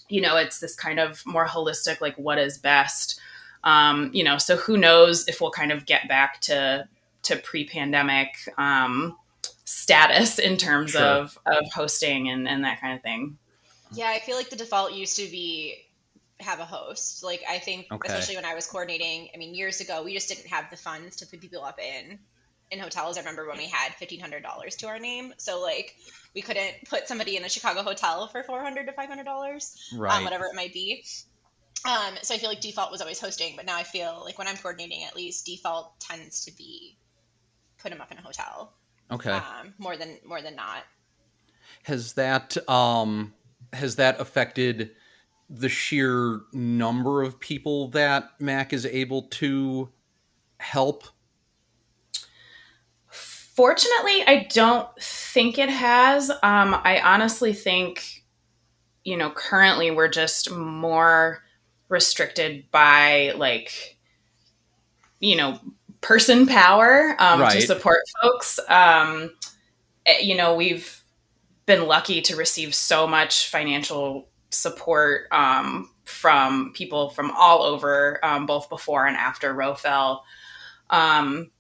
you 0.10 0.22
know 0.22 0.38
it's 0.38 0.60
this 0.60 0.76
kind 0.76 1.00
of 1.00 1.26
more 1.26 1.46
holistic 1.48 2.02
like 2.02 2.16
what 2.18 2.38
is 2.38 2.58
best? 2.58 3.20
Um 3.64 4.12
you 4.14 4.24
know 4.24 4.38
so 4.38 4.58
who 4.58 4.78
knows 4.78 5.28
if 5.28 5.40
we'll 5.42 5.52
kind 5.52 5.72
of 5.72 5.86
get 5.86 6.08
back 6.08 6.42
to 6.42 6.88
to 7.24 7.36
pre-pandemic 7.36 8.30
um 8.58 9.16
status 9.66 10.40
in 10.40 10.58
terms 10.58 10.92
Sure. 10.92 11.02
of 11.02 11.38
of 11.46 11.72
hosting 11.74 12.30
and 12.30 12.48
and 12.48 12.64
that 12.64 12.82
kind 12.82 12.96
of 12.96 13.02
thing. 13.04 13.38
Yeah, 13.92 14.10
I 14.10 14.20
feel 14.20 14.36
like 14.36 14.50
the 14.50 14.56
default 14.56 14.94
used 14.94 15.18
to 15.18 15.28
be 15.30 15.76
have 16.40 16.60
a 16.60 16.66
host. 16.66 17.24
Like 17.24 17.44
I 17.50 17.60
think, 17.60 17.88
Okay. 17.92 18.08
especially 18.08 18.36
when 18.36 18.46
I 18.46 18.56
was 18.56 18.68
coordinating, 18.68 19.30
I 19.34 19.38
mean, 19.38 19.54
years 19.56 19.82
ago, 19.82 20.04
we 20.04 20.14
just 20.14 20.30
didn't 20.30 20.48
have 20.48 20.70
the 20.70 20.78
funds 20.78 21.18
to 21.18 21.26
put 21.28 21.42
people 21.42 21.64
up 21.64 21.80
in 21.80 22.20
in 22.72 22.80
hotels. 22.80 23.18
I 23.18 23.22
remember 23.22 23.48
when 23.48 23.58
we 23.58 23.68
had 23.68 23.94
fifteen 23.96 24.20
hundred 24.20 24.44
dollars 24.44 24.76
to 24.78 24.88
our 24.88 25.00
name, 25.00 25.34
so 25.38 25.62
like 25.62 25.96
we 26.36 26.42
couldn't 26.42 26.76
put 26.88 27.08
somebody 27.08 27.36
in 27.36 27.44
a 27.44 27.50
Chicago 27.50 27.82
hotel 27.84 28.28
for 28.28 28.44
four 28.44 28.62
hundred 28.62 28.86
to 28.88 28.94
five 28.94 29.10
hundred 29.10 29.26
dollars, 29.26 29.90
right. 29.96 30.16
um, 30.18 30.24
whatever 30.24 30.46
it 30.46 30.56
might 30.56 30.74
be. 30.74 31.04
Um, 31.86 32.16
so 32.22 32.36
I 32.36 32.38
feel 32.38 32.50
like 32.50 32.62
default 32.62 32.92
was 32.92 33.02
always 33.02 33.20
hosting, 33.20 33.56
but 33.56 33.66
now 33.66 33.78
I 33.78 33.84
feel 33.84 34.22
like 34.26 34.38
when 34.38 34.48
I'm 34.48 34.58
coordinating, 34.58 35.04
at 35.06 35.16
least 35.16 35.46
default 35.46 36.00
tends 36.00 36.46
to 36.46 36.56
be 36.58 36.98
put 37.78 37.92
them 37.92 38.02
up 38.02 38.12
in 38.12 38.18
a 38.18 38.22
hotel 38.22 38.74
okay. 39.10 39.32
um, 39.32 39.74
more 39.78 39.96
than 39.96 40.18
more 40.26 40.42
than 40.42 40.56
not. 40.56 40.84
has 41.84 42.14
that 42.14 42.58
um 42.70 43.34
has 43.74 43.96
that 43.96 44.20
affected 44.20 44.92
the 45.50 45.70
sheer 45.70 46.42
number 46.54 47.24
of 47.24 47.40
people 47.40 47.88
that 47.90 48.30
Mac 48.40 48.72
is 48.72 48.86
able 48.86 49.24
to 49.24 49.90
help? 50.60 51.06
Fortunately, 53.08 54.24
I 54.26 54.48
don't 54.54 54.88
think 55.02 55.58
it 55.58 55.70
has. 55.70 56.30
Um, 56.30 56.80
I 56.84 57.02
honestly 57.04 57.52
think, 57.52 58.24
you 59.04 59.18
know, 59.18 59.32
currently 59.32 59.92
we're 59.92 60.08
just 60.08 60.50
more 60.52 61.44
restricted 61.90 62.72
by 62.72 63.34
like, 63.36 63.98
you 65.20 65.36
know, 65.36 65.60
person 66.00 66.46
power 66.48 67.16
um, 67.20 67.42
Right. 67.42 67.60
to 67.60 67.62
support 67.62 68.00
folks. 68.22 68.60
Um, 68.70 69.32
eh, 70.06 70.20
you 70.20 70.36
know, 70.38 70.56
we've 70.56 71.04
been 71.66 71.86
lucky 71.86 72.22
to 72.22 72.38
receive 72.38 72.74
so 72.74 73.06
much 73.08 73.50
financial 73.50 74.29
support 74.50 75.28
um, 75.32 75.90
from 76.06 76.72
people 76.74 77.10
from 77.10 77.32
all 77.32 77.64
over, 77.64 78.24
um, 78.24 78.46
both 78.46 78.70
before 78.70 79.06
and 79.06 79.16
after 79.16 79.54
Roe 79.54 79.76
fell. 79.76 80.24
Um, 80.90 81.52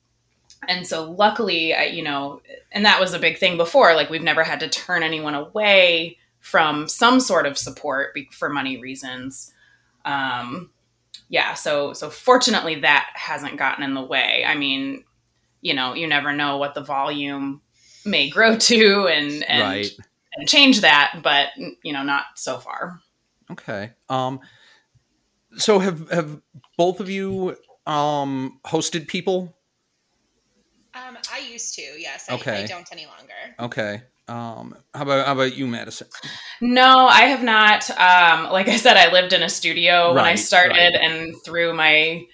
and 0.67 0.85
so 0.85 1.09
luckily 1.09 1.73
I, 1.73 1.85
you 1.85 2.03
know 2.03 2.41
and 2.71 2.85
that 2.85 2.99
was 2.99 3.13
a 3.13 3.19
big 3.19 3.37
thing 3.37 3.57
before 3.57 3.95
like 3.95 4.09
we've 4.09 4.21
never 4.21 4.43
had 4.43 4.59
to 4.61 4.69
turn 4.69 5.03
anyone 5.03 5.35
away 5.35 6.17
from 6.39 6.87
some 6.87 7.19
sort 7.19 7.45
of 7.45 7.57
support 7.57 8.13
be- 8.13 8.29
for 8.31 8.49
money 8.49 8.79
reasons 8.79 9.53
um 10.05 10.69
yeah 11.29 11.53
so 11.53 11.93
so 11.93 12.09
fortunately 12.09 12.81
that 12.81 13.09
hasn't 13.13 13.57
gotten 13.57 13.83
in 13.83 13.93
the 13.93 14.01
way 14.01 14.43
i 14.45 14.55
mean 14.55 15.03
you 15.61 15.73
know 15.73 15.93
you 15.93 16.07
never 16.07 16.33
know 16.33 16.57
what 16.57 16.73
the 16.73 16.83
volume 16.83 17.61
may 18.05 18.29
grow 18.29 18.55
to 18.57 19.07
and 19.07 19.43
and 19.43 19.61
right. 19.61 19.97
And 20.35 20.47
change 20.47 20.81
that 20.81 21.19
but 21.23 21.49
you 21.83 21.93
know 21.93 22.03
not 22.03 22.23
so 22.35 22.57
far 22.57 22.99
Okay. 23.51 23.91
Um 24.07 24.39
so 25.57 25.79
have 25.79 26.09
have 26.11 26.41
both 26.77 26.99
of 26.99 27.09
you 27.09 27.57
um 27.85 28.59
hosted 28.65 29.07
people? 29.07 29.55
Um, 30.93 31.17
I 31.31 31.39
used 31.39 31.75
to, 31.75 31.81
yes. 31.81 32.27
I, 32.29 32.35
Okay. 32.35 32.63
I 32.63 32.65
don't 32.65 32.87
any 32.91 33.05
longer. 33.05 33.33
Okay. 33.59 34.03
Um 34.27 34.75
how 34.93 35.03
about 35.03 35.25
how 35.25 35.33
about 35.33 35.55
you, 35.55 35.65
Madison? 35.65 36.07
No, 36.61 37.07
I 37.07 37.21
have 37.23 37.43
not. 37.43 37.89
Um, 37.91 38.51
like 38.51 38.67
I 38.67 38.77
said, 38.77 38.97
I 38.97 39.11
lived 39.11 39.33
in 39.33 39.41
a 39.41 39.49
studio 39.49 40.13
when 40.13 40.25
I 40.25 40.35
started, 40.35 40.75
right. 40.75 41.01
and 41.01 41.33
through 41.43 41.73
my 41.73 42.25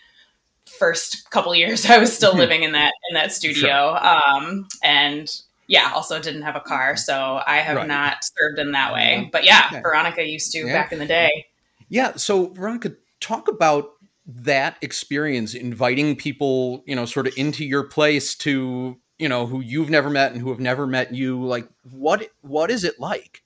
first 0.78 1.30
couple 1.30 1.56
years, 1.56 1.86
I 1.90 2.00
was 2.00 2.14
still 2.14 2.36
living 2.44 2.64
in 2.64 2.74
that 2.74 2.92
in 3.10 3.14
that 3.14 3.32
studio. 3.32 3.96
Um, 3.96 4.68
and 4.84 5.30
yeah, 5.68 5.92
also 5.94 6.20
didn't 6.22 6.44
have 6.44 6.56
a 6.56 6.62
car, 6.62 6.96
so 6.96 7.42
I 7.46 7.58
have 7.58 7.78
Right. 7.78 7.88
not 7.88 8.18
served 8.24 8.60
in 8.60 8.72
that 8.74 8.94
way. 8.94 9.30
But 9.32 9.44
yeah, 9.44 9.68
Okay. 9.72 9.82
Veronica 9.82 10.24
used 10.24 10.52
to 10.52 10.60
Yeah. 10.60 10.74
back 10.74 10.92
in 10.92 11.00
the 11.00 11.06
day. 11.06 11.48
Yeah, 11.90 12.16
so 12.16 12.48
Veronica, 12.48 12.94
talk 13.20 13.48
about 13.48 13.92
that 14.28 14.78
experience 14.82 15.54
inviting 15.54 16.16
people, 16.16 16.84
you 16.88 16.96
know, 16.96 17.06
sort 17.06 17.28
of 17.28 17.38
into 17.38 17.64
your 17.64 17.84
place 17.84 18.36
to, 18.36 18.98
you 19.20 19.30
know, 19.30 19.46
who 19.46 19.62
you've 19.62 19.90
never 19.90 20.10
met 20.10 20.32
and 20.32 20.42
who 20.42 20.50
have 20.50 20.60
never 20.60 20.88
met 20.88 21.14
you. 21.14 21.44
Like 21.44 21.68
what 21.84 22.28
what 22.42 22.72
is 22.72 22.84
it 22.84 23.00
like? 23.00 23.44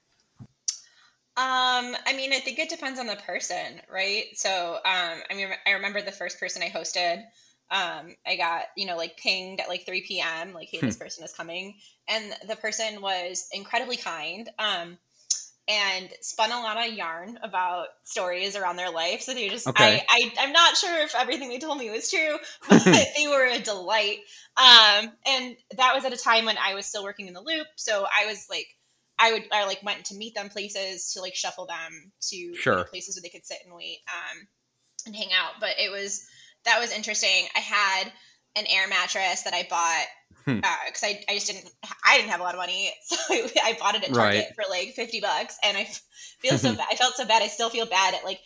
Um, 1.38 1.96
I 2.06 2.14
mean, 2.18 2.34
I 2.34 2.40
think 2.40 2.60
it 2.60 2.70
depends 2.70 3.00
on 3.00 3.08
the 3.08 3.16
person, 3.16 3.82
right? 3.90 4.26
So, 4.36 4.76
um, 4.84 5.22
I 5.30 5.36
mean, 5.36 5.48
I 5.66 5.72
remember 5.72 6.02
the 6.02 6.12
first 6.12 6.38
person 6.38 6.62
I 6.62 6.70
hosted. 6.70 7.24
Um, 7.72 8.16
I 8.26 8.36
got, 8.36 8.64
you 8.76 8.88
know, 8.88 8.98
like 8.98 9.18
pinged 9.18 9.60
at 9.60 9.70
like 9.70 9.86
3 9.86 10.04
p.m., 10.08 10.54
like, 10.54 10.70
hey, 10.72 10.80
this 10.82 10.96
hmm. 10.96 11.04
person 11.04 11.24
is 11.24 11.34
coming. 11.34 11.76
And 12.08 12.34
the 12.48 12.56
person 12.56 13.02
was 13.02 13.48
incredibly 13.54 13.98
kind. 13.98 14.50
Um, 14.58 14.98
and 15.70 16.10
spun 16.22 16.52
a 16.52 16.60
lot 16.60 16.84
of 16.84 16.94
yarn 16.94 17.38
about 17.44 17.88
stories 18.04 18.56
around 18.56 18.76
their 18.76 18.90
life. 18.90 19.22
So 19.22 19.36
they 19.36 19.50
just, 19.50 19.68
okay. 19.68 20.04
I, 20.10 20.32
I, 20.40 20.44
am 20.46 20.52
not 20.52 20.76
sure 20.76 21.04
if 21.04 21.14
everything 21.14 21.50
they 21.50 21.60
told 21.60 21.78
me 21.78 21.92
was 21.92 22.10
true, 22.10 22.38
but 22.70 22.84
they 22.84 23.28
were 23.28 23.46
a 23.46 23.60
delight. 23.60 24.18
Um, 24.58 25.12
and 25.28 25.56
that 25.78 25.94
was 25.94 26.06
at 26.06 26.14
a 26.14 26.18
time 26.18 26.46
when 26.46 26.58
I 26.58 26.74
was 26.74 26.88
still 26.88 27.04
working 27.04 27.28
in 27.28 27.36
the 27.36 27.42
loop. 27.42 27.68
So 27.76 28.04
I 28.04 28.26
was 28.26 28.48
like, 28.50 28.66
I 29.20 29.34
would, 29.34 29.44
I 29.52 29.68
like 29.68 29.84
went 29.84 30.06
to 30.06 30.16
meet 30.16 30.34
them 30.34 30.50
places 30.50 31.14
to 31.14 31.22
like 31.22 31.36
shuffle 31.36 31.68
them 31.68 32.12
to 32.30 32.56
sure. 32.56 32.74
you 32.74 32.80
know, 32.80 32.84
places 32.86 33.16
where 33.16 33.22
they 33.22 33.30
could 33.30 33.46
sit 33.46 33.60
and 33.64 33.76
wait, 33.76 34.00
um, 34.08 34.48
and 35.06 35.16
hang 35.16 35.30
out. 35.34 35.60
But 35.60 35.72
it 35.78 35.92
was, 35.92 36.26
that 36.66 36.80
was 36.80 36.92
interesting. 36.92 37.48
I 37.56 37.60
had 37.60 38.12
an 38.56 38.66
air 38.70 38.88
mattress 38.88 39.44
that 39.44 39.54
I 39.54 39.68
bought 39.70 40.06
because 40.46 41.02
hmm. 41.02 41.06
uh, 41.06 41.08
I, 41.08 41.24
I 41.30 41.34
just 41.36 41.48
didn't 41.48 41.70
I 42.06 42.18
didn't 42.18 42.32
have 42.32 42.40
a 42.40 42.44
lot 42.44 42.54
of 42.54 42.60
money, 42.60 42.92
so 43.04 43.18
I 43.28 43.78
bought 43.80 43.96
it 43.96 44.04
at 44.04 44.14
Target 44.14 44.46
right. 44.46 44.46
for 44.56 44.70
like 44.70 44.94
fifty 44.94 45.22
bucks, 45.22 45.58
and 45.64 45.78
I 45.78 45.86
feel 46.40 46.58
so 46.58 46.74
bad. 46.76 46.88
I 46.92 46.96
felt 46.96 47.16
so 47.16 47.26
bad. 47.26 47.42
I 47.42 47.48
still 47.48 47.70
feel 47.70 47.86
bad 47.86 48.14
at 48.14 48.24
like 48.24 48.40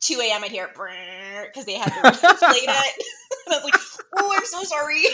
two 0.00 0.20
a.m. 0.20 0.44
I'd 0.44 0.50
hear 0.50 0.68
because 0.68 1.64
they 1.64 1.74
had 1.74 1.90
to 1.90 2.08
inflate 2.08 2.62
it, 2.62 3.04
and 3.46 3.54
I 3.54 3.56
was 3.56 3.64
like, 3.64 3.80
"Oh, 4.16 4.34
I'm 4.36 4.44
so 4.44 4.62
sorry." 4.64 5.04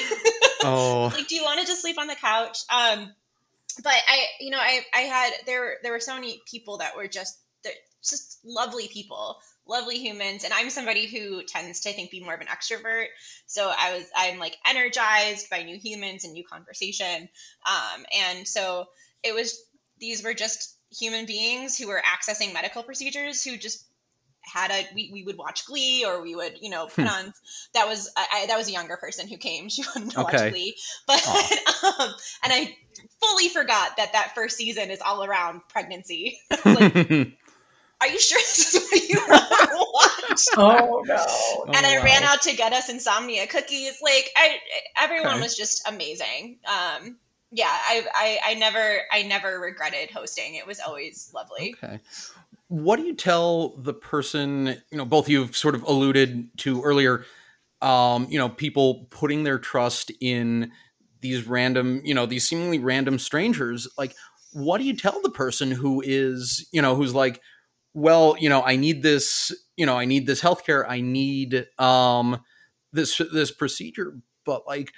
Oh, 0.62 1.11
like, 1.14 1.28
do 1.28 1.34
you 1.34 1.42
want 1.42 1.61
to 1.61 1.66
just 1.66 1.82
sleep 1.82 1.98
on 1.98 2.07
the 2.07 2.16
couch? 2.16 2.59
Um, 2.70 3.12
but 3.82 3.92
I, 3.92 4.24
you 4.40 4.50
know, 4.50 4.59
I 4.59 4.80
I 4.94 5.00
had 5.00 5.32
there 5.46 5.76
there 5.82 5.92
were 5.92 6.00
so 6.00 6.14
many 6.14 6.40
people 6.50 6.78
that 6.78 6.96
were 6.96 7.09
just 7.09 7.38
just 8.02 8.38
lovely 8.44 8.88
people 8.88 9.38
lovely 9.66 9.98
humans 9.98 10.44
and 10.44 10.52
i'm 10.52 10.68
somebody 10.68 11.06
who 11.06 11.42
tends 11.42 11.80
to 11.80 11.90
i 11.90 11.92
think 11.92 12.10
be 12.10 12.22
more 12.22 12.34
of 12.34 12.40
an 12.40 12.46
extrovert. 12.46 13.06
So 13.46 13.72
i 13.76 13.94
was 13.96 14.04
i'm 14.16 14.38
like 14.38 14.56
energized 14.66 15.50
by 15.50 15.62
new 15.62 15.78
humans 15.78 16.24
and 16.24 16.32
new 16.32 16.44
conversation. 16.44 17.28
Um, 17.66 18.04
and 18.16 18.46
so 18.46 18.86
it 19.22 19.34
was 19.34 19.62
these 19.98 20.22
were 20.22 20.34
just 20.34 20.76
human 20.90 21.26
beings 21.26 21.78
who 21.78 21.88
were 21.88 22.00
accessing 22.04 22.52
medical 22.52 22.82
procedures 22.82 23.42
who 23.42 23.56
just 23.56 23.84
had 24.44 24.70
a 24.70 24.86
we, 24.94 25.10
we 25.12 25.24
would 25.24 25.38
watch 25.38 25.66
glee 25.66 26.04
or 26.06 26.22
we 26.22 26.34
would 26.34 26.58
you 26.60 26.70
know 26.70 26.86
put 26.86 27.04
hmm. 27.04 27.08
on 27.08 27.32
that 27.72 27.88
was 27.88 28.10
I, 28.16 28.46
that 28.48 28.58
was 28.58 28.68
a 28.68 28.72
younger 28.72 28.96
person 28.96 29.28
who 29.28 29.36
came. 29.36 29.68
She 29.74 29.82
wouldn't 29.94 30.16
okay. 30.16 30.22
watch 30.22 30.52
glee. 30.52 30.76
But 31.06 31.26
um, 31.84 32.10
and 32.42 32.52
i 32.52 32.76
fully 33.20 33.48
forgot 33.48 33.96
that 33.96 34.12
that 34.12 34.32
first 34.34 34.56
season 34.56 34.90
is 34.90 35.00
all 35.00 35.24
around 35.24 35.62
pregnancy. 35.68 36.38
Like, 36.64 37.36
are 38.05 38.12
you 38.12 38.20
sure 38.20 38.38
this 38.38 38.74
is 38.74 38.82
what 38.90 39.09
you 39.09 39.16
want 39.28 40.14
oh 40.57 41.02
no! 41.07 41.72
And 41.74 41.86
oh, 41.86 41.88
I 41.88 41.98
wow. 41.98 42.05
ran 42.05 42.22
out 42.22 42.42
to 42.42 42.55
get 42.55 42.72
us 42.72 42.88
insomnia 42.88 43.46
cookies. 43.46 43.98
Like 44.02 44.30
I, 44.36 44.59
everyone 45.00 45.34
okay. 45.34 45.42
was 45.42 45.57
just 45.57 45.88
amazing. 45.88 46.59
Um, 46.66 47.16
yeah, 47.50 47.68
I, 47.68 48.05
I, 48.14 48.38
I 48.50 48.55
never, 48.55 49.00
I 49.12 49.22
never 49.22 49.61
regretted 49.61 50.11
hosting. 50.11 50.57
It 50.57 50.66
was 50.66 50.80
always 50.80 51.30
lovely. 51.34 51.76
Okay. 51.82 52.00
What 52.68 52.96
do 52.96 53.05
you 53.05 53.14
tell 53.14 53.76
the 53.76 53.94
person? 53.94 54.76
You 54.90 54.98
know, 54.98 55.05
both 55.05 55.28
you've 55.28 55.57
sort 55.57 55.74
of 55.74 55.84
alluded 55.84 56.48
to 56.59 56.82
earlier. 56.82 57.24
Um, 57.80 58.26
you 58.28 58.38
know, 58.38 58.48
people 58.48 59.07
putting 59.11 59.44
their 59.44 59.59
trust 59.59 60.11
in 60.20 60.72
these 61.20 61.46
random, 61.46 62.00
you 62.05 62.14
know, 62.14 62.26
these 62.26 62.46
seemingly 62.46 62.78
random 62.78 63.18
strangers. 63.18 63.86
Like, 63.96 64.14
what 64.52 64.78
do 64.78 64.84
you 64.84 64.96
tell 64.96 65.20
the 65.22 65.30
person 65.30 65.70
who 65.70 66.02
is, 66.05 66.66
you 66.72 66.82
know, 66.82 66.96
who's 66.96 67.14
like, 67.14 67.40
well, 67.95 68.36
you 68.38 68.49
know, 68.49 68.62
I 68.62 68.76
need 68.76 69.03
this, 69.03 69.53
you 69.76 69.86
know, 69.86 69.97
I 69.97 70.05
need 70.05 70.26
this 70.26 70.42
healthcare, 70.42 70.84
I 70.88 71.01
need 71.01 71.66
um 71.78 72.40
this 72.92 73.20
this 73.32 73.51
procedure, 73.51 74.18
but 74.45 74.66
like 74.66 74.92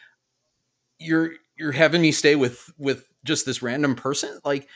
you're 0.99 1.33
you're 1.57 1.73
having 1.73 2.03
me 2.03 2.13
stay 2.13 2.37
with 2.37 2.73
with 2.79 3.05
just 3.25 3.47
this 3.47 3.63
random 3.63 3.95
person? 3.95 4.41
Like 4.45 4.69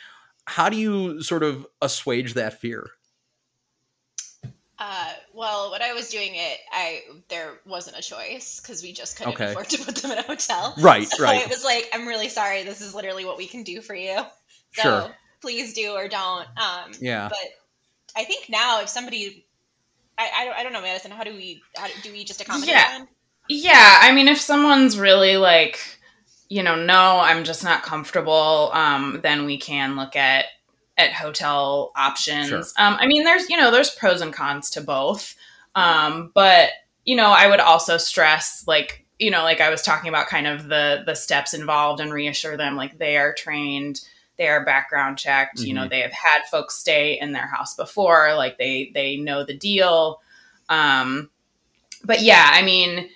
how 0.46 0.68
do 0.68 0.76
you 0.76 1.22
sort 1.22 1.42
of 1.42 1.66
assuage 1.80 2.34
that 2.34 2.60
fear? 2.60 2.90
Uh, 4.78 5.12
well, 5.34 5.70
when 5.70 5.82
I 5.82 5.92
was 5.92 6.08
doing 6.08 6.32
it, 6.34 6.58
I 6.72 7.02
there 7.28 7.60
wasn't 7.66 7.98
a 7.98 8.02
choice 8.02 8.60
because 8.60 8.82
we 8.82 8.92
just 8.92 9.16
couldn't 9.18 9.34
okay. 9.34 9.50
afford 9.50 9.68
to 9.68 9.84
put 9.84 9.96
them 9.96 10.10
in 10.12 10.18
a 10.18 10.22
hotel. 10.22 10.74
Right, 10.80 11.06
so 11.06 11.22
right. 11.22 11.42
It 11.42 11.50
was 11.50 11.64
like, 11.64 11.90
I'm 11.92 12.06
really 12.06 12.30
sorry. 12.30 12.62
This 12.62 12.80
is 12.80 12.94
literally 12.94 13.26
what 13.26 13.36
we 13.36 13.46
can 13.46 13.62
do 13.62 13.82
for 13.82 13.94
you. 13.94 14.16
So 14.72 14.82
sure. 14.82 15.10
please 15.42 15.74
do 15.74 15.90
or 15.90 16.08
don't. 16.08 16.46
Um, 16.56 16.92
yeah. 16.98 17.28
But 17.28 17.38
I 18.16 18.24
think 18.24 18.48
now 18.48 18.80
if 18.80 18.88
somebody, 18.88 19.46
I, 20.18 20.30
I, 20.54 20.60
I 20.60 20.62
don't 20.62 20.72
know, 20.72 20.82
Madison, 20.82 21.10
how 21.10 21.24
do 21.24 21.32
we, 21.32 21.62
how 21.76 21.86
do, 21.86 21.92
do 22.02 22.12
we 22.12 22.24
just 22.24 22.40
accommodate 22.40 22.74
yeah. 22.74 22.98
them? 22.98 23.08
Yeah. 23.48 23.98
I 24.00 24.12
mean, 24.12 24.28
if 24.28 24.38
someone's 24.38 24.98
really 24.98 25.36
like, 25.36 25.80
you 26.48 26.62
know, 26.62 26.76
no, 26.76 27.20
I'm 27.20 27.44
just 27.44 27.62
not 27.62 27.82
comfortable, 27.82 28.70
um, 28.72 29.20
then 29.22 29.44
we 29.44 29.58
can 29.58 29.96
look 29.96 30.16
at, 30.16 30.46
at 30.98 31.12
hotel 31.12 31.92
options. 31.96 32.48
Sure. 32.48 32.62
Um, 32.76 32.96
I 33.00 33.06
mean, 33.06 33.24
there's, 33.24 33.48
you 33.48 33.56
know, 33.56 33.70
there's 33.70 33.90
pros 33.90 34.20
and 34.20 34.32
cons 34.32 34.70
to 34.70 34.80
both. 34.80 35.34
Um, 35.74 36.32
but, 36.34 36.70
you 37.04 37.16
know, 37.16 37.30
I 37.30 37.46
would 37.46 37.60
also 37.60 37.96
stress 37.96 38.64
like, 38.66 39.06
you 39.18 39.30
know, 39.30 39.42
like 39.42 39.60
I 39.60 39.70
was 39.70 39.82
talking 39.82 40.08
about 40.08 40.26
kind 40.26 40.46
of 40.46 40.68
the, 40.68 41.02
the 41.06 41.14
steps 41.14 41.54
involved 41.54 42.00
and 42.00 42.12
reassure 42.12 42.56
them 42.56 42.76
like 42.76 42.98
they 42.98 43.16
are 43.16 43.32
trained, 43.32 44.00
they 44.40 44.48
are 44.48 44.64
background 44.64 45.18
checked 45.18 45.58
mm-hmm. 45.58 45.66
you 45.66 45.74
know 45.74 45.82
mm-hmm. 45.82 45.90
they 45.90 46.00
have 46.00 46.12
had 46.12 46.42
folks 46.50 46.74
stay 46.74 47.18
in 47.20 47.32
their 47.32 47.46
house 47.46 47.74
before 47.74 48.34
like 48.34 48.56
they 48.56 48.90
they 48.94 49.16
know 49.16 49.44
the 49.44 49.54
deal 49.54 50.20
um 50.70 51.30
but 52.02 52.22
yeah 52.22 52.48
i 52.54 52.62
mean 52.62 53.08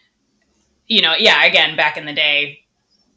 you 0.86 1.00
know 1.00 1.14
yeah 1.18 1.44
again 1.44 1.76
back 1.76 1.96
in 1.96 2.04
the 2.04 2.12
day 2.12 2.60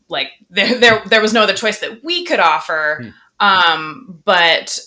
like 0.07 0.29
there 0.49 0.79
there, 0.79 1.03
there 1.05 1.21
was 1.21 1.33
no 1.33 1.43
other 1.43 1.53
choice 1.53 1.79
that 1.79 2.03
we 2.03 2.23
could 2.23 2.39
offer 2.39 3.03
mm. 3.03 3.13
um 3.45 4.21
but 4.23 4.79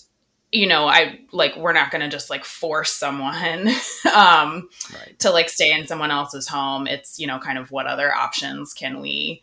you 0.50 0.66
know 0.66 0.88
i 0.88 1.20
like 1.30 1.54
we're 1.56 1.74
not 1.74 1.90
going 1.90 2.00
to 2.00 2.08
just 2.08 2.30
like 2.30 2.44
force 2.44 2.90
someone 2.90 3.68
um 4.14 4.68
right. 4.94 5.14
to 5.18 5.30
like 5.30 5.50
stay 5.50 5.70
in 5.70 5.86
someone 5.86 6.10
else's 6.10 6.48
home 6.48 6.86
it's 6.86 7.18
you 7.18 7.26
know 7.26 7.38
kind 7.38 7.58
of 7.58 7.70
what 7.70 7.86
other 7.86 8.12
options 8.12 8.72
can 8.72 8.98
we 8.98 9.42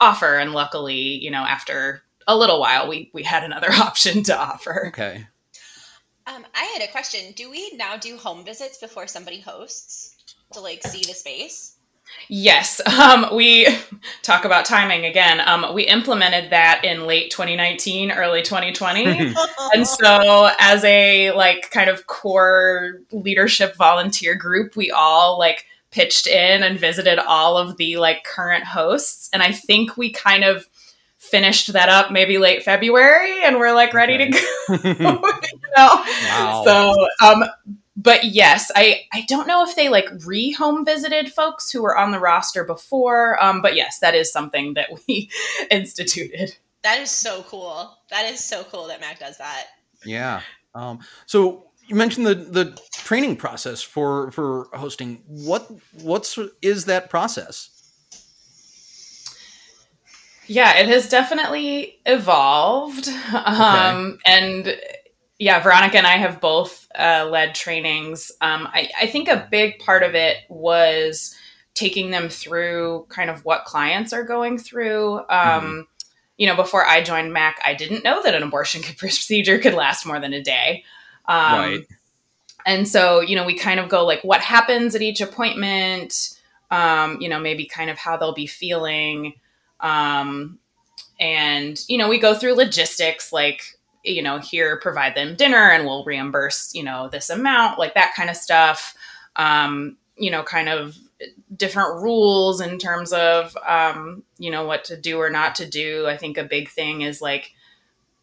offer 0.00 0.36
and 0.36 0.52
luckily 0.52 0.96
you 0.96 1.30
know 1.30 1.44
after 1.44 2.02
a 2.26 2.36
little 2.36 2.60
while, 2.60 2.88
we 2.88 3.10
we 3.12 3.22
had 3.22 3.44
another 3.44 3.70
option 3.72 4.22
to 4.24 4.38
offer. 4.38 4.88
Okay. 4.88 5.26
Um, 6.26 6.44
I 6.54 6.64
had 6.64 6.88
a 6.88 6.90
question. 6.90 7.32
Do 7.36 7.50
we 7.50 7.72
now 7.76 7.96
do 7.96 8.16
home 8.16 8.44
visits 8.44 8.78
before 8.78 9.06
somebody 9.06 9.40
hosts 9.40 10.16
to 10.52 10.60
like 10.60 10.82
see 10.82 11.02
the 11.02 11.14
space? 11.14 11.76
Yes, 12.28 12.80
um, 12.98 13.26
we 13.34 13.66
talk 14.22 14.44
about 14.44 14.64
timing 14.64 15.04
again. 15.04 15.40
Um, 15.44 15.74
we 15.74 15.84
implemented 15.84 16.50
that 16.50 16.82
in 16.84 17.06
late 17.06 17.30
2019, 17.30 18.12
early 18.12 18.42
2020, 18.42 19.34
and 19.74 19.86
so 19.86 20.50
as 20.58 20.84
a 20.84 21.32
like 21.32 21.70
kind 21.70 21.90
of 21.90 22.06
core 22.06 23.00
leadership 23.12 23.76
volunteer 23.76 24.34
group, 24.34 24.76
we 24.76 24.90
all 24.90 25.38
like 25.38 25.66
pitched 25.90 26.26
in 26.26 26.62
and 26.62 26.78
visited 26.78 27.18
all 27.18 27.56
of 27.56 27.76
the 27.76 27.96
like 27.96 28.24
current 28.24 28.64
hosts, 28.64 29.28
and 29.32 29.42
I 29.42 29.52
think 29.52 29.96
we 29.96 30.10
kind 30.10 30.44
of 30.44 30.66
finished 31.34 31.72
that 31.72 31.88
up 31.88 32.12
maybe 32.12 32.38
late 32.38 32.62
February 32.62 33.42
and 33.42 33.58
we're 33.58 33.74
like 33.74 33.92
ready 33.92 34.14
okay. 34.14 34.30
to 34.30 34.38
go. 34.38 34.78
you 35.52 35.54
know? 35.76 36.04
Wow. 36.28 36.62
So 36.64 36.94
um 37.26 37.42
but 37.96 38.22
yes, 38.22 38.70
I 38.76 39.00
I 39.12 39.22
don't 39.26 39.48
know 39.48 39.64
if 39.64 39.74
they 39.74 39.88
like 39.88 40.06
re-home 40.24 40.84
visited 40.84 41.32
folks 41.32 41.72
who 41.72 41.82
were 41.82 41.98
on 41.98 42.12
the 42.12 42.20
roster 42.20 42.62
before. 42.62 43.42
Um 43.42 43.62
but 43.62 43.74
yes, 43.74 43.98
that 43.98 44.14
is 44.14 44.30
something 44.30 44.74
that 44.74 44.90
we 45.08 45.28
instituted. 45.72 46.56
That 46.84 47.00
is 47.00 47.10
so 47.10 47.42
cool. 47.48 47.98
That 48.10 48.30
is 48.32 48.38
so 48.38 48.62
cool 48.62 48.86
that 48.86 49.00
Mac 49.00 49.18
does 49.18 49.38
that. 49.38 49.66
Yeah. 50.04 50.40
Um 50.72 51.00
so 51.26 51.66
you 51.88 51.96
mentioned 51.96 52.26
the 52.28 52.36
the 52.36 52.80
training 52.92 53.34
process 53.34 53.82
for 53.82 54.30
for 54.30 54.68
hosting. 54.72 55.20
What 55.26 55.68
what's 56.00 56.38
is 56.62 56.84
that 56.84 57.10
process? 57.10 57.73
Yeah, 60.46 60.76
it 60.78 60.88
has 60.88 61.08
definitely 61.08 61.98
evolved. 62.06 63.08
Um, 63.32 64.18
and 64.26 64.76
yeah, 65.38 65.60
Veronica 65.60 65.98
and 65.98 66.06
I 66.06 66.16
have 66.16 66.40
both 66.40 66.86
uh, 66.98 67.26
led 67.30 67.54
trainings. 67.54 68.30
Um, 68.40 68.68
I, 68.72 68.90
I 69.00 69.06
think 69.06 69.28
a 69.28 69.48
big 69.50 69.78
part 69.78 70.02
of 70.02 70.14
it 70.14 70.38
was 70.48 71.34
taking 71.74 72.10
them 72.10 72.28
through 72.28 73.06
kind 73.08 73.30
of 73.30 73.44
what 73.44 73.64
clients 73.64 74.12
are 74.12 74.22
going 74.22 74.58
through. 74.58 75.18
Um, 75.18 75.26
mm-hmm. 75.28 75.80
You 76.36 76.46
know, 76.46 76.56
before 76.56 76.86
I 76.86 77.02
joined 77.02 77.32
Mac, 77.32 77.60
I 77.64 77.74
didn't 77.74 78.04
know 78.04 78.22
that 78.22 78.34
an 78.34 78.42
abortion 78.42 78.82
procedure 78.96 79.58
could 79.58 79.74
last 79.74 80.06
more 80.06 80.20
than 80.20 80.32
a 80.32 80.42
day. 80.42 80.84
Um, 81.26 81.58
right. 81.58 81.86
And 82.66 82.88
so, 82.88 83.20
you 83.20 83.36
know, 83.36 83.44
we 83.44 83.58
kind 83.58 83.78
of 83.78 83.88
go 83.88 84.06
like, 84.06 84.22
what 84.22 84.40
happens 84.40 84.94
at 84.94 85.02
each 85.02 85.20
appointment? 85.20 86.38
Um, 86.70 87.18
you 87.20 87.28
know, 87.28 87.38
maybe 87.38 87.66
kind 87.66 87.90
of 87.90 87.98
how 87.98 88.16
they'll 88.16 88.32
be 88.32 88.46
feeling. 88.46 89.34
Um, 89.80 90.58
and, 91.20 91.80
you 91.88 91.98
know, 91.98 92.08
we 92.08 92.18
go 92.18 92.34
through 92.34 92.54
logistics 92.54 93.32
like, 93.32 93.78
you 94.04 94.22
know, 94.22 94.38
here 94.38 94.78
provide 94.78 95.14
them 95.14 95.36
dinner 95.36 95.70
and 95.70 95.84
we'll 95.84 96.04
reimburse, 96.04 96.74
you 96.74 96.82
know, 96.82 97.08
this 97.08 97.30
amount, 97.30 97.78
like 97.78 97.94
that 97.94 98.14
kind 98.14 98.30
of 98.30 98.36
stuff. 98.36 98.94
Um, 99.36 99.96
you 100.16 100.30
know, 100.30 100.42
kind 100.42 100.68
of 100.68 100.96
different 101.56 102.02
rules 102.02 102.60
in 102.60 102.78
terms 102.78 103.12
of 103.12 103.56
um, 103.66 104.22
you 104.38 104.50
know 104.50 104.64
what 104.64 104.84
to 104.84 104.96
do 104.96 105.18
or 105.18 105.30
not 105.30 105.54
to 105.56 105.68
do. 105.68 106.06
I 106.06 106.16
think 106.16 106.38
a 106.38 106.44
big 106.44 106.68
thing 106.68 107.02
is 107.02 107.22
like 107.22 107.52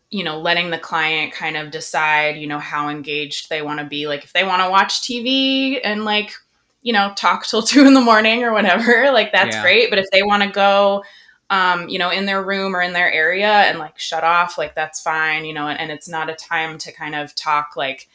you 0.10 0.24
know 0.24 0.40
letting 0.40 0.70
the 0.70 0.78
client 0.78 1.34
kind 1.34 1.58
of 1.58 1.72
decide 1.72 2.38
you 2.38 2.48
know 2.48 2.60
how 2.60 2.90
engaged 2.90 3.50
they 3.50 3.62
want 3.62 3.80
to 3.80 3.86
be. 3.86 4.08
Like 4.08 4.24
if 4.24 4.34
they 4.34 4.44
want 4.44 4.62
to 4.62 4.70
watch 4.70 5.02
TV 5.02 5.80
and 5.84 6.06
like 6.06 6.34
you 6.82 6.94
know 6.94 7.14
talk 7.16 7.46
till 7.46 7.62
two 7.62 7.86
in 7.86 7.94
the 7.94 8.02
morning 8.02 8.44
or 8.44 8.54
whatever, 8.54 9.12
like 9.12 9.32
that's 9.32 9.56
yeah. 9.56 9.62
great. 9.62 9.90
But 9.90 10.00
if 10.00 10.10
they 10.12 10.24
want 10.24 10.44
to 10.44 10.50
go 10.50 11.04
um, 11.52 11.90
you 11.90 12.00
know, 12.00 12.10
in 12.10 12.26
their 12.26 12.42
room 12.42 12.74
or 12.74 12.82
in 12.82 12.94
their 12.94 13.12
area 13.12 13.50
and 13.50 13.78
like 13.78 14.00
shut 14.00 14.24
off, 14.24 14.58
like 14.58 14.74
that's 14.74 15.02
fine, 15.02 15.44
you 15.44 15.54
know, 15.54 15.68
and, 15.68 15.78
and, 15.82 15.92
it's 15.92 16.08
not 16.08 16.30
a 16.30 16.34
time 16.34 16.78
to 16.78 16.94
kind 16.94 17.14
of 17.14 17.36
talk 17.36 17.76
like 17.76 18.08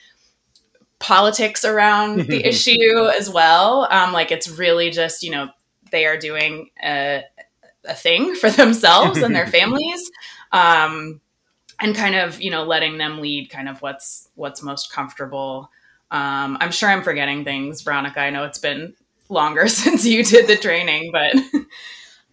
politics 0.98 1.62
around 1.62 2.20
the 2.28 2.42
issue 2.48 3.10
as 3.14 3.28
well. 3.28 3.86
Um, 3.90 4.14
like 4.14 4.32
it's 4.32 4.48
really 4.48 4.90
just, 4.90 5.22
you 5.22 5.30
know, 5.30 5.50
they 5.90 6.06
are 6.06 6.16
doing 6.16 6.70
a, 6.82 7.24
a 7.84 7.94
thing 7.94 8.34
for 8.40 8.50
themselves 8.50 9.20
and 9.20 9.36
their 9.36 9.46
families. 9.58 10.10
Um, 10.50 11.20
and 11.78 11.94
kind 11.94 12.14
of, 12.14 12.40
you 12.40 12.50
know, 12.50 12.64
letting 12.64 12.96
them 12.96 13.20
lead 13.20 13.50
kind 13.50 13.68
of 13.68 13.82
what's 13.82 14.30
what's 14.34 14.62
most 14.62 14.90
comfortable. 14.90 15.70
Um, 16.10 16.56
I'm 16.58 16.72
sure 16.72 16.88
I'm 16.88 17.02
forgetting 17.02 17.44
things, 17.44 17.82
Veronica. 17.82 18.20
I 18.20 18.30
know 18.30 18.44
it's 18.44 18.56
been 18.56 18.94
longer 19.28 19.68
since 19.68 20.06
you 20.06 20.24
did 20.24 20.46
the 20.46 20.56
training, 20.56 21.12
but 21.12 21.34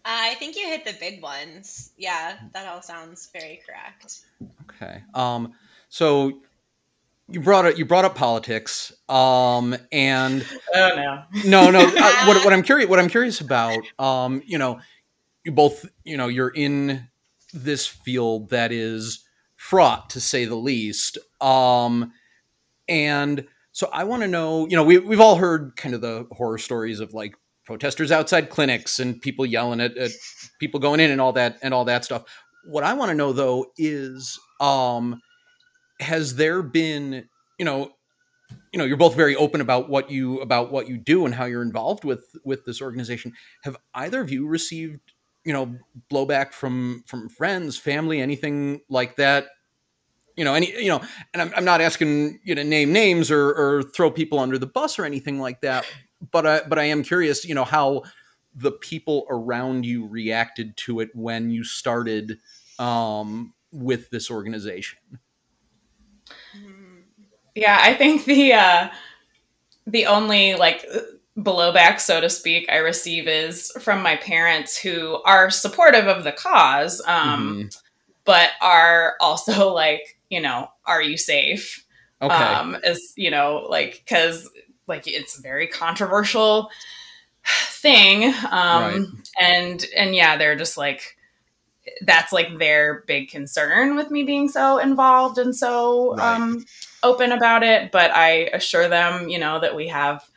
I 0.05 0.35
think 0.35 0.55
you 0.57 0.67
hit 0.67 0.85
the 0.85 0.95
big 0.99 1.21
ones. 1.21 1.91
Yeah, 1.97 2.37
that 2.53 2.67
all 2.67 2.81
sounds 2.81 3.29
very 3.31 3.61
correct. 3.65 4.21
Okay. 4.63 5.01
Um, 5.13 5.53
so 5.89 6.41
you 7.29 7.39
brought 7.39 7.65
up 7.65 7.77
you 7.77 7.85
brought 7.85 8.05
up 8.05 8.15
politics 8.15 8.91
um 9.07 9.75
and 9.91 10.45
oh 10.75 10.89
no 10.95 11.23
no 11.45 11.71
no 11.71 11.79
uh, 11.79 12.25
what, 12.27 12.43
what 12.43 12.53
i'm 12.53 12.61
curious 12.61 12.89
what 12.89 12.99
i'm 12.99 13.07
curious 13.07 13.39
about 13.41 13.79
um 13.97 14.41
you 14.45 14.57
know 14.57 14.79
you 15.43 15.51
both 15.51 15.85
you 16.03 16.17
know 16.17 16.27
you're 16.27 16.49
in 16.49 17.07
this 17.53 17.87
field 17.87 18.49
that 18.49 18.71
is 18.71 19.23
fraught 19.55 20.09
to 20.09 20.19
say 20.19 20.45
the 20.45 20.55
least 20.55 21.17
um 21.39 22.11
and 22.89 23.45
so 23.71 23.89
i 23.93 24.03
want 24.03 24.21
to 24.21 24.27
know 24.27 24.67
you 24.67 24.75
know 24.75 24.83
we, 24.83 24.97
we've 24.97 25.21
all 25.21 25.37
heard 25.37 25.75
kind 25.77 25.95
of 25.95 26.01
the 26.01 26.27
horror 26.31 26.57
stories 26.57 26.99
of 26.99 27.13
like 27.13 27.35
protesters 27.65 28.11
outside 28.11 28.49
clinics 28.49 28.99
and 28.99 29.21
people 29.21 29.45
yelling 29.45 29.79
at, 29.79 29.95
at 29.97 30.11
people 30.59 30.79
going 30.79 30.99
in 30.99 31.11
and 31.11 31.21
all 31.21 31.33
that 31.33 31.57
and 31.61 31.73
all 31.73 31.85
that 31.85 32.05
stuff. 32.05 32.23
What 32.65 32.83
i 32.83 32.93
want 32.93 33.09
to 33.09 33.15
know 33.15 33.33
though 33.33 33.67
is 33.77 34.39
um 34.59 35.21
has 35.99 36.35
there 36.35 36.61
been 36.61 37.27
you 37.57 37.65
know 37.65 37.91
you 38.71 38.79
know 38.79 38.85
you're 38.85 38.97
both 38.97 39.15
very 39.15 39.35
open 39.35 39.61
about 39.61 39.89
what 39.89 40.09
you 40.09 40.39
about 40.39 40.71
what 40.71 40.87
you 40.87 40.97
do 40.97 41.25
and 41.25 41.33
how 41.35 41.45
you're 41.45 41.61
involved 41.61 42.03
with 42.03 42.25
with 42.43 42.65
this 42.65 42.81
organization. 42.81 43.33
Have 43.63 43.77
either 43.93 44.21
of 44.21 44.31
you 44.31 44.47
received 44.47 44.99
you 45.45 45.53
know 45.53 45.77
blowback 46.11 46.53
from 46.53 47.03
from 47.07 47.29
friends 47.29 47.77
family 47.77 48.21
anything 48.21 48.81
like 48.89 49.15
that? 49.17 49.47
You 50.35 50.45
know 50.45 50.55
any 50.55 50.71
you 50.81 50.89
know 50.89 51.01
and 51.33 51.43
i'm, 51.43 51.53
I'm 51.55 51.65
not 51.65 51.79
asking 51.79 52.39
you 52.43 52.55
to 52.55 52.63
name 52.63 52.91
names 52.91 53.29
or 53.29 53.49
or 53.49 53.83
throw 53.83 54.09
people 54.09 54.39
under 54.39 54.57
the 54.57 54.65
bus 54.65 54.97
or 54.97 55.05
anything 55.05 55.39
like 55.39 55.61
that 55.61 55.85
but 56.31 56.45
i 56.45 56.61
but 56.67 56.79
i 56.79 56.83
am 56.83 57.03
curious 57.03 57.45
you 57.45 57.55
know 57.55 57.63
how 57.63 58.01
the 58.55 58.71
people 58.71 59.25
around 59.29 59.85
you 59.85 60.05
reacted 60.07 60.77
to 60.77 60.99
it 60.99 61.09
when 61.13 61.49
you 61.49 61.63
started 61.63 62.37
um 62.79 63.53
with 63.71 64.09
this 64.09 64.29
organization 64.29 64.99
yeah, 67.55 67.79
I 67.81 67.93
think 67.93 68.25
the 68.25 68.53
uh, 68.53 68.89
the 69.85 70.05
only 70.05 70.55
like 70.55 70.85
blowback, 71.37 71.99
so 71.99 72.21
to 72.21 72.29
speak, 72.29 72.67
I 72.69 72.77
receive 72.77 73.27
is 73.27 73.71
from 73.79 74.01
my 74.01 74.15
parents 74.15 74.77
who 74.77 75.21
are 75.23 75.49
supportive 75.49 76.07
of 76.07 76.23
the 76.23 76.31
cause, 76.31 77.01
um, 77.05 77.57
mm-hmm. 77.57 77.67
but 78.25 78.51
are 78.61 79.15
also 79.19 79.71
like, 79.73 80.17
you 80.29 80.41
know, 80.41 80.69
are 80.85 81.01
you 81.01 81.17
safe? 81.17 81.85
Okay. 82.21 82.33
Um, 82.33 82.75
as 82.83 83.13
you 83.15 83.29
know, 83.29 83.67
like 83.69 84.03
because 84.05 84.49
like 84.87 85.07
it's 85.07 85.37
a 85.37 85.41
very 85.41 85.67
controversial 85.67 86.69
thing, 87.45 88.25
um, 88.25 88.33
right. 88.51 89.05
and 89.39 89.85
and 89.95 90.15
yeah, 90.15 90.37
they're 90.37 90.55
just 90.55 90.77
like 90.77 91.17
that's 92.01 92.31
like 92.31 92.57
their 92.59 93.03
big 93.07 93.29
concern 93.29 93.95
with 93.95 94.09
me 94.09 94.23
being 94.23 94.47
so 94.47 94.77
involved 94.77 95.37
and 95.37 95.55
so 95.55 96.15
right. 96.15 96.35
um, 96.35 96.65
open 97.03 97.31
about 97.31 97.63
it. 97.63 97.91
But 97.91 98.11
I 98.11 98.49
assure 98.53 98.87
them, 98.87 99.27
you 99.27 99.37
know, 99.37 99.59
that 99.59 99.75
we 99.75 99.87
have 99.89 100.29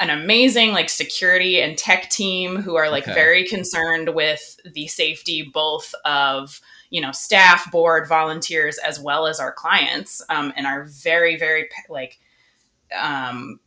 an 0.00 0.10
amazing 0.10 0.72
like 0.72 0.88
security 0.88 1.60
and 1.60 1.78
tech 1.78 2.10
team 2.10 2.56
who 2.56 2.74
are 2.74 2.90
like 2.90 3.04
okay. 3.04 3.14
very 3.14 3.44
concerned 3.44 4.14
with 4.14 4.58
the 4.74 4.86
safety 4.86 5.42
both 5.42 5.94
of 6.04 6.60
you 6.90 7.00
know 7.00 7.12
staff 7.12 7.70
board 7.70 8.08
volunteers 8.08 8.76
as 8.78 8.98
well 8.98 9.26
as 9.26 9.38
our 9.38 9.52
clients 9.52 10.20
um, 10.30 10.52
and 10.56 10.66
are 10.66 10.84
very 10.84 11.36
very 11.36 11.68
like 11.88 12.18
um, 12.96 13.60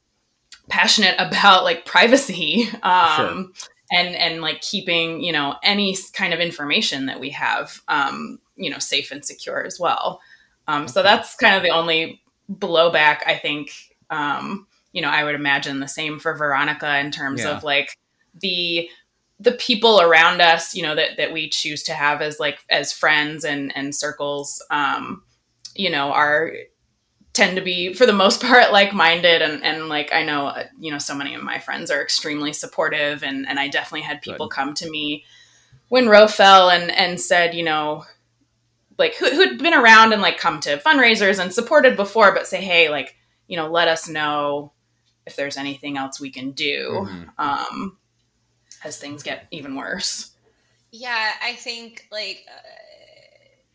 passionate 0.70 1.16
about 1.18 1.64
like 1.64 1.86
privacy 1.86 2.70
um, 2.84 3.54
sure 3.56 3.68
and 3.92 4.16
and 4.16 4.42
like 4.42 4.62
keeping 4.62 5.22
you 5.22 5.32
know 5.32 5.56
any 5.64 5.98
kind 6.14 6.34
of 6.34 6.40
information 6.40 7.06
that 7.06 7.20
we 7.20 7.30
have 7.30 7.82
um, 7.88 8.40
you 8.56 8.70
know 8.70 8.80
safe 8.80 9.12
and 9.12 9.24
secure 9.24 9.66
as 9.66 9.80
well. 9.80 10.22
Um, 10.68 10.84
okay. 10.84 10.92
So 10.92 11.04
that's 11.04 11.36
kind 11.36 11.56
of 11.56 11.64
the 11.64 11.70
only 11.70 12.22
blowback 12.52 13.20
I 13.26 13.36
think. 13.36 13.72
Um, 14.10 14.68
you 14.94 15.02
know, 15.02 15.10
I 15.10 15.24
would 15.24 15.36
imagine 15.36 15.80
the 15.80 15.88
same 15.88 16.20
for 16.20 16.34
Veronica 16.34 16.98
in 17.00 17.12
terms 17.12 17.44
yeah. 17.44 17.56
of 17.56 17.64
like 17.64 17.98
the 18.40 18.90
the 19.40 19.52
people 19.52 20.02
around 20.02 20.42
us, 20.42 20.76
you 20.76 20.82
know, 20.82 20.96
that 20.96 21.18
that 21.18 21.32
we 21.32 21.50
choose 21.50 21.84
to 21.84 21.94
have 21.94 22.22
as 22.22 22.40
like 22.40 22.60
as 22.70 22.92
friends 22.92 23.46
and 23.46 23.76
and 23.76 23.96
circles. 23.96 24.64
Um, 24.70 25.24
you 25.76 25.92
know, 25.92 26.12
are 26.12 26.52
tend 27.38 27.56
to 27.56 27.62
be 27.62 27.94
for 27.94 28.08
the 28.08 28.14
most 28.14 28.42
part 28.46 28.72
like-minded 28.72 29.42
and, 29.42 29.64
and 29.64 29.88
like 29.88 30.12
i 30.12 30.24
know 30.24 30.48
uh, 30.48 30.64
you 30.80 30.92
know 30.92 30.98
so 30.98 31.16
many 31.16 31.36
of 31.36 31.44
my 31.44 31.60
friends 31.60 31.92
are 31.92 32.02
extremely 32.02 32.52
supportive 32.52 33.24
and, 33.24 33.48
and 33.48 33.60
i 33.60 33.68
definitely 33.68 34.02
had 34.02 34.22
people 34.22 34.48
Good. 34.48 34.56
come 34.56 34.74
to 34.74 34.90
me 34.90 35.24
when 35.90 36.10
roe 36.10 36.28
fell 36.28 36.70
and 36.70 36.92
and 36.92 37.22
said 37.22 37.54
you 37.54 37.64
know 37.64 38.04
like 38.98 39.16
who, 39.16 39.30
who'd 39.30 39.60
been 39.60 39.76
around 39.76 40.12
and 40.12 40.22
like 40.22 40.40
come 40.40 40.60
to 40.62 40.78
fundraisers 40.78 41.40
and 41.40 41.54
supported 41.54 41.96
before 41.96 42.34
but 42.34 42.48
say 42.48 42.62
hey 42.62 42.90
like 42.90 43.16
you 43.48 43.56
know 43.56 43.70
let 43.70 43.88
us 43.88 44.10
know 44.10 44.74
if 45.26 45.36
there's 45.36 45.58
anything 45.58 45.98
else 45.98 46.20
we 46.20 46.32
can 46.32 46.52
do 46.52 47.06
mm-hmm. 47.08 47.24
um 47.38 47.98
as 48.84 48.98
things 48.98 49.22
get 49.22 49.46
even 49.52 49.76
worse 49.76 50.32
yeah 50.92 51.34
i 51.44 51.54
think 51.54 52.08
like 52.12 52.44
uh, 52.50 52.62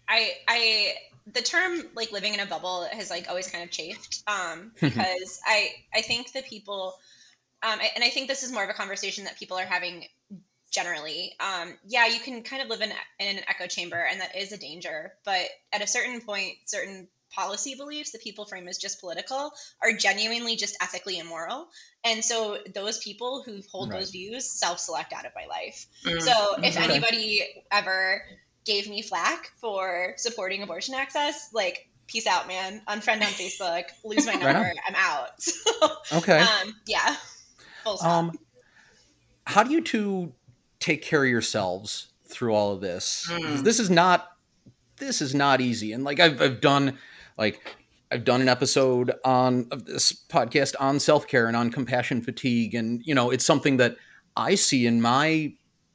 i 0.08 0.32
i 0.48 0.94
the 1.26 1.42
term 1.42 1.82
like 1.94 2.12
living 2.12 2.34
in 2.34 2.40
a 2.40 2.46
bubble 2.46 2.86
has 2.90 3.10
like 3.10 3.28
always 3.28 3.48
kind 3.48 3.64
of 3.64 3.70
chafed 3.70 4.22
um, 4.26 4.72
because 4.80 5.40
I 5.46 5.70
I 5.94 6.02
think 6.02 6.32
the 6.32 6.42
people 6.42 6.94
um, 7.62 7.78
and 7.94 8.02
I 8.02 8.08
think 8.08 8.28
this 8.28 8.42
is 8.42 8.52
more 8.52 8.64
of 8.64 8.70
a 8.70 8.74
conversation 8.74 9.24
that 9.24 9.38
people 9.38 9.56
are 9.56 9.64
having 9.64 10.04
generally. 10.72 11.34
Um, 11.38 11.74
yeah, 11.86 12.06
you 12.06 12.18
can 12.18 12.42
kind 12.42 12.62
of 12.62 12.68
live 12.68 12.80
in, 12.80 12.90
in 13.20 13.36
an 13.38 13.44
echo 13.46 13.66
chamber, 13.66 13.96
and 14.10 14.20
that 14.20 14.36
is 14.36 14.50
a 14.52 14.58
danger. 14.58 15.12
But 15.24 15.46
at 15.72 15.82
a 15.82 15.86
certain 15.86 16.20
point, 16.22 16.54
certain 16.64 17.06
policy 17.30 17.74
beliefs 17.74 18.12
that 18.12 18.22
people 18.22 18.44
frame 18.44 18.68
as 18.68 18.78
just 18.78 19.00
political 19.00 19.52
are 19.82 19.92
genuinely 19.92 20.56
just 20.56 20.76
ethically 20.82 21.18
immoral. 21.18 21.68
And 22.04 22.24
so 22.24 22.58
those 22.74 22.98
people 22.98 23.42
who 23.42 23.60
hold 23.70 23.90
right. 23.90 24.00
those 24.00 24.10
views 24.10 24.50
self 24.50 24.78
select 24.80 25.12
out 25.12 25.24
of 25.24 25.32
my 25.34 25.46
life. 25.46 25.86
Mm-hmm. 26.04 26.20
So 26.20 26.56
if 26.62 26.74
mm-hmm. 26.74 26.90
anybody 26.90 27.64
ever 27.70 28.22
gave 28.64 28.88
me 28.88 29.02
flack 29.02 29.50
for 29.56 30.14
supporting 30.16 30.62
abortion 30.62 30.94
access, 30.94 31.50
like 31.52 31.88
peace 32.06 32.26
out, 32.26 32.46
man. 32.46 32.82
Unfriend 32.88 33.22
on 33.22 33.28
Facebook, 33.28 33.84
lose 34.04 34.26
my 34.26 34.32
number, 34.32 34.60
right 34.60 34.76
I'm 34.86 34.94
out. 34.94 35.30
So, 35.40 36.18
okay. 36.18 36.38
Um, 36.38 36.74
yeah. 36.86 37.16
Um, 38.02 38.38
how 39.46 39.62
do 39.62 39.72
you 39.72 39.80
two 39.80 40.32
take 40.78 41.02
care 41.02 41.24
of 41.24 41.30
yourselves 41.30 42.08
through 42.26 42.54
all 42.54 42.72
of 42.72 42.80
this? 42.80 43.26
Mm. 43.28 43.64
This 43.64 43.80
is 43.80 43.90
not 43.90 44.28
this 44.98 45.20
is 45.20 45.34
not 45.34 45.60
easy. 45.60 45.92
And 45.92 46.04
like 46.04 46.20
I've 46.20 46.40
I've 46.40 46.60
done 46.60 46.98
like 47.36 47.76
I've 48.10 48.24
done 48.24 48.40
an 48.40 48.48
episode 48.48 49.12
on 49.24 49.66
of 49.70 49.86
this 49.86 50.12
podcast 50.12 50.74
on 50.78 51.00
self 51.00 51.26
care 51.26 51.46
and 51.46 51.56
on 51.56 51.70
compassion 51.70 52.22
fatigue, 52.22 52.74
and 52.74 53.02
you 53.04 53.14
know 53.14 53.30
it's 53.30 53.44
something 53.44 53.78
that 53.78 53.96
I 54.36 54.54
see 54.54 54.86
in 54.86 55.00
my 55.00 55.52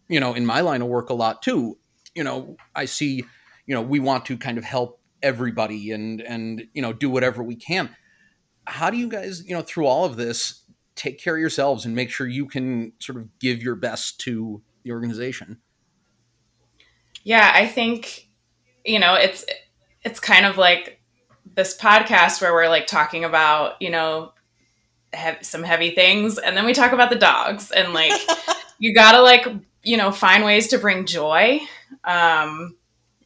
you 0.09 0.19
know 0.19 0.33
in 0.33 0.45
my 0.45 0.61
line 0.61 0.81
of 0.81 0.87
work 0.89 1.09
a 1.09 1.13
lot 1.13 1.41
too 1.41 1.77
you 2.17 2.23
know, 2.23 2.57
I 2.75 2.85
see, 2.85 3.23
you 3.67 3.75
know, 3.75 3.81
we 3.81 3.99
want 3.99 4.25
to 4.25 4.37
kind 4.37 4.57
of 4.57 4.63
help 4.63 4.99
everybody 5.21 5.91
and 5.91 6.19
and 6.21 6.67
you 6.73 6.81
know 6.81 6.91
do 6.91 7.11
whatever 7.11 7.43
we 7.43 7.55
can. 7.55 7.95
How 8.65 8.89
do 8.89 8.97
you 8.97 9.07
guys, 9.07 9.43
you 9.45 9.55
know, 9.55 9.61
through 9.61 9.85
all 9.85 10.03
of 10.03 10.15
this, 10.17 10.63
take 10.95 11.19
care 11.19 11.35
of 11.35 11.39
yourselves 11.39 11.85
and 11.85 11.95
make 11.95 12.09
sure 12.09 12.27
you 12.27 12.47
can 12.47 12.93
sort 12.99 13.19
of 13.19 13.39
give 13.39 13.61
your 13.61 13.75
best 13.75 14.19
to 14.21 14.63
the 14.83 14.91
organization? 14.91 15.59
Yeah, 17.23 17.51
I 17.53 17.67
think 17.67 18.27
you 18.83 18.99
know 18.99 19.13
it's 19.13 19.45
it's 20.03 20.19
kind 20.19 20.47
of 20.47 20.57
like 20.57 20.99
this 21.53 21.77
podcast 21.77 22.41
where 22.41 22.51
we're 22.51 22.67
like 22.67 22.87
talking 22.87 23.25
about, 23.25 23.79
you 23.79 23.91
know, 23.91 24.31
have 25.13 25.37
some 25.41 25.61
heavy 25.61 25.91
things 25.91 26.39
and 26.39 26.57
then 26.57 26.65
we 26.65 26.73
talk 26.73 26.93
about 26.93 27.11
the 27.11 27.15
dogs 27.15 27.71
and 27.71 27.93
like 27.93 28.11
you 28.79 28.93
got 28.93 29.11
to 29.11 29.21
like, 29.21 29.47
you 29.83 29.97
know, 29.97 30.11
find 30.11 30.43
ways 30.43 30.67
to 30.69 30.77
bring 30.79 31.05
joy 31.05 31.59
um 32.03 32.75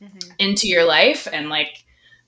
mm-hmm. 0.01 0.31
into 0.39 0.67
your 0.67 0.85
life 0.85 1.27
and 1.31 1.49
like 1.49 1.85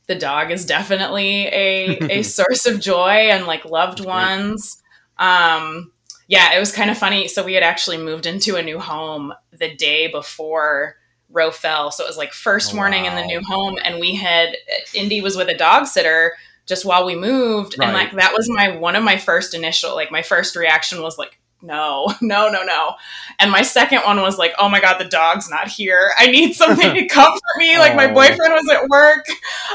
the 0.07 0.15
dog 0.15 0.51
is 0.51 0.65
definitely 0.65 1.47
a 1.47 2.19
a 2.19 2.23
source 2.23 2.65
of 2.65 2.79
joy 2.79 3.29
and 3.31 3.45
like 3.45 3.65
loved 3.65 4.03
ones. 4.03 4.81
Um 5.17 5.91
yeah, 6.27 6.55
it 6.55 6.59
was 6.59 6.71
kind 6.71 6.89
of 6.89 6.97
funny. 6.97 7.27
So 7.27 7.43
we 7.43 7.53
had 7.53 7.63
actually 7.63 7.97
moved 7.97 8.25
into 8.25 8.55
a 8.55 8.63
new 8.63 8.79
home 8.79 9.33
the 9.51 9.75
day 9.75 10.07
before 10.07 10.95
Roe 11.29 11.51
fell. 11.51 11.91
So 11.91 12.03
it 12.03 12.07
was 12.07 12.17
like 12.17 12.33
first 12.33 12.73
oh, 12.73 12.75
morning 12.75 13.03
wow. 13.03 13.09
in 13.09 13.15
the 13.15 13.25
new 13.25 13.41
home, 13.41 13.77
and 13.83 13.99
we 13.99 14.15
had 14.15 14.55
Indy 14.93 15.21
was 15.21 15.35
with 15.35 15.49
a 15.49 15.57
dog 15.57 15.87
sitter 15.87 16.33
just 16.65 16.85
while 16.85 17.05
we 17.05 17.15
moved, 17.15 17.75
right. 17.77 17.87
and 17.87 17.93
like 17.93 18.13
that 18.13 18.33
was 18.33 18.47
my 18.49 18.77
one 18.77 18.95
of 18.95 19.03
my 19.03 19.17
first 19.17 19.53
initial 19.53 19.95
like 19.95 20.11
my 20.11 20.21
first 20.21 20.55
reaction 20.55 21.01
was 21.01 21.17
like 21.17 21.39
no, 21.63 22.13
no, 22.21 22.49
no, 22.49 22.63
no. 22.63 22.95
And 23.39 23.49
my 23.49 23.63
second 23.63 24.01
one 24.01 24.21
was 24.21 24.37
like, 24.37 24.53
oh 24.59 24.69
my 24.69 24.79
God, 24.79 24.99
the 24.99 25.05
dog's 25.05 25.49
not 25.49 25.67
here. 25.67 26.11
I 26.17 26.27
need 26.27 26.53
something 26.53 26.93
to 26.93 27.07
comfort 27.07 27.41
me. 27.57 27.79
Like 27.79 27.95
my 27.95 28.11
oh. 28.11 28.13
boyfriend 28.13 28.53
was 28.53 28.69
at 28.69 28.87
work. 28.89 29.25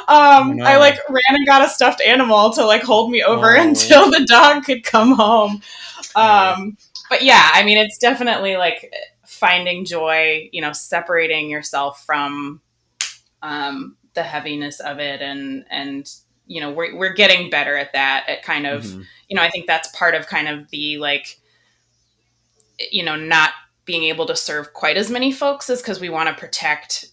Um, 0.06 0.56
no. 0.56 0.64
I 0.64 0.76
like 0.76 0.98
ran 1.08 1.36
and 1.36 1.46
got 1.46 1.64
a 1.64 1.68
stuffed 1.68 2.02
animal 2.02 2.52
to 2.52 2.64
like 2.64 2.82
hold 2.82 3.10
me 3.10 3.22
over 3.22 3.56
oh. 3.56 3.60
until 3.60 4.10
the 4.10 4.24
dog 4.28 4.64
could 4.64 4.84
come 4.84 5.12
home. 5.12 5.62
Um, 6.14 6.76
but 7.08 7.22
yeah, 7.22 7.50
I 7.54 7.64
mean, 7.64 7.78
it's 7.78 7.98
definitely 7.98 8.56
like 8.56 8.92
finding 9.26 9.84
joy, 9.84 10.48
you 10.52 10.60
know, 10.60 10.72
separating 10.72 11.48
yourself 11.48 12.04
from 12.04 12.60
um, 13.42 13.96
the 14.14 14.22
heaviness 14.22 14.80
of 14.80 14.98
it 14.98 15.22
and, 15.22 15.64
and, 15.70 16.10
you 16.46 16.60
know, 16.60 16.70
we're, 16.70 16.96
we're 16.96 17.12
getting 17.12 17.50
better 17.50 17.76
at 17.76 17.92
that 17.92 18.24
at 18.28 18.42
kind 18.42 18.66
of, 18.66 18.84
mm-hmm. 18.84 19.02
you 19.28 19.36
know, 19.36 19.42
I 19.42 19.50
think 19.50 19.66
that's 19.66 19.94
part 19.96 20.14
of 20.14 20.26
kind 20.26 20.48
of 20.48 20.70
the 20.70 20.98
like, 20.98 21.38
you 22.90 23.02
know, 23.02 23.16
not 23.16 23.50
being 23.84 24.04
able 24.04 24.26
to 24.26 24.36
serve 24.36 24.72
quite 24.72 24.96
as 24.96 25.10
many 25.10 25.32
folks 25.32 25.70
is 25.70 25.80
because 25.80 26.00
we 26.00 26.08
want 26.08 26.28
to 26.28 26.34
protect 26.34 27.06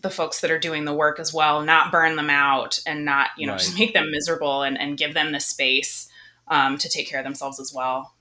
the 0.00 0.10
folks 0.10 0.40
that 0.40 0.50
are 0.50 0.58
doing 0.58 0.84
the 0.84 0.94
work 0.94 1.18
as 1.18 1.32
well, 1.32 1.62
not 1.62 1.90
burn 1.90 2.16
them 2.16 2.30
out 2.30 2.80
and 2.86 3.04
not, 3.04 3.28
you 3.36 3.46
know, 3.46 3.52
right. 3.54 3.60
just 3.60 3.78
make 3.78 3.94
them 3.94 4.10
miserable 4.10 4.62
and, 4.62 4.78
and 4.78 4.98
give 4.98 5.14
them 5.14 5.32
the 5.32 5.40
space 5.40 6.08
um, 6.48 6.78
to 6.78 6.88
take 6.88 7.08
care 7.08 7.18
of 7.18 7.24
themselves 7.24 7.58
as 7.58 7.72
well. 7.72 8.12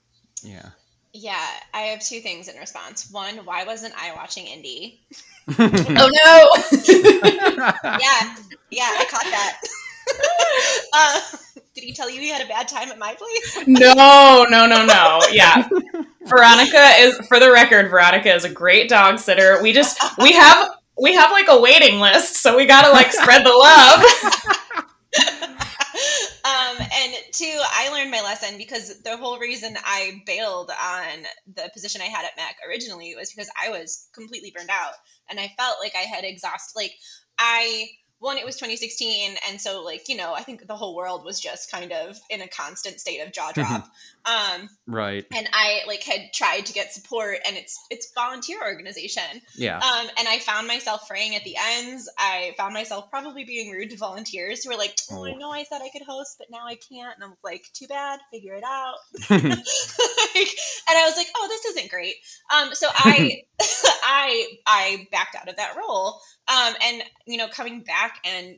Yeah. 0.41 0.69
Yeah, 1.17 1.47
I 1.73 1.81
have 1.81 2.01
two 2.01 2.19
things 2.19 2.49
in 2.49 2.57
response. 2.57 3.09
One, 3.09 3.37
why 3.45 3.63
wasn't 3.63 3.93
I 3.97 4.13
watching 4.15 4.47
Indy? 4.47 4.99
oh 5.59 5.63
no! 5.69 6.77
yeah, 7.83 8.35
yeah, 8.69 8.91
I 8.91 9.05
caught 9.09 9.23
that. 9.23 9.61
uh, 10.93 11.37
did 11.75 11.83
he 11.83 11.93
tell 11.93 12.09
you 12.09 12.21
he 12.21 12.29
had 12.29 12.41
a 12.41 12.47
bad 12.47 12.67
time 12.67 12.89
at 12.89 12.97
my 12.97 13.15
place? 13.15 13.67
no, 13.67 14.45
no, 14.49 14.65
no, 14.65 14.85
no. 14.85 15.19
Yeah, 15.31 15.67
Veronica 16.23 16.91
is, 16.99 17.17
for 17.27 17.39
the 17.39 17.51
record, 17.51 17.89
Veronica 17.89 18.33
is 18.33 18.45
a 18.45 18.49
great 18.49 18.89
dog 18.89 19.19
sitter. 19.19 19.61
We 19.61 19.73
just 19.73 20.01
we 20.17 20.31
have 20.33 20.69
we 20.99 21.13
have 21.13 21.31
like 21.31 21.47
a 21.49 21.59
waiting 21.59 21.99
list, 21.99 22.37
so 22.37 22.55
we 22.55 22.65
gotta 22.65 22.91
like 22.91 23.11
spread 23.11 23.45
the 23.45 23.49
love. 23.49 24.03
um, 26.45 26.77
and 26.79 27.13
two, 27.33 27.59
I 27.71 27.89
learned 27.91 28.11
my 28.11 28.21
lesson 28.21 28.57
because 28.57 29.01
the 29.01 29.17
whole 29.17 29.37
reason 29.37 29.75
I 29.83 30.21
bailed 30.25 30.71
on 30.71 31.25
the 31.53 31.69
position 31.73 32.01
I 32.01 32.05
had 32.05 32.25
at 32.25 32.37
Mac 32.37 32.55
originally 32.67 33.15
was 33.17 33.33
because 33.33 33.49
I 33.61 33.69
was 33.69 34.07
completely 34.13 34.51
burned 34.55 34.69
out 34.69 34.93
and 35.29 35.39
I 35.39 35.51
felt 35.57 35.77
like 35.81 35.93
I 35.95 36.03
had 36.03 36.23
exhausted, 36.23 36.77
like, 36.77 36.93
I 37.37 37.87
one 38.25 38.37
it 38.37 38.45
was 38.45 38.55
2016 38.55 39.37
and 39.47 39.61
so 39.61 39.83
like 39.83 40.09
you 40.09 40.17
know 40.17 40.33
i 40.33 40.41
think 40.41 40.65
the 40.67 40.75
whole 40.75 40.95
world 40.95 41.23
was 41.23 41.39
just 41.39 41.71
kind 41.71 41.91
of 41.91 42.17
in 42.29 42.41
a 42.41 42.47
constant 42.47 42.99
state 42.99 43.19
of 43.19 43.31
jaw 43.31 43.51
drop. 43.53 43.87
Um 44.25 44.67
right. 44.87 45.23
and 45.35 45.47
i 45.53 45.81
like 45.85 46.01
had 46.01 46.33
tried 46.33 46.65
to 46.65 46.73
get 46.73 46.91
support 46.91 47.37
and 47.45 47.55
it's 47.55 47.79
it's 47.91 48.11
volunteer 48.15 48.57
organization. 48.63 49.23
Yeah. 49.55 49.77
Um 49.77 50.07
and 50.17 50.27
i 50.27 50.39
found 50.39 50.67
myself 50.67 51.07
fraying 51.07 51.35
at 51.35 51.43
the 51.43 51.55
ends. 51.77 52.09
I 52.17 52.55
found 52.57 52.73
myself 52.73 53.11
probably 53.11 53.45
being 53.45 53.71
rude 53.71 53.91
to 53.91 53.97
volunteers 53.97 54.63
who 54.63 54.71
were 54.71 54.77
like 54.77 54.97
oh, 55.11 55.19
oh. 55.19 55.25
i 55.25 55.33
know 55.35 55.51
i 55.51 55.63
said 55.63 55.81
i 55.83 55.89
could 55.89 56.01
host 56.01 56.37
but 56.39 56.47
now 56.49 56.65
i 56.65 56.75
can't. 56.75 57.15
And 57.15 57.23
i'm 57.23 57.37
like 57.43 57.65
too 57.73 57.85
bad. 57.87 58.19
Figure 58.31 58.55
it 58.55 58.63
out. 58.63 58.95
Like, 60.35 60.49
and 60.89 60.97
i 60.97 61.05
was 61.05 61.15
like 61.15 61.27
oh 61.37 61.47
this 61.47 61.65
isn't 61.75 61.91
great. 61.91 62.15
Um 62.53 62.73
so 62.73 62.87
i 62.91 63.43
i 64.03 64.47
i 64.65 65.07
backed 65.11 65.35
out 65.35 65.47
of 65.47 65.57
that 65.57 65.75
role 65.77 66.19
um, 66.47 66.73
and 66.81 67.03
you 67.25 67.37
know, 67.37 67.47
coming 67.47 67.81
back 67.81 68.19
and 68.25 68.57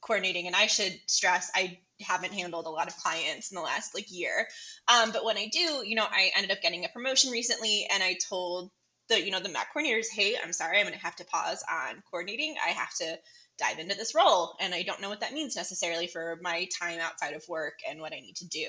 coordinating, 0.00 0.46
and 0.46 0.56
I 0.56 0.66
should 0.66 0.98
stress, 1.06 1.50
I 1.54 1.78
haven't 2.00 2.32
handled 2.32 2.66
a 2.66 2.70
lot 2.70 2.88
of 2.88 2.96
clients 2.96 3.50
in 3.50 3.56
the 3.56 3.62
last 3.62 3.94
like 3.94 4.06
year. 4.10 4.46
Um, 4.88 5.10
but 5.12 5.24
when 5.24 5.36
I 5.36 5.48
do, 5.52 5.82
you 5.84 5.96
know, 5.96 6.06
I 6.08 6.30
ended 6.36 6.52
up 6.52 6.62
getting 6.62 6.84
a 6.84 6.88
promotion 6.88 7.30
recently, 7.30 7.86
and 7.92 8.02
I 8.02 8.16
told 8.28 8.70
the 9.08 9.20
you 9.24 9.30
know 9.30 9.40
the 9.40 9.48
Mac 9.48 9.74
coordinators, 9.74 10.06
hey, 10.12 10.36
I'm 10.42 10.52
sorry, 10.52 10.78
I'm 10.78 10.86
going 10.86 10.98
to 10.98 11.04
have 11.04 11.16
to 11.16 11.24
pause 11.24 11.62
on 11.70 12.02
coordinating. 12.10 12.56
I 12.64 12.70
have 12.70 12.94
to 13.00 13.18
dive 13.58 13.78
into 13.78 13.96
this 13.96 14.14
role 14.14 14.54
and 14.60 14.72
i 14.72 14.82
don't 14.82 15.00
know 15.02 15.08
what 15.08 15.20
that 15.20 15.32
means 15.32 15.56
necessarily 15.56 16.06
for 16.06 16.38
my 16.42 16.68
time 16.80 17.00
outside 17.00 17.34
of 17.34 17.42
work 17.48 17.74
and 17.90 18.00
what 18.00 18.12
i 18.12 18.20
need 18.20 18.36
to 18.36 18.46
do 18.46 18.68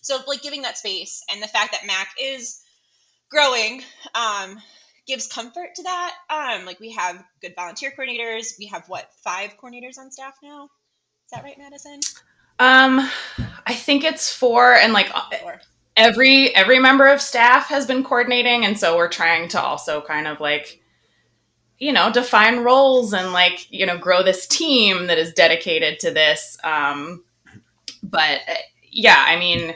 so 0.00 0.18
like 0.26 0.42
giving 0.42 0.62
that 0.62 0.78
space 0.78 1.22
and 1.30 1.42
the 1.42 1.46
fact 1.46 1.72
that 1.72 1.86
mac 1.86 2.08
is 2.20 2.62
growing 3.30 3.82
um, 4.14 4.58
gives 5.10 5.26
comfort 5.26 5.74
to 5.74 5.82
that. 5.82 6.14
Um, 6.30 6.64
like 6.64 6.78
we 6.78 6.92
have 6.92 7.22
good 7.42 7.54
volunteer 7.56 7.92
coordinators. 7.98 8.56
We 8.58 8.66
have 8.66 8.88
what 8.88 9.10
five 9.24 9.56
coordinators 9.60 9.98
on 9.98 10.10
staff 10.12 10.36
now. 10.40 10.64
Is 10.64 11.32
that 11.32 11.42
right, 11.42 11.58
Madison? 11.58 11.98
Um, 12.60 13.10
I 13.66 13.74
think 13.74 14.04
it's 14.04 14.32
four, 14.32 14.74
and 14.74 14.92
like 14.92 15.10
uh, 15.12 15.22
four. 15.40 15.60
every 15.96 16.54
every 16.54 16.78
member 16.78 17.08
of 17.08 17.20
staff 17.20 17.66
has 17.66 17.86
been 17.86 18.04
coordinating, 18.04 18.64
and 18.64 18.78
so 18.78 18.96
we're 18.96 19.08
trying 19.08 19.48
to 19.48 19.60
also 19.60 20.00
kind 20.00 20.28
of 20.28 20.40
like 20.40 20.80
you 21.78 21.92
know 21.92 22.12
define 22.12 22.60
roles 22.60 23.12
and 23.12 23.32
like 23.32 23.66
you 23.70 23.86
know 23.86 23.98
grow 23.98 24.22
this 24.22 24.46
team 24.46 25.08
that 25.08 25.18
is 25.18 25.32
dedicated 25.32 25.98
to 26.00 26.12
this. 26.12 26.56
Um, 26.62 27.24
but 28.02 28.40
uh, 28.48 28.54
yeah, 28.92 29.24
I 29.26 29.38
mean, 29.38 29.74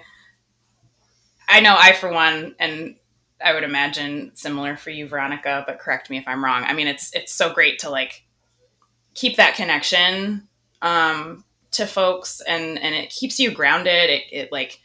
I 1.48 1.58
know 1.60 1.74
I 1.76 1.92
for 1.92 2.12
one 2.12 2.54
and 2.60 2.94
I 3.42 3.52
would 3.52 3.64
imagine 3.64 4.32
similar 4.34 4.76
for 4.76 4.90
you, 4.90 5.08
Veronica, 5.08 5.64
but 5.66 5.78
correct 5.78 6.10
me 6.10 6.18
if 6.18 6.26
I'm 6.26 6.44
wrong. 6.44 6.64
I 6.64 6.72
mean, 6.72 6.86
it's 6.86 7.12
it's 7.14 7.32
so 7.32 7.52
great 7.52 7.78
to 7.80 7.90
like 7.90 8.24
keep 9.14 9.36
that 9.36 9.54
connection 9.54 10.48
um, 10.82 11.44
to 11.72 11.86
folks, 11.86 12.40
and 12.40 12.78
and 12.78 12.94
it 12.94 13.10
keeps 13.10 13.38
you 13.38 13.50
grounded. 13.50 14.10
It, 14.10 14.22
it 14.30 14.52
like 14.52 14.80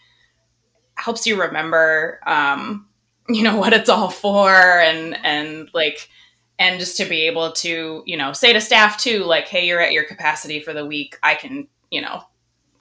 helps 0.96 1.26
you 1.28 1.42
remember, 1.42 2.20
um, 2.26 2.88
you 3.28 3.44
know, 3.44 3.58
what 3.60 3.74
it's 3.74 3.90
all 3.90 4.10
for, 4.10 4.52
and 4.52 5.18
and 5.24 5.70
like 5.74 6.10
and 6.58 6.80
just 6.80 6.98
to 6.98 7.06
be 7.06 7.28
able 7.28 7.52
to 7.54 8.04
you 8.06 8.18
know 8.18 8.34
say 8.34 8.54
to 8.54 8.62
staff 8.62 8.98
too, 8.98 9.24
like, 9.24 9.48
hey, 9.48 9.66
you're 9.68 9.82
at 9.82 9.94
your 9.94 10.06
capacity 10.06 10.60
for 10.60 10.74
the 10.74 10.86
week. 10.86 11.18
I 11.24 11.36
can 11.36 11.68
you 11.92 12.02
know, 12.02 12.22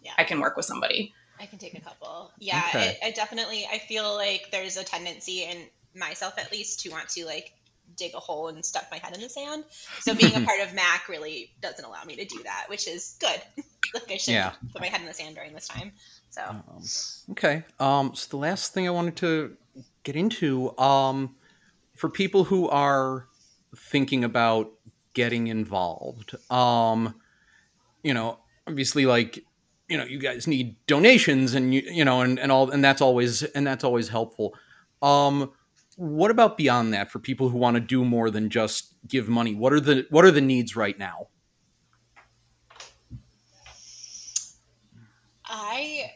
yeah. 0.02 0.12
I 0.18 0.24
can 0.24 0.40
work 0.40 0.56
with 0.56 0.66
somebody. 0.66 1.14
I 1.40 1.46
can 1.46 1.58
take 1.58 1.74
a 1.74 1.80
couple. 1.80 2.30
Yeah, 2.38 2.62
okay. 2.68 2.98
I, 3.02 3.08
I 3.08 3.10
definitely 3.12 3.66
I 3.70 3.78
feel 3.78 4.14
like 4.14 4.48
there's 4.50 4.76
a 4.76 4.84
tendency 4.84 5.44
in 5.44 5.64
myself 5.94 6.38
at 6.38 6.52
least 6.52 6.80
to 6.80 6.90
want 6.90 7.08
to 7.10 7.24
like 7.26 7.52
dig 7.96 8.14
a 8.14 8.20
hole 8.20 8.48
and 8.48 8.64
stuff 8.64 8.86
my 8.90 8.98
head 8.98 9.14
in 9.14 9.20
the 9.20 9.28
sand. 9.28 9.64
So 10.00 10.14
being 10.14 10.34
a 10.34 10.40
part 10.46 10.60
of 10.60 10.74
Mac 10.74 11.08
really 11.08 11.50
doesn't 11.60 11.84
allow 11.84 12.04
me 12.04 12.16
to 12.16 12.24
do 12.24 12.42
that, 12.44 12.66
which 12.68 12.86
is 12.86 13.16
good. 13.20 13.40
like 13.94 14.10
I 14.10 14.16
should 14.16 14.34
yeah. 14.34 14.52
put 14.72 14.80
my 14.80 14.88
head 14.88 15.00
in 15.00 15.06
the 15.06 15.14
sand 15.14 15.34
during 15.34 15.52
this 15.52 15.68
time. 15.68 15.92
So 16.30 16.42
um, 16.46 16.62
okay. 17.32 17.64
Um, 17.80 18.14
so 18.14 18.28
the 18.30 18.36
last 18.36 18.74
thing 18.74 18.86
I 18.86 18.90
wanted 18.90 19.16
to 19.16 19.56
get 20.02 20.16
into, 20.16 20.76
um, 20.78 21.34
for 21.94 22.08
people 22.08 22.44
who 22.44 22.68
are 22.68 23.26
thinking 23.76 24.24
about 24.24 24.70
getting 25.14 25.48
involved, 25.48 26.36
um, 26.50 27.14
you 28.02 28.14
know, 28.14 28.38
obviously 28.66 29.06
like 29.06 29.44
you 29.88 29.96
know 29.96 30.04
you 30.04 30.18
guys 30.18 30.46
need 30.46 30.76
donations 30.86 31.54
and 31.54 31.74
you 31.74 31.82
you 31.82 32.04
know 32.04 32.20
and, 32.20 32.38
and 32.38 32.52
all 32.52 32.70
and 32.70 32.84
that's 32.84 33.00
always 33.00 33.42
and 33.42 33.66
that's 33.66 33.84
always 33.84 34.08
helpful 34.08 34.54
um 35.02 35.50
what 35.96 36.30
about 36.30 36.56
beyond 36.56 36.94
that 36.94 37.10
for 37.10 37.18
people 37.18 37.48
who 37.48 37.58
want 37.58 37.74
to 37.74 37.80
do 37.80 38.04
more 38.04 38.30
than 38.30 38.50
just 38.50 38.94
give 39.06 39.28
money 39.28 39.54
what 39.54 39.72
are 39.72 39.80
the 39.80 40.06
what 40.10 40.24
are 40.24 40.30
the 40.30 40.40
needs 40.40 40.76
right 40.76 40.98
now 40.98 41.26
i 45.44 46.10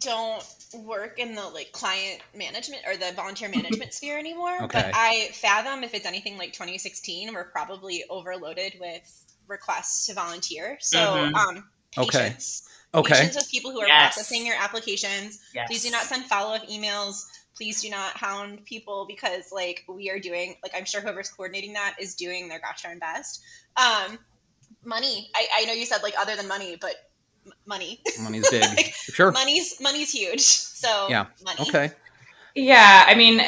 don't 0.00 0.44
work 0.74 1.18
in 1.18 1.34
the 1.34 1.46
like 1.48 1.70
client 1.72 2.20
management 2.34 2.82
or 2.86 2.96
the 2.96 3.12
volunteer 3.14 3.48
management 3.48 3.92
sphere 3.92 4.18
anymore 4.18 4.56
okay. 4.62 4.66
but 4.72 4.90
i 4.94 5.28
fathom 5.32 5.84
if 5.84 5.94
it's 5.94 6.06
anything 6.06 6.38
like 6.38 6.52
2016 6.52 7.32
we're 7.34 7.44
probably 7.44 8.02
overloaded 8.08 8.74
with 8.80 9.18
requests 9.48 10.06
to 10.06 10.14
volunteer 10.14 10.78
so 10.80 10.98
mm-hmm. 10.98 11.34
um 11.34 11.64
patience. 11.92 12.68
Okay. 12.94 13.14
Patience 13.14 13.36
with 13.36 13.50
people 13.50 13.70
who 13.72 13.80
are 13.80 13.86
yes. 13.86 14.14
processing 14.14 14.46
your 14.46 14.56
applications. 14.56 15.40
Yes. 15.54 15.68
Please 15.68 15.82
do 15.82 15.90
not 15.90 16.02
send 16.02 16.24
follow 16.26 16.54
up 16.54 16.66
emails. 16.68 17.24
Please 17.56 17.82
do 17.82 17.90
not 17.90 18.16
hound 18.16 18.64
people 18.64 19.06
because 19.08 19.52
like 19.52 19.84
we 19.88 20.10
are 20.10 20.18
doing 20.18 20.56
like 20.62 20.72
I'm 20.76 20.84
sure 20.84 21.00
whoever's 21.00 21.30
coordinating 21.30 21.74
that 21.74 21.96
is 22.00 22.14
doing 22.14 22.48
their 22.48 22.60
gosh 22.60 22.82
darn 22.82 22.98
best. 22.98 23.42
Um, 23.76 24.18
money. 24.84 25.30
I, 25.34 25.46
I 25.58 25.64
know 25.64 25.72
you 25.72 25.86
said 25.86 26.02
like 26.02 26.14
other 26.18 26.36
than 26.36 26.48
money, 26.48 26.76
but 26.80 26.94
money. 27.66 28.00
Money's 28.20 28.50
big. 28.50 28.62
Like, 28.76 28.94
sure. 28.94 29.32
Money's 29.32 29.80
money's 29.80 30.12
huge. 30.12 30.42
So 30.42 31.06
Yeah. 31.08 31.26
money. 31.44 31.60
Okay. 31.68 31.92
Yeah, 32.54 33.04
I 33.06 33.14
mean, 33.14 33.40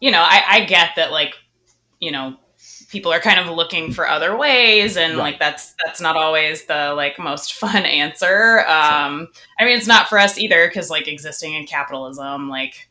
you 0.00 0.10
know, 0.10 0.20
I, 0.20 0.42
I 0.48 0.64
get 0.64 0.90
that, 0.96 1.10
like, 1.10 1.34
you 1.98 2.12
know, 2.12 2.36
people 2.90 3.12
are 3.12 3.20
kind 3.20 3.38
of 3.40 3.54
looking 3.54 3.92
for 3.92 4.08
other 4.08 4.36
ways, 4.36 4.96
and 4.96 5.14
Right. 5.16 5.22
like 5.32 5.38
that's 5.38 5.74
that's 5.84 6.00
not 6.00 6.16
always 6.16 6.64
the 6.66 6.92
like 6.94 7.18
most 7.18 7.54
fun 7.60 7.84
answer. 7.84 8.60
Um, 8.66 9.28
I 9.58 9.64
mean, 9.64 9.76
it's 9.78 9.86
not 9.86 10.08
for 10.08 10.18
us 10.18 10.38
either 10.38 10.66
because 10.68 10.90
like 10.90 11.08
existing 11.08 11.54
in 11.54 11.66
capitalism, 11.66 12.48
like 12.48 12.88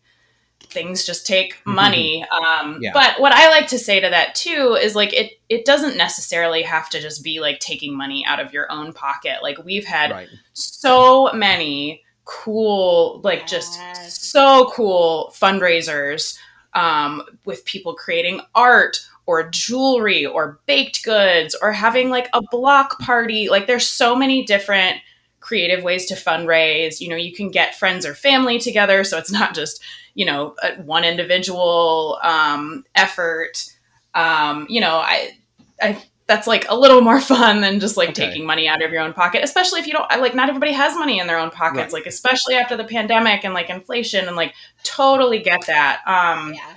things 0.62 1.04
just 1.06 1.26
take 1.26 1.56
money. 1.66 2.24
Um, 2.26 2.78
Yeah. 2.80 2.91
But 2.93 3.20
what 3.20 3.32
I 3.32 3.50
like 3.50 3.68
to 3.70 3.80
say 3.80 4.00
to 4.00 4.10
that 4.10 4.36
too 4.36 4.78
is 4.80 4.95
like 4.95 5.14
it 5.14 5.32
it 5.50 5.66
doesn't 5.66 5.97
necessarily 5.97 6.62
have 6.62 6.89
to 6.91 7.00
just 7.02 7.24
be 7.24 7.39
like 7.39 7.60
taking 7.60 7.97
money 7.97 8.24
out 8.28 8.39
of 8.39 8.54
your 8.54 8.72
own 8.72 8.93
pocket. 8.93 9.38
Like 9.41 9.58
we've 9.66 9.86
had 9.86 10.12
Right. 10.12 10.28
so 10.54 11.32
many 11.34 12.04
cool 12.26 13.20
like 13.24 13.47
just 13.47 13.80
so 14.08 14.70
cool 14.76 15.34
fundraisers 15.36 16.38
um, 16.76 17.24
with 17.45 17.66
people 17.66 17.95
creating 17.95 18.39
art 18.54 19.00
or 19.30 19.47
jewelry 19.51 20.25
or 20.25 20.59
baked 20.65 21.03
goods 21.03 21.55
or 21.61 21.71
having 21.71 22.09
like 22.09 22.27
a 22.34 22.41
block 22.49 22.97
party 22.99 23.47
like 23.47 23.67
there's 23.67 23.88
so 23.88 24.15
many 24.15 24.43
different 24.43 24.97
creative 25.39 25.84
ways 25.84 26.07
to 26.07 26.15
fundraise 26.15 26.99
you 26.99 27.07
know 27.07 27.15
you 27.15 27.32
can 27.32 27.51
get 27.51 27.75
friends 27.75 28.07
or 28.07 28.15
family 28.15 28.57
together 28.57 29.03
so 29.03 29.19
it's 29.19 29.32
not 29.32 29.53
just 29.53 29.84
you 30.15 30.25
know 30.25 30.55
a, 30.63 30.82
one 30.82 31.03
individual 31.03 32.17
um, 32.23 32.84
effort 32.95 33.69
um, 34.15 34.65
you 34.67 34.82
know 34.82 34.95
i 34.97 35.38
i 35.80 36.01
that's 36.25 36.47
like 36.47 36.65
a 36.69 36.75
little 36.75 37.01
more 37.01 37.21
fun 37.34 37.61
than 37.61 37.80
just 37.80 37.97
like 37.97 38.09
Okay. 38.09 38.25
taking 38.25 38.45
money 38.47 38.67
out 38.67 38.82
of 38.84 38.91
your 38.91 39.01
own 39.01 39.13
pocket 39.13 39.43
especially 39.43 39.80
if 39.80 39.86
you 39.88 39.93
don't 39.93 40.09
like 40.19 40.34
not 40.34 40.49
everybody 40.49 40.73
has 40.73 40.95
money 40.97 41.19
in 41.19 41.27
their 41.27 41.38
own 41.38 41.51
pockets 41.51 41.93
Right. 41.93 41.93
like 41.93 42.05
especially 42.07 42.55
after 42.55 42.75
the 42.75 42.84
pandemic 42.84 43.43
and 43.45 43.53
like 43.53 43.69
inflation 43.69 44.27
and 44.27 44.36
like 44.36 44.53
totally 44.84 45.39
get 45.39 45.61
that 45.67 46.01
um 46.07 46.53
Yeah. 46.55 46.73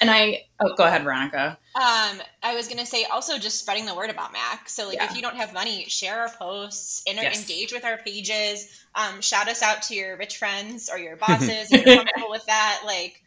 And 0.00 0.10
i 0.10 0.42
oh 0.60 0.74
go 0.76 0.84
ahead 0.84 1.02
veronica 1.02 1.58
Um, 1.74 2.20
I 2.42 2.54
was 2.56 2.66
gonna 2.68 2.84
say 2.84 3.04
also 3.04 3.38
just 3.38 3.58
spreading 3.60 3.86
the 3.86 3.94
word 3.94 4.10
about 4.10 4.32
Mac. 4.32 4.68
So 4.68 4.88
like 4.88 4.96
Yeah. 4.96 5.04
if 5.08 5.14
you 5.14 5.22
don't 5.22 5.36
have 5.36 5.52
money, 5.54 5.84
share 5.88 6.20
our 6.22 6.28
posts, 6.28 7.02
inter- 7.06 7.22
Yes. 7.22 7.40
engage 7.40 7.72
with 7.72 7.84
our 7.84 7.96
pages, 7.98 8.68
um, 8.96 9.20
shout 9.20 9.46
us 9.46 9.62
out 9.62 9.82
to 9.82 9.94
your 9.94 10.16
rich 10.16 10.36
friends 10.36 10.90
or 10.90 10.98
your 10.98 11.16
bosses 11.26 11.70
if 11.70 11.84
you're 11.86 11.94
comfortable 11.94 12.28
with 12.28 12.44
that. 12.46 12.82
Like 12.84 13.22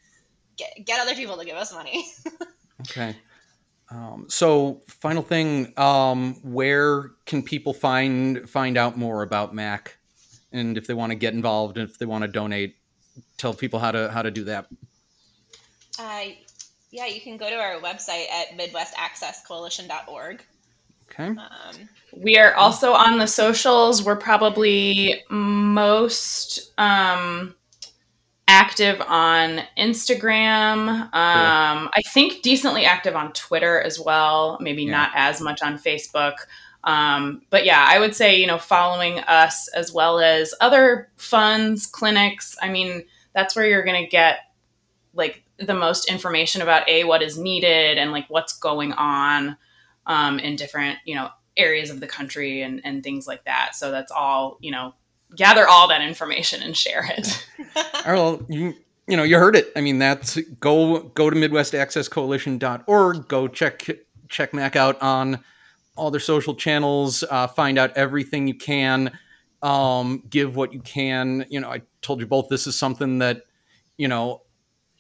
get 0.57 0.85
get 0.85 0.99
other 0.99 1.15
people 1.15 1.37
to 1.37 1.45
give 1.45 1.55
us 1.55 1.73
money. 1.73 2.05
Okay. 2.81 3.15
Um, 3.89 4.25
so, 4.27 4.81
final 4.87 5.23
thing, 5.23 5.71
um, 5.77 6.35
where 6.43 7.11
can 7.25 7.43
people 7.43 7.73
find 7.73 8.49
find 8.49 8.77
out 8.77 8.97
more 8.97 9.21
about 9.23 9.53
Mac, 9.55 9.97
and 10.51 10.77
if 10.77 10.85
they 10.87 10.93
want 10.93 11.11
to 11.11 11.15
get 11.15 11.33
involved, 11.33 11.77
and 11.77 11.87
if 11.89 11.97
they 11.97 12.05
want 12.05 12.23
to 12.23 12.27
donate, 12.27 12.75
tell 13.37 13.53
people 13.53 13.79
how 13.79 13.91
to 13.91 14.11
how 14.11 14.21
to 14.21 14.31
do 14.31 14.43
that. 14.45 14.67
Uh, 15.99 16.23
yeah, 16.93 17.07
you 17.07 17.19
can 17.19 17.37
go 17.37 17.49
to 17.49 17.55
our 17.55 17.79
website 17.81 18.25
at 18.29 18.57
midwestaccesscoalition.org. 18.57 20.43
Okay. 21.09 21.25
Um, 21.25 21.89
we 22.15 22.37
are 22.37 22.53
also 22.53 22.93
on 22.93 23.17
the 23.19 23.27
socials 23.27 24.03
we're 24.03 24.15
probably 24.15 25.21
most 25.29 26.71
um 26.79 27.53
active 28.47 28.99
on 29.01 29.61
instagram 29.77 30.87
um 31.13 31.89
i 31.93 32.01
think 32.13 32.41
decently 32.41 32.85
active 32.85 33.15
on 33.15 33.31
twitter 33.33 33.79
as 33.81 33.99
well 33.99 34.57
maybe 34.59 34.83
Yeah. 34.83 34.91
not 34.91 35.11
as 35.15 35.39
much 35.41 35.61
on 35.61 35.77
facebook 35.77 36.35
um, 36.85 37.43
but 37.49 37.63
yeah, 37.65 37.85
I 37.87 37.97
would 37.99 38.13
say, 38.13 38.35
you 38.35 38.45
know, 38.45 38.57
following 38.57 39.19
us 39.19 39.69
as 39.69 39.93
well 39.93 40.19
as 40.19 40.53
other 40.59 41.09
funds, 41.15 41.85
clinics. 41.85 42.57
I 42.61 42.67
mean, 42.67 43.05
that's 43.33 43.55
where 43.55 43.65
you're 43.65 43.85
going 43.85 44.03
to 44.03 44.09
get 44.09 44.39
like 45.13 45.42
the 45.59 45.73
most 45.73 46.09
information 46.09 46.61
about 46.61 46.87
a 46.89 47.03
what 47.03 47.21
is 47.21 47.37
needed 47.37 47.97
and 47.97 48.11
like 48.11 48.25
what's 48.29 48.57
going 48.57 48.93
on 48.93 49.57
um, 50.05 50.39
in 50.39 50.55
different, 50.55 50.99
you 51.05 51.15
know, 51.15 51.29
areas 51.55 51.89
of 51.89 51.99
the 51.99 52.07
country 52.07 52.61
and 52.61 52.81
and 52.83 53.03
things 53.03 53.27
like 53.27 53.45
that. 53.45 53.75
So 53.75 53.91
that's 53.91 54.11
all, 54.11 54.57
you 54.61 54.71
know, 54.71 54.93
gather 55.35 55.67
all 55.67 55.87
that 55.89 56.01
information 56.01 56.61
and 56.61 56.75
share 56.75 57.05
it. 57.17 57.47
All 57.75 57.83
right, 58.05 58.13
well, 58.13 58.45
you 58.49 58.75
you 59.07 59.17
know 59.17 59.23
you 59.23 59.37
heard 59.37 59.55
it. 59.55 59.71
I 59.75 59.81
mean, 59.81 59.99
that's 59.99 60.37
go 60.59 60.99
go 60.99 61.29
to 61.29 61.35
MidwestAccessCoalition.org. 61.35 63.27
Go 63.27 63.47
check 63.47 63.89
check 64.29 64.53
Mac 64.53 64.75
out 64.75 65.01
on 65.01 65.43
all 65.95 66.11
their 66.11 66.19
social 66.19 66.55
channels. 66.55 67.23
Uh, 67.29 67.47
find 67.47 67.77
out 67.77 67.95
everything 67.95 68.47
you 68.47 68.55
can. 68.55 69.17
Um, 69.61 70.23
give 70.29 70.55
what 70.55 70.73
you 70.73 70.81
can. 70.81 71.45
You 71.49 71.61
know, 71.61 71.69
I 71.69 71.81
told 72.01 72.19
you 72.19 72.27
both 72.27 72.49
this 72.49 72.67
is 72.67 72.75
something 72.75 73.19
that 73.19 73.43
you 73.97 74.07
know 74.07 74.42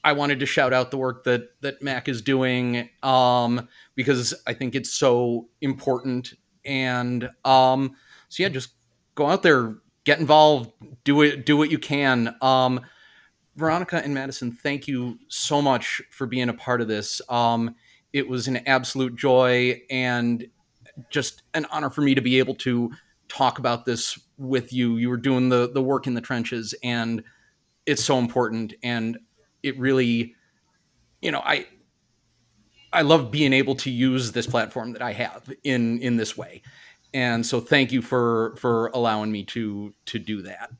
I 0.03 0.13
wanted 0.13 0.39
to 0.39 0.45
shout 0.45 0.73
out 0.73 0.91
the 0.91 0.97
work 0.97 1.23
that 1.23 1.49
that 1.61 1.81
Mac 1.81 2.09
is 2.09 2.21
doing 2.21 2.89
um, 3.01 3.67
because 3.95 4.33
I 4.45 4.53
think 4.53 4.75
it's 4.75 4.91
so 4.91 5.47
important. 5.61 6.33
And 6.65 7.29
um, 7.45 7.95
so 8.29 8.43
yeah, 8.43 8.49
just 8.49 8.71
go 9.15 9.27
out 9.27 9.43
there, 9.43 9.75
get 10.03 10.19
involved, 10.19 10.71
do 11.03 11.21
it, 11.21 11.45
do 11.45 11.55
what 11.55 11.71
you 11.71 11.79
can. 11.79 12.35
Um, 12.41 12.81
Veronica 13.55 14.01
and 14.03 14.13
Madison, 14.13 14.51
thank 14.51 14.87
you 14.87 15.19
so 15.27 15.61
much 15.61 16.01
for 16.09 16.25
being 16.25 16.49
a 16.49 16.53
part 16.53 16.81
of 16.81 16.87
this. 16.87 17.21
Um, 17.29 17.75
it 18.11 18.27
was 18.27 18.47
an 18.47 18.57
absolute 18.67 19.15
joy 19.15 19.81
and 19.89 20.47
just 21.09 21.43
an 21.53 21.65
honor 21.71 21.89
for 21.89 22.01
me 22.01 22.15
to 22.15 22.21
be 22.21 22.39
able 22.39 22.55
to 22.55 22.91
talk 23.27 23.59
about 23.59 23.85
this 23.85 24.19
with 24.37 24.73
you. 24.73 24.97
You 24.97 25.09
were 25.09 25.17
doing 25.17 25.49
the 25.49 25.69
the 25.71 25.81
work 25.81 26.07
in 26.07 26.13
the 26.13 26.21
trenches, 26.21 26.75
and 26.83 27.23
it's 27.85 28.03
so 28.03 28.17
important. 28.17 28.73
And 28.83 29.17
it 29.63 29.79
really, 29.79 30.35
you 31.21 31.31
know, 31.31 31.41
I 31.43 31.65
I 32.91 33.01
love 33.01 33.31
being 33.31 33.53
able 33.53 33.75
to 33.77 33.89
use 33.89 34.33
this 34.33 34.45
platform 34.45 34.93
that 34.93 35.01
I 35.01 35.13
have 35.13 35.51
in 35.63 35.99
in 36.01 36.17
this 36.17 36.37
way. 36.37 36.61
And 37.13 37.45
so, 37.45 37.59
thank 37.59 37.91
you 37.91 38.01
for 38.01 38.55
for 38.57 38.87
allowing 38.93 39.31
me 39.31 39.43
to 39.45 39.93
to 40.05 40.19
do 40.19 40.41
that. 40.43 40.71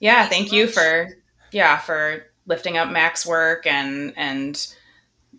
yeah, 0.00 0.26
thank 0.28 0.52
you 0.52 0.66
for 0.66 1.08
yeah, 1.52 1.78
for 1.78 2.26
lifting 2.46 2.76
up 2.76 2.90
Mac's 2.90 3.24
work 3.26 3.66
and 3.66 4.12
and 4.16 4.66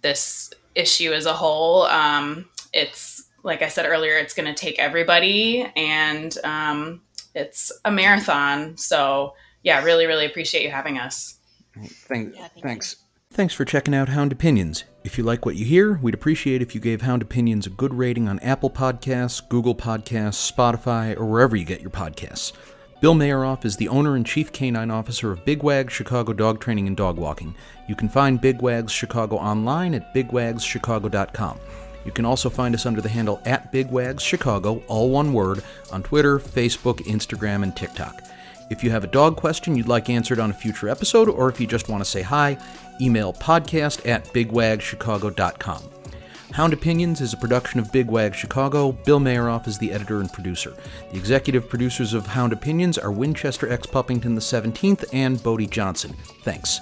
this 0.01 0.53
issue 0.75 1.13
as 1.13 1.25
a 1.25 1.33
whole. 1.33 1.83
Um, 1.83 2.49
it's 2.73 3.29
like 3.43 3.61
I 3.61 3.67
said 3.67 3.85
earlier, 3.85 4.17
it's 4.17 4.33
going 4.33 4.47
to 4.47 4.53
take 4.53 4.79
everybody, 4.79 5.69
and 5.75 6.35
um, 6.43 7.01
it's 7.35 7.71
a 7.85 7.91
marathon. 7.91 8.77
So 8.77 9.35
yeah, 9.63 9.83
really, 9.83 10.05
really 10.05 10.25
appreciate 10.25 10.63
you 10.63 10.71
having 10.71 10.97
us. 10.97 11.39
Thank, 11.75 12.35
Yeah, 12.35 12.41
thank 12.41 12.55
you. 12.55 12.61
thanks. 12.61 12.95
Thanks 13.31 13.53
for 13.55 13.65
checking 13.65 13.95
out 13.95 14.09
Hound 14.09 14.31
Opinions. 14.31 14.83
If 15.03 15.17
you 15.17 15.23
like 15.23 15.43
what 15.45 15.55
you 15.55 15.65
hear, 15.65 15.97
we'd 16.03 16.13
appreciate 16.13 16.61
if 16.61 16.75
you 16.75 16.81
gave 16.81 17.01
Hound 17.01 17.23
Opinions 17.23 17.65
a 17.65 17.71
good 17.71 17.93
rating 17.93 18.27
on 18.29 18.37
Apple 18.39 18.69
Podcasts, 18.69 19.41
Google 19.49 19.73
Podcasts, 19.73 20.51
Spotify, 20.51 21.17
or 21.17 21.25
wherever 21.25 21.55
you 21.55 21.65
get 21.65 21.81
your 21.81 21.89
podcasts. 21.89 22.51
Bill 23.01 23.15
Mayeroff 23.15 23.65
is 23.65 23.75
the 23.75 23.89
owner 23.89 24.15
and 24.15 24.25
chief 24.25 24.51
canine 24.53 24.91
officer 24.91 25.31
of 25.31 25.43
Big 25.43 25.63
Wags 25.63 25.91
Chicago 25.91 26.31
Dog 26.31 26.61
Training 26.61 26.87
and 26.87 26.95
Dog 26.95 27.17
Walking. 27.17 27.55
You 27.89 27.95
can 27.95 28.07
find 28.07 28.39
Big 28.39 28.61
Wags 28.61 28.93
Chicago 28.93 29.35
online 29.37 29.93
at 29.95 30.13
bigwagschicago.com. 30.13 31.59
You 32.05 32.11
can 32.11 32.25
also 32.25 32.49
find 32.49 32.75
us 32.75 32.85
under 32.85 33.01
the 33.01 33.09
handle 33.09 33.41
at 33.45 33.71
Big 33.71 33.89
Wags 33.89 34.23
Chicago, 34.23 34.83
all 34.87 35.09
one 35.09 35.33
word, 35.33 35.63
on 35.91 36.03
Twitter, 36.03 36.37
Facebook, 36.37 36.99
Instagram, 37.07 37.63
and 37.63 37.75
TikTok. 37.75 38.21
If 38.69 38.83
you 38.83 38.91
have 38.91 39.03
a 39.03 39.07
dog 39.07 39.35
question 39.35 39.75
you'd 39.75 39.87
like 39.87 40.09
answered 40.09 40.39
on 40.39 40.51
a 40.51 40.53
future 40.53 40.89
episode, 40.89 41.29
or 41.29 41.49
if 41.49 41.59
you 41.59 41.67
just 41.67 41.89
want 41.89 42.03
to 42.03 42.09
say 42.09 42.21
hi, 42.21 42.57
email 43.01 43.33
podcast 43.33 44.07
at 44.07 44.25
bigwagschicago.com. 44.25 45.89
Hound 46.53 46.71
Opinions 46.71 47.19
is 47.19 47.33
a 47.33 47.37
production 47.37 47.79
of 47.79 47.91
Big 47.91 48.07
Wags 48.07 48.37
Chicago. 48.37 48.91
Bill 48.91 49.19
Mayeroff 49.19 49.67
is 49.67 49.79
the 49.79 49.91
editor 49.91 50.19
and 50.19 50.31
producer. 50.31 50.75
The 51.11 51.17
executive 51.17 51.67
producers 51.67 52.13
of 52.13 52.27
Hound 52.27 52.53
Opinions 52.53 52.99
are 52.99 53.11
Winchester 53.11 53.71
X 53.71 53.87
Puppington 53.87 54.35
the 54.35 54.41
17th 54.41 55.03
and 55.13 55.41
Bodie 55.41 55.65
Johnson. 55.65 56.13
Thanks. 56.43 56.79